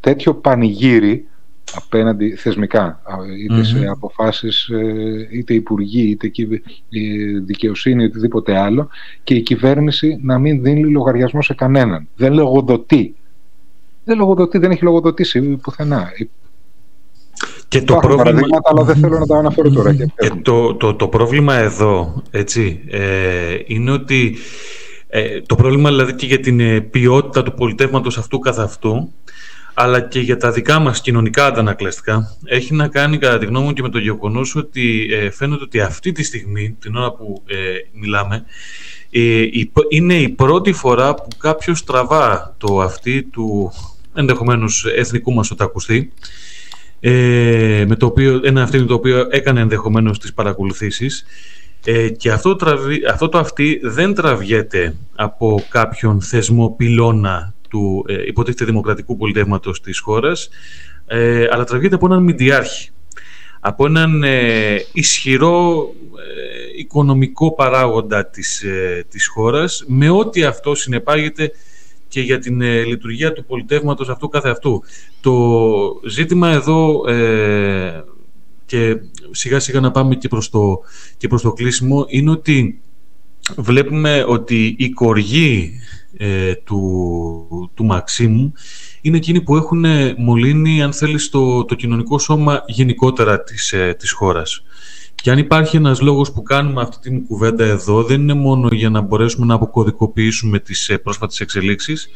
τέτοιο 0.00 0.34
πανηγύρι 0.34 1.26
απέναντι 1.74 2.34
θεσμικά, 2.34 3.02
είτε 3.44 3.64
σε 3.64 3.86
αποφάσεις, 3.86 4.68
ε, 4.68 5.28
είτε 5.30 5.54
υπουργοί, 5.54 6.10
είτε 6.10 6.30
δικαιοσύνη, 7.44 8.04
οτιδήποτε 8.04 8.58
άλλο 8.58 8.88
και 9.24 9.34
η 9.34 9.40
κυβέρνηση 9.40 10.18
να 10.22 10.38
μην 10.38 10.62
δίνει 10.62 10.90
λογαριασμό 10.90 11.42
σε 11.42 11.54
κανέναν. 11.54 12.08
Δεν 12.16 12.32
λογοδοτεί. 12.32 13.14
Δεν 14.04 14.18
λογοδοτεί, 14.18 14.58
δεν 14.58 14.70
έχει 14.70 14.84
λογοδοτήσει 14.84 15.40
πουθενά. 15.40 16.10
Και 17.68 17.82
το 17.82 17.96
πρόβλημα... 17.96 18.40
αλλά 18.62 18.82
δεν 18.82 18.96
θέλω 18.96 19.18
να 19.18 19.26
τα 19.26 19.36
αναφέρω 19.36 19.70
τώρα. 19.70 19.94
Και 19.94 20.08
το, 20.42 20.74
το, 20.74 20.94
το 20.94 21.08
πρόβλημα 21.08 21.54
εδώ, 21.54 22.22
έτσι, 22.30 22.80
ε, 22.90 23.58
είναι 23.66 23.90
ότι 23.90 24.36
ε, 25.08 25.40
το 25.40 25.54
πρόβλημα 25.54 25.88
δηλαδή 25.88 26.14
και 26.14 26.26
για 26.26 26.40
την 26.40 26.60
ε, 26.60 26.80
ποιότητα 26.80 27.42
του 27.42 27.54
πολιτεύματος 27.54 28.18
αυτού 28.18 28.38
καθ' 28.38 28.58
αυτού 28.58 29.12
αλλά 29.78 30.00
και 30.00 30.20
για 30.20 30.36
τα 30.36 30.50
δικά 30.50 30.78
μας 30.78 31.00
κοινωνικά 31.00 31.46
αντανακλαστικά 31.46 32.36
έχει 32.44 32.74
να 32.74 32.88
κάνει 32.88 33.18
κατά 33.18 33.38
τη 33.38 33.46
γνώμη 33.46 33.66
μου 33.66 33.72
και 33.72 33.82
με 33.82 33.88
το 33.88 33.98
γεγονός 33.98 34.56
ότι 34.56 35.08
ε, 35.10 35.30
φαίνεται 35.30 35.62
ότι 35.62 35.80
αυτή 35.80 36.12
τη 36.12 36.22
στιγμή, 36.22 36.76
την 36.80 36.96
ώρα 36.96 37.12
που 37.12 37.42
ε, 37.46 37.56
μιλάμε, 37.92 38.44
ε, 39.10 39.44
είναι 39.88 40.14
η 40.14 40.28
πρώτη 40.28 40.72
φορά 40.72 41.14
που 41.14 41.28
κάποιος 41.38 41.84
τραβά 41.84 42.54
το 42.58 42.80
αυτή 42.80 43.22
του 43.22 43.72
ενδεχομένως 44.14 44.84
εθνικού 44.96 45.32
μας 45.32 45.50
οτακουστή, 45.50 46.12
ε, 47.08 47.84
με 47.88 47.96
το 47.96 48.06
οποίο, 48.06 48.40
ένα 48.44 48.62
αυτή 48.62 48.84
το 48.84 48.94
οποίο 48.94 49.26
έκανε 49.30 49.60
ενδεχομένως 49.60 50.18
τις 50.18 50.34
παρακολουθήσεις. 50.34 51.24
Ε, 51.84 52.08
και 52.08 52.30
αυτό, 52.30 52.56
αυτό 53.10 53.28
το 53.28 53.38
αυτή 53.38 53.80
δεν 53.82 54.14
τραβιέται 54.14 54.94
από 55.14 55.64
κάποιον 55.68 56.20
θεσμό 56.20 56.74
πυλώνα 56.76 57.54
του 57.68 58.04
ε, 58.08 58.26
υποτίθεται 58.26 58.64
δημοκρατικού 58.64 59.16
πολιτεύματος 59.16 59.80
της 59.80 59.98
χώρας, 59.98 60.48
ε, 61.06 61.46
αλλά 61.50 61.64
τραβιέται 61.64 61.94
από 61.94 62.06
έναν 62.06 62.22
μηντιάρχη, 62.22 62.90
από 63.60 63.86
έναν 63.86 64.22
ε, 64.22 64.76
ισχυρό 64.92 65.88
ε, 66.18 66.78
οικονομικό 66.78 67.54
παράγοντα 67.54 68.26
της, 68.26 68.64
της 69.08 69.26
χώρας, 69.26 69.84
με 69.86 70.10
ό,τι 70.10 70.44
αυτό 70.44 70.74
συνεπάγεται 70.74 71.52
και 72.08 72.20
για 72.20 72.38
την 72.38 72.60
λειτουργία 72.60 73.32
του 73.32 73.44
πολιτεύματος 73.44 74.08
αυτού 74.08 74.28
κάθε 74.28 74.48
αυτού. 74.48 74.82
Το 75.20 75.50
ζήτημα 76.08 76.48
εδώ 76.50 77.02
και 78.66 78.96
σιγά 79.30 79.60
σιγά 79.60 79.80
να 79.80 79.90
πάμε 79.90 80.14
και 80.14 80.28
προς 80.28 80.50
το, 80.50 80.78
και 81.16 81.28
προς 81.28 81.42
το 81.42 81.52
κλείσιμο 81.52 82.06
είναι 82.08 82.30
ότι 82.30 82.80
βλέπουμε 83.56 84.24
ότι 84.28 84.74
η 84.78 84.90
κοργή 84.90 85.80
ε, 86.16 86.54
του, 86.54 87.70
του 87.74 87.84
Μαξίμου 87.84 88.52
είναι 89.00 89.16
εκείνοι 89.16 89.40
που 89.40 89.56
έχουν 89.56 89.84
μολύνει, 90.16 90.82
αν 90.82 90.92
θέλεις, 90.92 91.28
το, 91.28 91.64
το 91.64 91.74
κοινωνικό 91.74 92.18
σώμα 92.18 92.62
γενικότερα 92.66 93.42
της, 93.42 93.72
ε, 93.72 93.94
της 93.98 94.10
χώρας. 94.10 94.62
Και 95.22 95.30
αν 95.30 95.38
υπάρχει 95.38 95.76
ένας 95.76 96.00
λόγος 96.00 96.32
που 96.32 96.42
κάνουμε 96.42 96.80
αυτή 96.80 96.98
την 96.98 97.26
κουβέντα 97.26 97.64
εδώ, 97.64 98.02
δεν 98.02 98.20
είναι 98.20 98.34
μόνο 98.34 98.68
για 98.72 98.90
να 98.90 99.00
μπορέσουμε 99.00 99.46
να 99.46 99.54
αποκωδικοποιήσουμε 99.54 100.58
τις 100.58 100.88
ε, 100.88 100.98
πρόσφατες 100.98 101.40
εξελίξεις, 101.40 102.08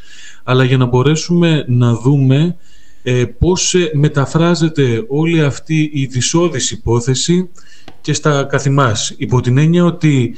αλλά 0.45 0.65
για 0.65 0.77
να 0.77 0.85
μπορέσουμε 0.85 1.65
να 1.69 1.95
δούμε 1.95 2.57
ε, 3.03 3.25
πώς 3.25 3.75
ε, 3.75 3.91
μεταφράζεται 3.95 5.05
όλη 5.09 5.43
αυτή 5.43 5.91
η 5.93 6.07
δυσόδης 6.07 6.71
υπόθεση 6.71 7.51
και 8.01 8.13
στα 8.13 8.45
καθημάς. 8.45 9.15
Υπό 9.17 9.41
την 9.41 9.59
έννοια 9.59 9.85
ότι 9.85 10.35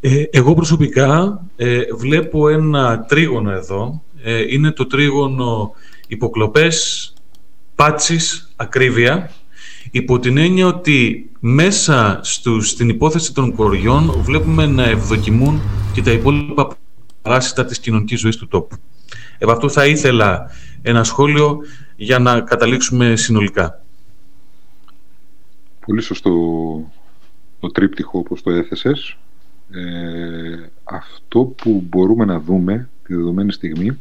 ε, 0.00 0.22
εγώ 0.30 0.54
προσωπικά 0.54 1.42
ε, 1.56 1.80
βλέπω 1.96 2.48
ένα 2.48 3.04
τρίγωνο 3.08 3.50
εδώ. 3.50 4.02
είναι 4.48 4.70
το 4.70 4.86
τρίγωνο 4.86 5.72
υποκλοπές, 6.08 7.12
πάτσις, 7.74 8.52
ακρίβεια. 8.56 9.30
Υπό 9.96 10.18
την 10.18 10.36
έννοια 10.36 10.66
ότι 10.66 11.30
μέσα 11.40 12.20
στους, 12.22 12.68
στην 12.70 12.88
υπόθεση 12.88 13.34
των 13.34 13.54
κοριών 13.54 14.10
βλέπουμε 14.10 14.66
να 14.66 14.84
ευδοκιμούν 14.84 15.60
και 15.94 16.02
τα 16.02 16.10
υπόλοιπα 16.10 16.76
παράσιτα 17.22 17.64
της 17.64 17.80
κοινωνικής 17.80 18.20
ζωής 18.20 18.36
του 18.36 18.48
τόπου. 18.48 18.76
Επ' 19.38 19.50
αυτού 19.50 19.70
θα 19.70 19.86
ήθελα 19.86 20.50
ένα 20.82 21.04
σχόλιο 21.04 21.58
για 21.96 22.18
να 22.18 22.40
καταλήξουμε 22.40 23.16
συνολικά. 23.16 23.84
Πολύ 25.86 26.02
σωστό 26.02 26.30
το 27.60 27.68
τρίπτυχο 27.68 28.18
όπως 28.18 28.42
το 28.42 28.50
έθεσες. 28.50 29.16
Ε, 29.70 30.70
αυτό 30.84 31.40
που 31.40 31.84
μπορούμε 31.88 32.24
να 32.24 32.40
δούμε 32.40 32.88
τη 33.02 33.14
δεδομένη 33.14 33.52
στιγμή 33.52 33.98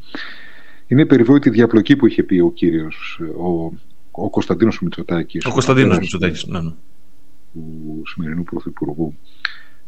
είναι 0.88 1.02
η 1.02 1.06
περιβόητη 1.06 1.50
διαπλοκή 1.50 1.96
που 1.96 2.08
είχε 2.08 2.24
πει 2.24 2.40
ο 2.40 2.52
κύριος, 2.52 3.20
ο, 3.38 3.72
ο 4.16 4.30
Κωνσταντίνος 4.30 4.80
Μητσοτάκης. 4.82 5.46
Ο 5.46 5.52
Κωνσταντίνος 5.52 6.00
Μητσοτάκης, 6.00 6.46
ναι, 6.46 6.62
ναι. 6.62 6.72
Του 7.54 8.02
σημερινού 8.06 8.44
Πρωθυπουργού. 8.44 9.16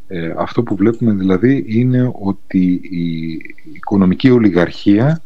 Ε, 0.08 0.34
αυτό 0.38 0.64
που 0.64 0.76
βλέπουμε 0.76 1.14
δηλαδή 1.14 1.66
είναι 1.68 2.12
ότι 2.20 2.82
η 2.90 3.42
οικονομική 3.74 4.30
ολιγαρχία 4.30 5.22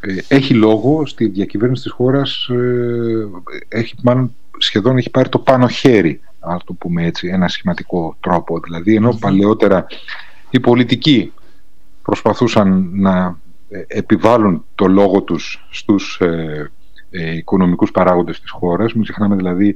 ε, 0.00 0.16
έχει 0.28 0.54
λόγο 0.54 1.06
στη 1.06 1.26
διακυβέρνηση 1.26 1.82
της 1.82 1.92
χώρας, 1.92 2.48
ε, 2.48 3.28
έχει, 3.68 3.94
μάλλον 4.02 4.34
σχεδόν 4.58 4.96
έχει 4.96 5.10
πάρει 5.10 5.28
το 5.28 5.38
πάνω 5.38 5.68
χέρι, 5.68 6.20
να 6.40 6.58
το 6.64 6.72
πούμε 6.72 7.04
έτσι, 7.04 7.28
ένα 7.28 7.48
σχηματικό 7.48 8.16
τρόπο. 8.20 8.60
Δηλαδή, 8.60 8.94
ενώ 8.94 9.16
παλαιότερα 9.20 9.86
οι 10.50 10.60
πολιτικοί 10.60 11.32
προσπαθούσαν 12.02 12.90
να 12.92 13.38
ε, 13.68 13.84
επιβάλλουν 13.86 14.64
το 14.74 14.86
λόγο 14.86 15.22
τους 15.22 15.66
στους 15.70 16.20
ε, 17.18 17.36
οικονομικούς 17.36 17.90
παράγοντες 17.90 18.40
της 18.40 18.50
χώρας, 18.50 18.92
μην 18.92 19.02
ξεχνάμε 19.02 19.36
δηλαδή 19.36 19.74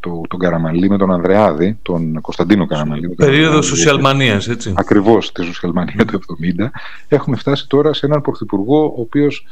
το, 0.00 0.20
τον 0.28 0.38
Καραμαλή 0.38 0.88
με 0.88 0.98
τον 0.98 1.12
Ανδρεάδη, 1.12 1.78
τον 1.82 2.20
Κωνσταντίνο 2.20 2.66
Καραμαλή. 2.66 3.08
Περίοδο 3.08 3.62
Σοσιαλμανίας, 3.62 4.48
έτσι. 4.48 4.72
Ακριβώς 4.76 5.32
τη 5.32 5.44
Σοσιαλμανία 5.44 6.04
του 6.04 6.20
70. 6.58 6.70
Έχουμε 7.08 7.36
φτάσει 7.36 7.68
τώρα 7.68 7.92
σε 7.92 8.06
έναν 8.06 8.20
πρωθυπουργό 8.20 8.84
ο 8.84 9.00
οποίος 9.00 9.46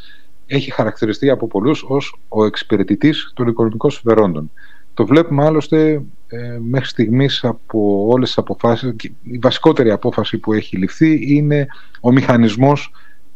έχει 0.46 0.70
χαρακτηριστεί 0.70 1.30
από 1.30 1.46
πολλούς 1.46 1.84
ως 1.88 2.18
ο 2.28 2.44
εξυπηρετητής 2.44 3.32
των 3.34 3.46
οικονομικών 3.46 3.90
συμφερόντων. 3.90 4.50
Το 4.94 5.06
βλέπουμε 5.06 5.44
άλλωστε 5.44 6.02
ε, 6.28 6.58
μέχρι 6.68 6.86
στιγμής 6.86 7.44
από 7.44 8.06
όλες 8.08 8.28
τις 8.28 8.38
αποφάσεις. 8.38 8.94
Η 9.22 9.38
βασικότερη 9.42 9.90
απόφαση 9.90 10.38
που 10.38 10.52
έχει 10.52 10.76
ληφθεί 10.76 11.34
είναι 11.36 11.66
ο 12.00 12.12
μηχανισμός 12.12 12.92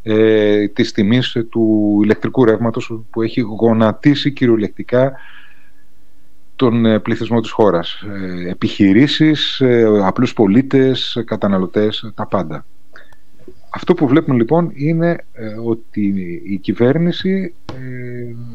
ε, 0.06 0.68
της 0.68 0.92
τιμής 0.92 1.36
του 1.50 1.98
ηλεκτρικού 2.02 2.44
ρεύματος 2.44 3.00
που 3.10 3.22
έχει 3.22 3.40
γονατίσει 3.40 4.32
κυριολεκτικά 4.32 5.12
τον 6.56 6.86
ε, 6.86 6.98
πληθυσμό 6.98 7.40
της 7.40 7.50
χώρας. 7.50 8.02
Ε, 8.02 8.50
επιχειρήσεις, 8.50 9.60
ε, 9.60 10.00
απλούς 10.02 10.32
πολίτες, 10.32 11.22
καταναλωτές, 11.24 12.12
τα 12.14 12.26
πάντα. 12.26 12.66
Αυτό 13.70 13.94
που 13.94 14.06
βλέπουμε 14.06 14.36
λοιπόν 14.36 14.70
είναι 14.74 15.24
ότι 15.64 16.40
η 16.46 16.58
κυβέρνηση 16.58 17.54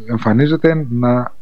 εμφανίζεται 0.10 0.88
να 0.90 1.38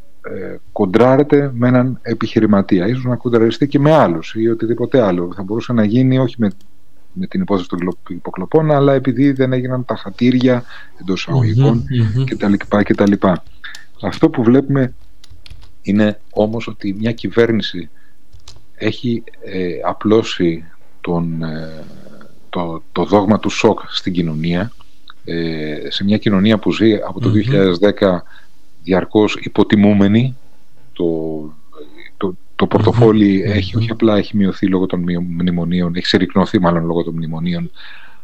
κοντράρεται 0.72 1.52
με 1.54 1.68
έναν 1.68 2.00
επιχειρηματία. 2.02 2.88
Ίσως 2.88 3.04
να 3.04 3.16
κοντραριστεί 3.16 3.68
και 3.68 3.80
με 3.80 3.94
άλλους 3.94 4.34
ή 4.36 4.48
οτιδήποτε 4.48 5.02
άλλο. 5.02 5.32
Θα 5.36 5.44
μπορούσε 5.44 5.74
να 5.74 5.84
γίνει 5.84 6.18
όχι 6.18 6.36
με, 6.38 6.50
με 7.20 7.28
την 7.28 7.42
υπόθεση 7.42 7.70
των 7.70 7.98
υποκλοπών, 8.08 8.72
αλλά 8.72 8.94
επειδή 8.94 9.32
δεν 9.32 9.54
έγιναν 9.54 9.86
τα 9.86 9.96
χατήρια 9.96 10.64
εντός 11.02 11.22
εισαγωγικών 11.22 11.86
κτλ. 12.84 13.14
Αυτό 14.02 14.30
που 14.30 14.44
βλέπουμε 14.44 14.94
είναι 15.82 16.20
όμως 16.30 16.68
ότι 16.68 16.96
μια 17.00 17.12
κυβέρνηση 17.12 17.90
έχει 18.76 19.24
ε, 19.44 19.68
απλώσει 19.86 20.64
τον, 21.02 21.44
ε, 21.44 21.84
το, 22.50 22.84
το 22.92 23.06
δόγμα 23.06 23.40
του 23.40 23.50
σοκ 23.50 23.80
στην 23.88 24.14
κοινωνία 24.14 24.72
ε, 25.26 25.90
σε 25.90 26.04
μια 26.04 26.18
κοινωνία 26.18 26.58
που 26.58 26.72
ζει 26.72 26.96
από 26.96 27.20
το 27.20 27.32
2010 28.00 28.18
διαρκώς 28.84 29.38
υποτιμούμενη 29.42 30.38
το, 30.94 31.06
το, 32.58 32.68
το 32.68 32.68
πορτοφολι 32.68 33.42
έχει 33.46 33.78
όχι 33.78 33.92
απλά 33.92 34.18
έχει 34.18 34.38
μειωθεί 34.38 34.68
λόγω 34.68 34.86
των 34.86 35.06
μνημονίων 35.40 35.96
έχει 35.96 36.06
συρρυκνωθεί 36.06 36.60
μάλλον 36.60 36.86
λόγω 36.86 37.04
των 37.04 37.14
μνημονίων 37.14 37.72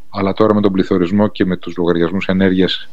αλλά 0.09 0.33
τώρα 0.33 0.53
με 0.53 0.61
τον 0.61 0.71
πληθωρισμό 0.71 1.27
και 1.27 1.45
με 1.45 1.57
τους 1.57 1.77
λογαριασμούς 1.77 2.27
ενέργειας 2.27 2.89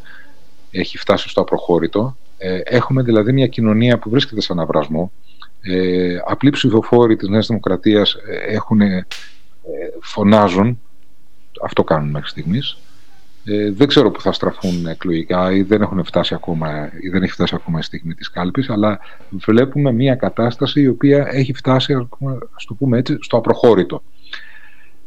έχει 0.70 0.98
φτάσει 0.98 1.28
στο 1.28 1.40
απροχώρητο 1.40 2.16
ε, 2.42 2.60
έχουμε 2.64 3.02
δηλαδή 3.02 3.32
μια 3.32 3.46
κοινωνία 3.46 3.98
που 3.98 4.10
βρίσκεται 4.10 4.40
σε 4.40 4.52
αναβρασμό. 4.52 5.12
Ε, 5.60 6.16
απλοί 6.26 6.50
ψηφοφόροι 6.50 7.16
της 7.16 7.28
Νέας 7.28 7.46
Δημοκρατίας 7.46 8.12
ε, 8.14 8.54
έχουν, 8.54 8.80
ε, 8.80 9.06
φωνάζουν, 10.00 10.80
αυτό 11.62 11.84
κάνουν 11.84 12.10
μέχρι 12.10 12.28
στιγμής. 12.28 12.78
Ε, 13.44 13.70
δεν 13.70 13.88
ξέρω 13.88 14.10
που 14.10 14.20
θα 14.20 14.32
στραφούν 14.32 14.86
εκλογικά 14.86 15.52
ή 15.52 15.62
δεν, 15.62 15.82
έχουν 15.82 16.04
φτάσει 16.04 16.34
ακόμα, 16.34 16.90
ή 17.00 17.08
δεν 17.08 17.22
έχει 17.22 17.32
φτάσει 17.32 17.54
ακόμα 17.54 17.78
η 17.78 17.82
στιγμή 17.82 18.14
της 18.14 18.30
κάλπης, 18.30 18.70
αλλά 18.70 18.98
βλέπουμε 19.30 19.92
μια 19.92 20.14
κατάσταση 20.14 20.80
η 20.80 20.88
οποία 20.88 21.26
έχει 21.30 21.52
φτάσει, 21.52 22.08
ας 22.56 22.64
το 22.64 22.74
πούμε 22.74 22.98
έτσι, 22.98 23.16
στο 23.20 23.36
απροχώρητο. 23.36 24.02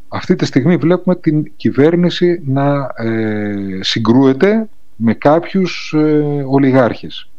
Αυτή 0.08 0.36
τη 0.36 0.46
στιγμή 0.46 0.76
βλέπουμε 0.76 1.16
την 1.16 1.52
κυβέρνηση 1.56 2.42
να 2.46 2.90
ε, 2.96 3.80
συγκρούεται 3.82 4.70
με 4.96 5.14
κάποιους 5.14 5.94
ε, 5.98 6.44
ολιγάρχες. 6.48 7.30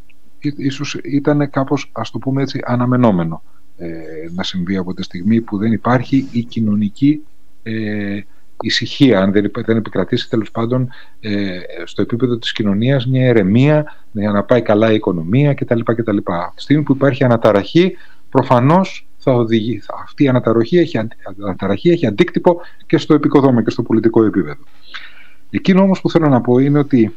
Ίσως 0.56 0.98
ήταν 1.02 1.50
κάπως, 1.50 1.90
ας 1.92 2.10
το 2.10 2.18
πούμε 2.18 2.42
έτσι, 2.42 2.60
αναμενόμενο 2.64 3.42
ε, 3.76 3.88
να 4.34 4.42
συμβεί 4.42 4.76
από 4.76 4.94
τη 4.94 5.02
στιγμή 5.02 5.40
που 5.40 5.58
δεν 5.58 5.72
υπάρχει 5.72 6.28
η 6.30 6.44
κοινωνική 6.44 7.22
ε, 7.62 8.20
ησυχία, 8.60 9.20
αν 9.20 9.32
δεν, 9.32 9.50
δεν 9.66 9.76
επικρατήσει 9.76 10.28
τέλος 10.28 10.50
πάντων 10.50 10.88
ε, 11.20 11.58
στο 11.84 12.02
επίπεδο 12.02 12.38
της 12.38 12.52
κοινωνίας 12.52 13.06
μια 13.06 13.26
ερεμία 13.26 13.84
για 14.12 14.30
να 14.30 14.42
πάει 14.42 14.62
καλά 14.62 14.92
η 14.92 14.94
οικονομία 14.94 15.54
κτλ. 15.54 15.80
κτλ. 15.80 16.16
Αυτή 16.24 16.54
τη 16.54 16.62
στιγμή 16.62 16.82
που 16.82 16.92
υπάρχει 16.92 17.24
αναταραχή, 17.24 17.96
προφανώς 18.30 19.06
θα 19.18 19.32
οδηγεί, 19.32 19.82
αυτή 20.02 20.24
η 20.24 20.28
αναταραχή 20.28 20.78
έχει, 20.78 20.98
αναταραχή 21.44 21.90
έχει 21.90 22.06
αντίκτυπο 22.06 22.60
και 22.86 22.98
στο 22.98 23.14
επικοδόμημα 23.14 23.62
και 23.62 23.70
στο 23.70 23.82
πολιτικό 23.82 24.24
επίπεδο. 24.24 24.62
Εκείνο 25.50 25.82
όμως 25.82 26.00
που 26.00 26.10
θέλω 26.10 26.28
να 26.28 26.40
πω 26.40 26.58
είναι 26.58 26.78
ότι 26.78 27.14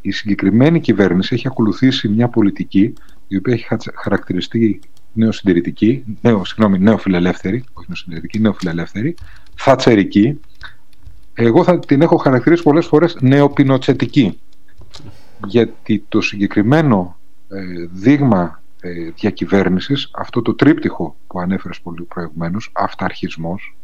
η 0.00 0.10
συγκεκριμένη 0.10 0.80
κυβέρνηση 0.80 1.34
έχει 1.34 1.46
ακολουθήσει 1.46 2.08
μια 2.08 2.28
πολιτική 2.28 2.92
η 3.28 3.36
οποία 3.36 3.54
έχει 3.54 3.66
χαρακτηριστεί 3.94 4.80
νεοσυντηρητική, 5.12 6.04
νέο, 6.20 6.44
συγγνώμη, 6.44 6.78
νεοφιλελεύθερη, 6.78 7.64
όχι 7.72 7.86
νεοσυντηρητική, 7.88 8.40
νεοφιλελεύθερη, 8.40 9.14
θατσερική. 9.54 10.40
Εγώ 11.38 11.64
θα 11.64 11.78
την 11.78 12.02
έχω 12.02 12.16
χαρακτηρίσει 12.16 12.62
πολλές 12.62 12.86
φορές 12.86 13.16
νεοπινοτσετική. 13.20 14.38
γιατί 15.46 16.04
το 16.08 16.20
συγκεκριμένο 16.20 17.16
ε, 17.48 17.86
δείγμα 17.92 18.62
ε, 18.80 18.90
διακυβέρνησης, 19.16 20.10
αυτό 20.14 20.42
το 20.42 20.54
τρίπτυχο 20.54 21.16
που 21.26 21.40
ανέφερες 21.40 21.80
πολύ 21.80 22.02
προηγουμένως, 22.02 22.70
αυταρχισμός 22.72 23.76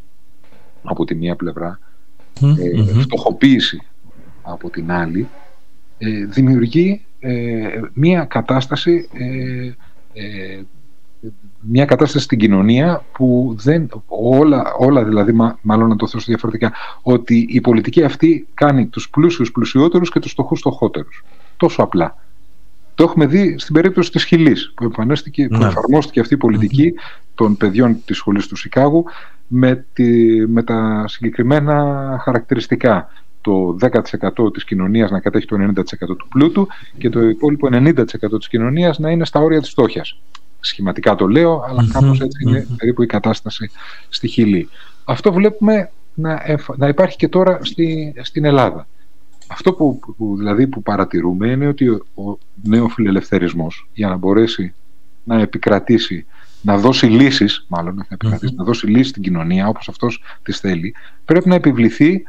από 0.83 1.05
τη 1.05 1.15
μία 1.15 1.37
πλευρά, 1.37 1.79
ε, 2.41 3.01
φτωχοποίηση 3.01 3.83
από 4.43 4.71
την 4.71 4.93
άλλη, 4.93 5.29
ε, 5.99 6.25
δημιουργεί 6.25 7.05
ε, 7.21 7.81
μία 7.93 8.25
κατάσταση 8.25 9.09
μια 11.69 11.85
κατάσταση 11.85 12.25
στην 12.25 12.39
κοινωνία 12.39 13.05
που 13.13 13.57
δεν, 13.59 13.89
όλα, 14.07 14.75
όλα 14.79 15.05
δηλαδή, 15.05 15.33
μάλλον 15.63 15.89
να 15.89 15.97
το 15.97 16.07
θέσω 16.07 16.25
διαφορετικά, 16.27 16.73
ότι 17.03 17.47
η 17.49 17.61
πολιτική 17.61 18.05
αυτή 18.05 18.47
κάνει 18.55 18.87
τους 18.87 19.11
πλούσιους 19.11 19.53
πλουσιότερους 19.53 20.11
και 20.11 20.21
τους 20.21 20.31
φτωχούς 20.31 20.59
φτωχότερους. 20.59 21.25
Τόσο 21.57 21.83
απλά. 21.83 22.17
Το 22.95 23.03
έχουμε 23.05 23.27
δει 23.27 23.55
στην 23.59 23.75
περίπτωση 23.75 24.11
της 24.11 24.25
Χιλής 24.25 24.73
που 24.77 24.85
εμφανίστηκε, 24.85 25.49
που 25.49 25.57
ναι. 25.57 25.67
εφαρμόστηκε 25.67 26.21
αυτή 26.21 26.35
η 26.35 26.37
πολιτικη 26.37 26.93
των 27.35 27.57
παιδιών 27.57 27.97
της 28.05 28.17
σχολής 28.17 28.47
του 28.47 28.57
Σικάγου 28.57 29.05
με, 29.47 29.87
τη, 29.93 30.05
με 30.47 30.63
τα 30.63 31.05
συγκεκριμένα 31.09 32.19
χαρακτηριστικά 32.23 33.09
το 33.41 33.77
10% 33.81 34.53
της 34.53 34.65
κοινωνίας 34.65 35.11
να 35.11 35.21
κατέχει 35.21 35.47
το 35.47 35.57
90% 35.57 35.83
του 36.07 36.29
πλούτου 36.29 36.67
και 36.99 37.09
το 37.09 37.29
υπόλοιπο 37.29 37.69
90% 37.71 38.05
της 38.39 38.49
κοινωνίας 38.49 38.99
να 38.99 39.11
είναι 39.11 39.25
στα 39.25 39.41
όρια 39.41 39.61
της 39.61 39.71
φτώχειας 39.71 40.19
σχηματικά 40.65 41.15
το 41.15 41.27
λέω, 41.27 41.65
αλλά 41.69 41.89
κάπως 41.93 42.21
έτσι 42.21 42.43
είναι 42.47 42.67
περίπου 42.77 43.03
η 43.03 43.07
κατάσταση 43.07 43.71
στη 44.09 44.29
Χιλή. 44.29 44.69
Αυτό 45.05 45.33
βλέπουμε 45.33 45.91
να, 46.15 46.43
να 46.77 46.89
υπάρχει 46.89 47.17
και 47.17 47.29
τώρα 47.29 47.59
στη, 47.63 48.15
στην 48.23 48.45
Ελλάδα. 48.45 48.87
Αυτό 49.47 49.73
που, 49.73 50.01
που, 50.17 50.37
δηλαδή 50.37 50.67
που 50.67 50.83
παρατηρούμε 50.83 51.49
είναι 51.49 51.67
ότι 51.67 51.89
ο, 51.89 52.05
ο 52.15 52.39
νέος 52.63 52.95
για 53.93 54.09
να 54.09 54.17
μπορέσει 54.17 54.75
να 55.25 55.41
επικρατήσει, 55.41 56.27
να 56.63 56.79
δώσει 56.79 57.07
λύσεις, 57.07 57.65
μάλλον 57.69 57.95
να, 57.95 58.07
επικρατήσει, 58.09 58.55
να 58.55 58.65
δώσει 58.65 58.87
λύσεις 58.87 59.09
στην 59.09 59.23
κοινωνία 59.23 59.69
όπως 59.69 59.89
αυτός 59.89 60.23
τις 60.43 60.59
θέλει, 60.59 60.95
πρέπει 61.25 61.49
να 61.49 61.55
επιβληθεί, 61.55 62.23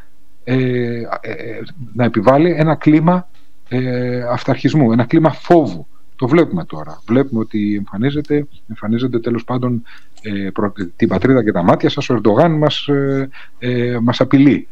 ε, 0.43 0.55
ε, 0.55 1.01
ε 1.21 1.61
να 1.93 2.03
επιβάλλει 2.03 2.51
ένα 2.51 2.75
κλίμα 2.75 3.29
ε, 3.69 4.23
αυταρχισμού, 4.23 4.91
ένα 4.91 5.05
κλίμα 5.05 5.31
φόβου. 5.31 5.87
Το 6.15 6.27
βλέπουμε 6.27 6.65
τώρα. 6.65 7.01
Βλέπουμε 7.07 7.39
ότι 7.39 7.75
εμφανίζεται, 7.75 8.47
εμφανίζεται 8.69 9.19
τέλος 9.19 9.43
πάντων 9.43 9.83
ε, 10.21 10.49
την 10.95 11.07
πατρίδα 11.07 11.43
και 11.43 11.51
τα 11.51 11.63
μάτια 11.63 11.89
σας. 11.89 12.09
Ο 12.09 12.13
Ερντογάν 12.13 12.51
μας, 12.51 12.87
ε, 12.87 13.29
ε 13.59 13.97
μας 14.01 14.19
απειλεί. 14.21 14.67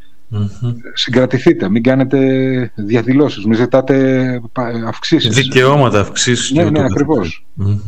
Συγκρατηθείτε, 0.94 1.70
μην 1.70 1.84
κάνετε 1.84 2.72
διαδηλώσεις, 2.76 3.46
μην 3.46 3.56
ζητάτε 3.56 4.42
αυξήσεις. 4.88 5.36
Δικαιώματα 5.36 6.00
αυξήσεις. 6.00 6.52
Ναι, 6.52 6.70
ναι, 6.70 6.84
ακριβως 6.84 7.46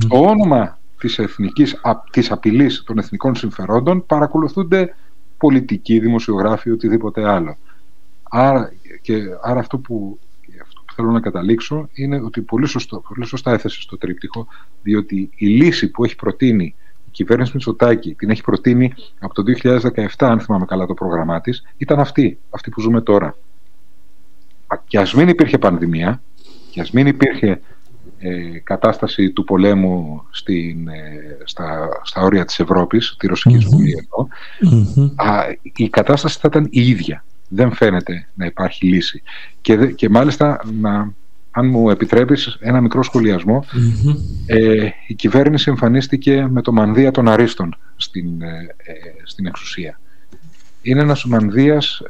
Το 0.08 0.18
όνομα 0.18 0.80
της, 1.00 1.20
εθνικής, 1.20 1.82
της 2.12 2.32
απειλής 2.32 2.84
των 2.86 2.98
εθνικών 2.98 3.36
συμφερόντων 3.36 4.06
παρακολουθούνται 4.06 4.96
πολιτικοί, 5.38 6.00
δημοσιογράφοι, 6.00 6.72
οτιδήποτε 6.72 7.30
άλλο. 7.30 7.58
Άρα, 8.30 8.74
και, 9.02 9.16
άρα 9.42 9.60
αυτό 9.60 9.78
που 9.78 10.20
θέλω 10.96 11.12
να 11.12 11.20
καταλήξω 11.20 11.90
είναι 11.94 12.22
ότι 12.22 12.42
πολύ, 12.42 12.68
σωστό, 12.68 13.04
πολύ 13.08 13.26
σωστά 13.26 13.52
έθεσες 13.52 13.84
στο 13.84 13.98
τρίπτυχο, 13.98 14.48
διότι 14.84 15.30
η 15.36 15.48
λύση 15.48 15.92
που 15.92 16.04
έχει 16.04 16.16
προτείνει 16.16 16.76
η 17.06 17.10
κυβέρνηση 17.12 17.52
Μητσοτάκη, 17.54 18.14
την 18.14 18.30
έχει 18.30 18.42
προτείνει 18.42 18.94
από 19.20 19.34
το 19.34 19.44
2017, 19.64 20.06
αν 20.18 20.40
θυμάμαι 20.40 20.66
καλά 20.66 20.86
το 20.86 20.94
πρόγραμμά 20.94 21.42
της, 21.42 21.64
ήταν 21.78 22.00
αυτή, 22.00 22.40
αυτή 22.50 22.70
που 22.70 22.82
ζούμε 22.82 23.02
τώρα. 23.02 23.38
Και 24.88 25.00
ας 25.00 25.14
μην 25.14 25.28
υπήρχε 25.28 25.58
πανδημία, 25.58 26.22
και 26.70 26.82
ας 26.82 26.92
μην 26.92 27.08
υπήρχε 27.08 27.62
ε, 28.18 28.60
κατάσταση 28.64 29.32
του 29.32 29.44
πολέμου 29.44 30.24
στην, 30.30 30.88
ε, 30.88 31.38
στα, 31.44 31.90
στα 32.04 32.22
όρια 32.22 32.46
της 32.46 32.60
Ευρώπης, 32.60 33.16
τη 33.20 33.28
ρωσικη 33.28 33.68
mm 33.68 34.28
η 35.76 35.90
κατάσταση 35.90 36.38
θα 36.40 36.48
ήταν 36.52 36.68
η 36.70 36.88
ίδια 36.88 37.24
δεν 37.54 37.74
φαίνεται 37.74 38.28
να 38.34 38.46
υπάρχει 38.46 38.86
λύση. 38.86 39.22
Και, 39.62 39.76
και 39.86 40.10
μάλιστα, 40.10 40.60
να, 40.82 41.14
αν 41.52 41.68
μου 41.68 41.90
επιτρέπεις 41.90 42.58
ένα 42.60 42.82
μικρό 42.82 43.04
ε, 44.46 44.90
η 45.08 45.14
κυβέρνηση 45.14 45.70
εμφανίστηκε 45.70 46.48
με 46.50 46.62
το 46.62 46.72
μανδύα 46.72 47.12
των 47.12 47.28
αρίστων 47.30 47.76
στην, 47.96 48.42
ε, 48.42 48.48
ε, 48.78 48.94
στην 49.24 49.46
εξουσία. 49.46 50.00
Είναι 50.82 51.02
ένας 51.02 51.26
μανδύας 51.26 52.02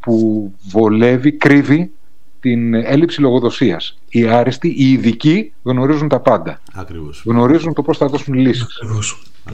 που 0.00 0.52
βολεύει, 0.70 1.32
κρύβει 1.32 1.92
την 2.40 2.74
έλλειψη 2.74 3.20
λογοδοσίας. 3.20 3.98
Οι 4.08 4.26
άριστοι, 4.26 4.68
οι 4.68 4.92
ειδικοί 4.92 5.52
γνωρίζουν 5.62 6.08
τα 6.08 6.20
πάντα. 6.20 6.60
Ακριβώς. 6.74 7.22
Γνωρίζουν 7.26 7.74
το 7.74 7.82
πώς 7.82 7.98
θα 7.98 8.06
δώσουν 8.06 8.34
λύσεις. 8.34 8.78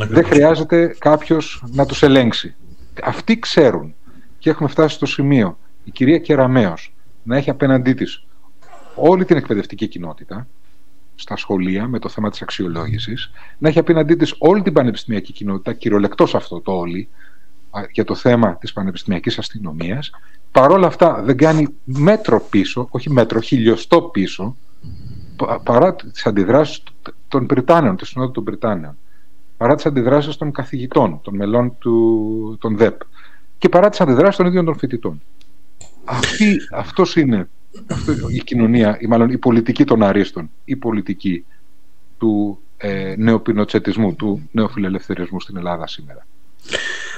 Δεν 0.08 0.24
χρειάζεται 0.24 0.96
κάποιος 0.98 1.64
να 1.72 1.86
τους 1.86 2.02
ελέγξει. 2.02 2.54
Αυτοί 3.02 3.38
ξέρουν 3.38 3.94
και 4.44 4.50
έχουμε 4.50 4.68
φτάσει 4.68 4.94
στο 4.94 5.06
σημείο 5.06 5.58
η 5.84 5.90
κυρία 5.90 6.18
Κεραμέως 6.18 6.94
να 7.22 7.36
έχει 7.36 7.50
απέναντί 7.50 7.94
της 7.94 8.26
όλη 8.94 9.24
την 9.24 9.36
εκπαιδευτική 9.36 9.88
κοινότητα 9.88 10.46
στα 11.14 11.36
σχολεία 11.36 11.88
με 11.88 11.98
το 11.98 12.08
θέμα 12.08 12.30
της 12.30 12.42
αξιολόγησης, 12.42 13.30
να 13.58 13.68
έχει 13.68 13.78
απέναντί 13.78 14.14
της 14.14 14.34
όλη 14.38 14.62
την 14.62 14.72
πανεπιστημιακή 14.72 15.32
κοινότητα, 15.32 15.72
κυριολεκτός 15.72 16.34
αυτό 16.34 16.60
το 16.60 16.72
όλοι, 16.72 17.08
για 17.92 18.04
το 18.04 18.14
θέμα 18.14 18.56
της 18.56 18.72
πανεπιστημιακής 18.72 19.38
αστυνομίας. 19.38 20.10
Παρόλα 20.52 20.86
αυτά 20.86 21.22
δεν 21.22 21.36
κάνει 21.36 21.68
μέτρο 21.84 22.40
πίσω, 22.40 22.88
όχι 22.90 23.10
μέτρο, 23.10 23.40
χιλιοστό 23.40 24.02
πίσω, 24.02 24.56
παρά 25.62 25.94
τις 25.94 26.26
αντιδράσεις 26.26 26.82
των 27.28 27.46
Πριτάνεων, 27.46 27.96
της 27.96 28.08
Συνόδου 28.08 28.32
των 28.32 28.44
Πριτάνεων, 28.44 28.96
παρά 29.56 29.74
τις 29.74 29.86
αντιδράσεις 29.86 30.36
των 30.36 30.52
καθηγητών, 30.52 31.20
των 31.22 31.36
μελών 31.36 31.78
του, 31.78 32.58
των 32.60 32.76
ΔΕΠ 32.76 33.00
και 33.64 33.70
παρά 33.70 33.88
τις 33.88 34.00
αντιδράσεις 34.00 34.36
των 34.36 34.46
ίδιων 34.46 34.64
των 34.64 34.78
φοιτητών. 34.78 35.22
Αυτή, 36.04 36.56
αυτός 36.72 37.16
είναι 37.16 37.48
αυτό, 37.86 38.12
η 38.28 38.38
κοινωνία, 38.38 38.96
ή 39.00 39.06
μάλλον 39.06 39.30
η 39.30 39.38
πολιτική 39.38 39.84
των 39.84 40.02
αρίστων, 40.02 40.50
η 40.64 40.76
πολιτική 40.76 41.44
του 42.18 42.58
ε, 42.76 43.14
νεοπινοτσετισμού, 43.18 44.14
του 44.14 44.48
νεοφιλελευθερισμού 44.52 45.40
στην 45.40 45.56
Ελλάδα 45.56 45.86
σήμερα. 45.86 46.26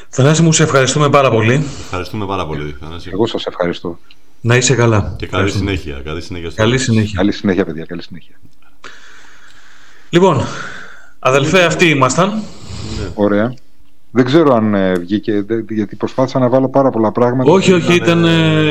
Θανάση 0.09 0.43
μου, 0.43 0.53
σε 0.53 0.63
ευχαριστούμε 0.63 1.11
πάρα 1.11 1.31
πολύ. 1.31 1.55
Ευχαριστούμε 1.81 2.27
πάρα 2.27 2.47
πολύ. 2.47 2.77
Θανάση. 2.81 3.11
Εγώ 3.13 3.27
σας 3.27 3.47
ευχαριστώ. 3.47 3.99
Να 4.41 4.57
είσαι 4.57 4.75
καλά. 4.75 5.15
Και 5.19 5.27
καλή 5.27 5.51
συνέχεια. 5.51 6.01
Καλή 6.05 6.21
συνέχεια, 6.21 6.51
καλή 6.55 6.79
συνέχεια. 6.79 7.17
Καλή 7.17 7.33
συνέχεια, 7.33 7.65
παιδιά. 7.65 7.85
Καλή 7.85 8.03
συνέχεια. 8.03 8.41
Λοιπόν, 10.11 10.47
αδελφέ, 11.19 11.65
αυτοί 11.65 11.89
ήμασταν. 11.89 12.29
Ναι. 12.31 13.11
Ωραία. 13.15 13.55
Δεν 14.17 14.25
ξέρω 14.25 14.55
αν 14.55 14.75
ε, 14.75 14.93
βγήκε, 14.93 15.45
γιατί 15.69 15.97
προσπάθησα 15.97 16.39
να 16.39 16.49
βάλω 16.49 16.69
πάρα 16.69 16.91
πολλά 16.91 17.13
πράγματα. 17.13 17.51
Όχι, 17.51 17.73
όχι, 17.73 17.95
ήταν, 17.95 18.25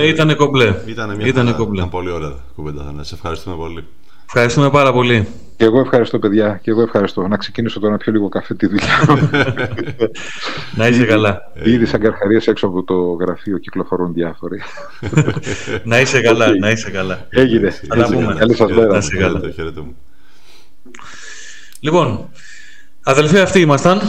ήταν 0.05 0.35
κομπλέ. 0.35 0.75
Ήταν, 0.85 1.15
μια 1.15 1.27
ήταν, 1.27 1.55
κομπλέ. 1.55 1.77
ήταν 1.77 1.89
πολύ 1.89 2.09
ωραία 2.09 2.33
κουβέντα. 2.55 2.93
Σε 3.01 3.15
ευχαριστούμε 3.15 3.55
πολύ. 3.55 3.83
Ευχαριστούμε 4.25 4.69
πάρα 4.69 4.91
πολύ. 4.93 5.27
Και 5.57 5.65
εγώ 5.65 5.79
ευχαριστώ, 5.79 6.19
παιδιά. 6.19 6.59
Και 6.63 6.69
εγώ 6.71 6.81
ευχαριστώ. 6.81 7.27
Να 7.27 7.37
ξεκινήσω 7.37 7.79
τώρα 7.79 7.91
να 7.91 7.97
πιω 7.97 8.11
λίγο 8.11 8.29
καφέ 8.29 8.53
τη 8.53 8.67
δουλειά 8.67 9.19
να 10.75 10.87
είσαι 10.87 11.05
καλά. 11.05 11.51
Ήδη 11.63 11.85
σαν 11.85 11.99
καρχαρίες 11.99 12.47
έξω 12.47 12.67
από 12.67 12.83
το 12.83 12.95
γραφείο 12.95 13.57
κυκλοφορούν 13.57 14.13
διάφοροι. 14.13 14.61
να 15.83 15.99
είσαι 15.99 16.21
καλά, 16.21 16.47
να 16.59 16.71
είσαι 16.71 16.91
καλά. 16.91 17.25
Έγινε. 17.29 17.69
Θα 17.69 17.95
τα 17.95 18.05
πούμε. 18.05 18.35
Καλή 18.39 18.55
σας 18.55 18.71
μέρα. 18.71 18.87
Να 18.87 18.97
είσαι 18.97 19.17
καλά. 19.17 19.41
Λοιπόν, 21.79 22.29
αδελφοί 23.03 23.39
αυτοί 23.39 23.59
ήμασταν. 23.59 24.01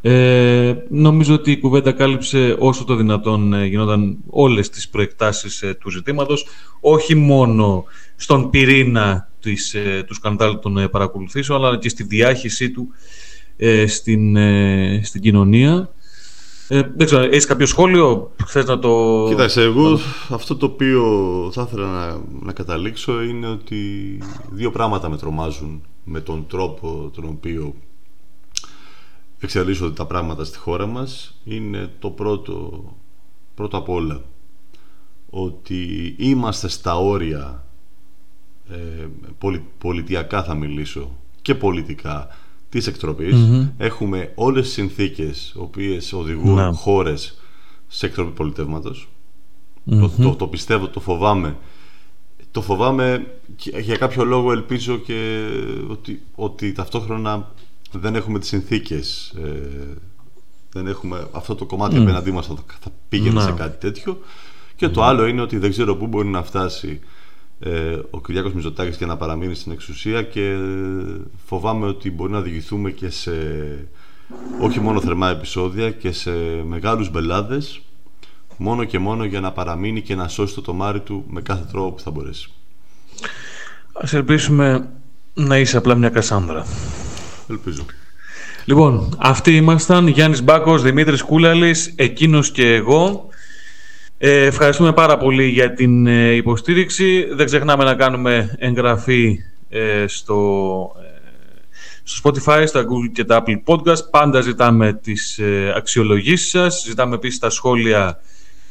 Ε, 0.00 0.74
νομίζω 0.88 1.34
ότι 1.34 1.50
η 1.50 1.58
κουβέντα 1.58 1.92
κάλυψε 1.92 2.56
όσο 2.58 2.84
το 2.84 2.94
δυνατόν 2.94 3.52
ε, 3.52 3.66
γινόταν 3.66 4.16
όλες 4.26 4.70
τις 4.70 4.88
προεκτάσεις 4.88 5.62
ε, 5.62 5.74
του 5.74 5.90
ζητήματος, 5.90 6.46
όχι 6.80 7.14
μόνο 7.14 7.84
στον 8.16 8.50
πυρήνα 8.50 9.30
της, 9.40 9.74
ε, 9.74 10.04
του 10.06 10.14
σκανδάλου 10.14 10.58
των 10.58 10.88
παρακολουθήσεων, 10.90 11.64
αλλά 11.64 11.78
και 11.78 11.88
στη 11.88 12.02
διάχυσή 12.02 12.70
του 12.70 12.88
στην, 13.86 14.36
στην 15.02 15.20
κοινωνία. 15.20 15.94
Ε, 16.68 16.82
δεν 16.96 17.06
ξέρω, 17.06 17.22
έχεις 17.22 17.46
κάποιο 17.46 17.66
σχόλιο, 17.66 18.32
θες 18.46 18.66
να 18.66 18.78
το... 18.78 19.24
Κοίταξε, 19.28 19.62
εγώ 19.62 19.98
αυτό 20.28 20.56
το 20.56 20.66
οποίο 20.66 21.02
θα 21.52 21.66
ήθελα 21.68 21.86
να, 21.86 22.20
να 22.42 22.52
καταλήξω 22.52 23.22
είναι 23.22 23.46
ότι 23.46 23.76
δύο 24.50 24.70
πράγματα 24.70 25.08
με 25.08 25.16
τρομάζουν 25.16 25.82
με 26.04 26.20
τον 26.20 26.46
τρόπο 26.48 27.10
τον 27.14 27.24
οποίο 27.24 27.74
εξελίσσονται 29.44 29.94
τα 29.94 30.06
πράγματα 30.06 30.44
στη 30.44 30.58
χώρα 30.58 30.86
μας 30.86 31.34
είναι 31.44 31.90
το 31.98 32.10
πρώτο, 32.10 32.84
πρώτο 33.54 33.76
απ' 33.76 33.88
όλα 33.88 34.22
ότι 35.30 36.14
είμαστε 36.18 36.68
στα 36.68 36.98
όρια 36.98 37.64
ε, 38.70 39.06
πολιτιακά 39.78 40.42
θα 40.42 40.54
μιλήσω 40.54 41.10
και 41.42 41.54
πολιτικά 41.54 42.28
της 42.68 42.86
εκτροπης 42.86 43.36
έχουμε 43.76 44.32
όλες 44.34 44.64
τις 44.64 44.72
συνθήκες 44.72 45.54
οποίες 45.58 46.12
οδηγούν 46.12 46.54
ναι. 46.54 46.72
χώρες 46.72 47.38
σε 47.86 48.06
εκτροπή 48.06 48.52
το, 49.84 50.08
το, 50.08 50.34
το 50.34 50.46
πιστεύω, 50.46 50.88
το 50.88 51.00
φοβάμαι. 51.00 51.56
Το 52.50 52.62
φοβάμαι 52.62 53.26
και 53.56 53.78
για 53.78 53.96
κάποιο 53.96 54.24
λόγο 54.24 54.52
ελπίζω 54.52 54.96
και 54.96 55.46
ότι, 55.88 56.22
ότι 56.34 56.72
ταυτόχρονα 56.72 57.52
δεν 57.98 58.14
έχουμε 58.14 58.38
τις 58.38 58.48
συνθήκες 58.48 59.34
ε, 59.44 59.96
δεν 60.72 60.86
έχουμε 60.86 61.26
αυτό 61.32 61.54
το 61.54 61.64
κομμάτι 61.64 61.96
mm. 61.96 62.00
απέναντί 62.00 62.32
μας 62.32 62.46
θα, 62.46 62.54
θα 62.80 62.90
πήγαινε 63.08 63.40
σε 63.40 63.52
κάτι 63.52 63.78
τέτοιο 63.78 64.20
και 64.76 64.88
το 64.88 65.02
άλλο 65.02 65.26
είναι 65.26 65.40
ότι 65.40 65.58
δεν 65.58 65.70
ξέρω 65.70 65.96
πού 65.96 66.06
μπορεί 66.06 66.28
να 66.28 66.42
φτάσει 66.42 67.00
ε, 67.60 67.98
ο 68.10 68.20
Κυριάκος 68.20 68.52
Μητσοτάκης 68.52 68.96
και 68.96 69.06
να 69.06 69.16
παραμείνει 69.16 69.54
στην 69.54 69.72
εξουσία 69.72 70.22
και 70.22 70.56
φοβάμαι 71.46 71.86
ότι 71.86 72.10
μπορεί 72.10 72.32
να 72.32 72.38
οδηγηθούμε 72.38 72.90
και 72.90 73.10
σε 73.10 73.32
όχι 74.60 74.80
μόνο 74.80 75.00
θερμά 75.00 75.30
επεισόδια 75.30 75.90
και 75.90 76.12
σε 76.12 76.30
μεγάλους 76.66 77.10
μπελάδες 77.10 77.80
μόνο 78.56 78.84
και 78.84 78.98
μόνο 78.98 79.24
για 79.24 79.40
να 79.40 79.52
παραμείνει 79.52 80.02
και 80.02 80.14
να 80.14 80.28
σώσει 80.28 80.54
το 80.54 80.60
τομάρι 80.60 81.00
του 81.00 81.24
με 81.28 81.40
κάθε 81.40 81.64
τρόπο 81.70 81.90
που 81.92 82.00
θα 82.00 82.10
μπορέσει. 82.10 82.50
Ας 83.92 84.12
ελπίσουμε 84.12 84.88
να 85.34 85.58
είσαι 85.58 85.76
απλά 85.76 85.94
μια 85.94 86.08
Κασάνδρα. 86.08 86.66
Ελπίζω. 87.50 87.84
Λοιπόν, 88.64 89.16
αυτοί 89.18 89.56
ήμασταν 89.56 90.06
Γιάννης 90.06 90.42
Μπάκος, 90.42 90.82
Δημήτρης 90.82 91.22
Κούλαλης, 91.22 91.92
εκείνος 91.96 92.50
και 92.50 92.74
εγώ. 92.74 93.28
Ε, 94.18 94.44
ευχαριστούμε 94.44 94.92
πάρα 94.92 95.16
πολύ 95.16 95.44
για 95.48 95.74
την 95.74 96.06
ε, 96.06 96.30
υποστήριξη. 96.30 97.26
Δεν 97.34 97.46
ξεχνάμε 97.46 97.84
να 97.84 97.94
κάνουμε 97.94 98.56
εγγραφή 98.58 99.38
ε, 99.68 100.04
στο, 100.06 100.92
στο 102.02 102.30
Spotify, 102.30 102.62
στα 102.66 102.80
Google 102.80 103.10
και 103.12 103.24
τα 103.24 103.42
Apple 103.46 103.62
Podcast. 103.74 104.10
Πάντα 104.10 104.40
ζητάμε 104.40 104.92
τις 104.92 105.40
αξιολογήσεις 105.76 106.50
σας. 106.50 106.82
Ζητάμε 106.86 107.14
επίσης 107.14 107.38
τα 107.38 107.50
σχόλια 107.50 108.20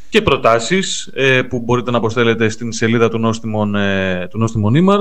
και 0.10 0.22
προτάσεις 0.22 1.10
που 1.50 1.60
μπορείτε 1.60 1.92
να 1.92 1.98
αποστέλετε 1.98 2.50
στην 2.50 2.72
σελίδα 2.72 3.10
του 3.10 3.20
Νόστιμων, 3.20 3.76
του 4.30 4.38
Νόστιμων 4.38 4.76
Ήμαρ. 4.76 5.00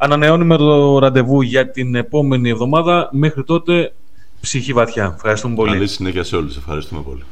Ανανεώνουμε 0.00 0.56
το 0.56 0.98
ραντεβού 0.98 1.40
για 1.40 1.70
την 1.70 1.94
επόμενη 1.94 2.48
εβδομάδα. 2.48 3.08
Μέχρι 3.12 3.44
τότε, 3.44 3.92
ψυχή 4.40 4.72
βαθιά. 4.72 5.12
Ευχαριστούμε 5.14 5.54
πολύ. 5.54 5.70
Καλή 5.72 5.86
συνέχεια 5.86 6.22
σε 6.22 6.36
όλους. 6.36 6.56
Ευχαριστούμε 6.56 7.02
πολύ. 7.02 7.22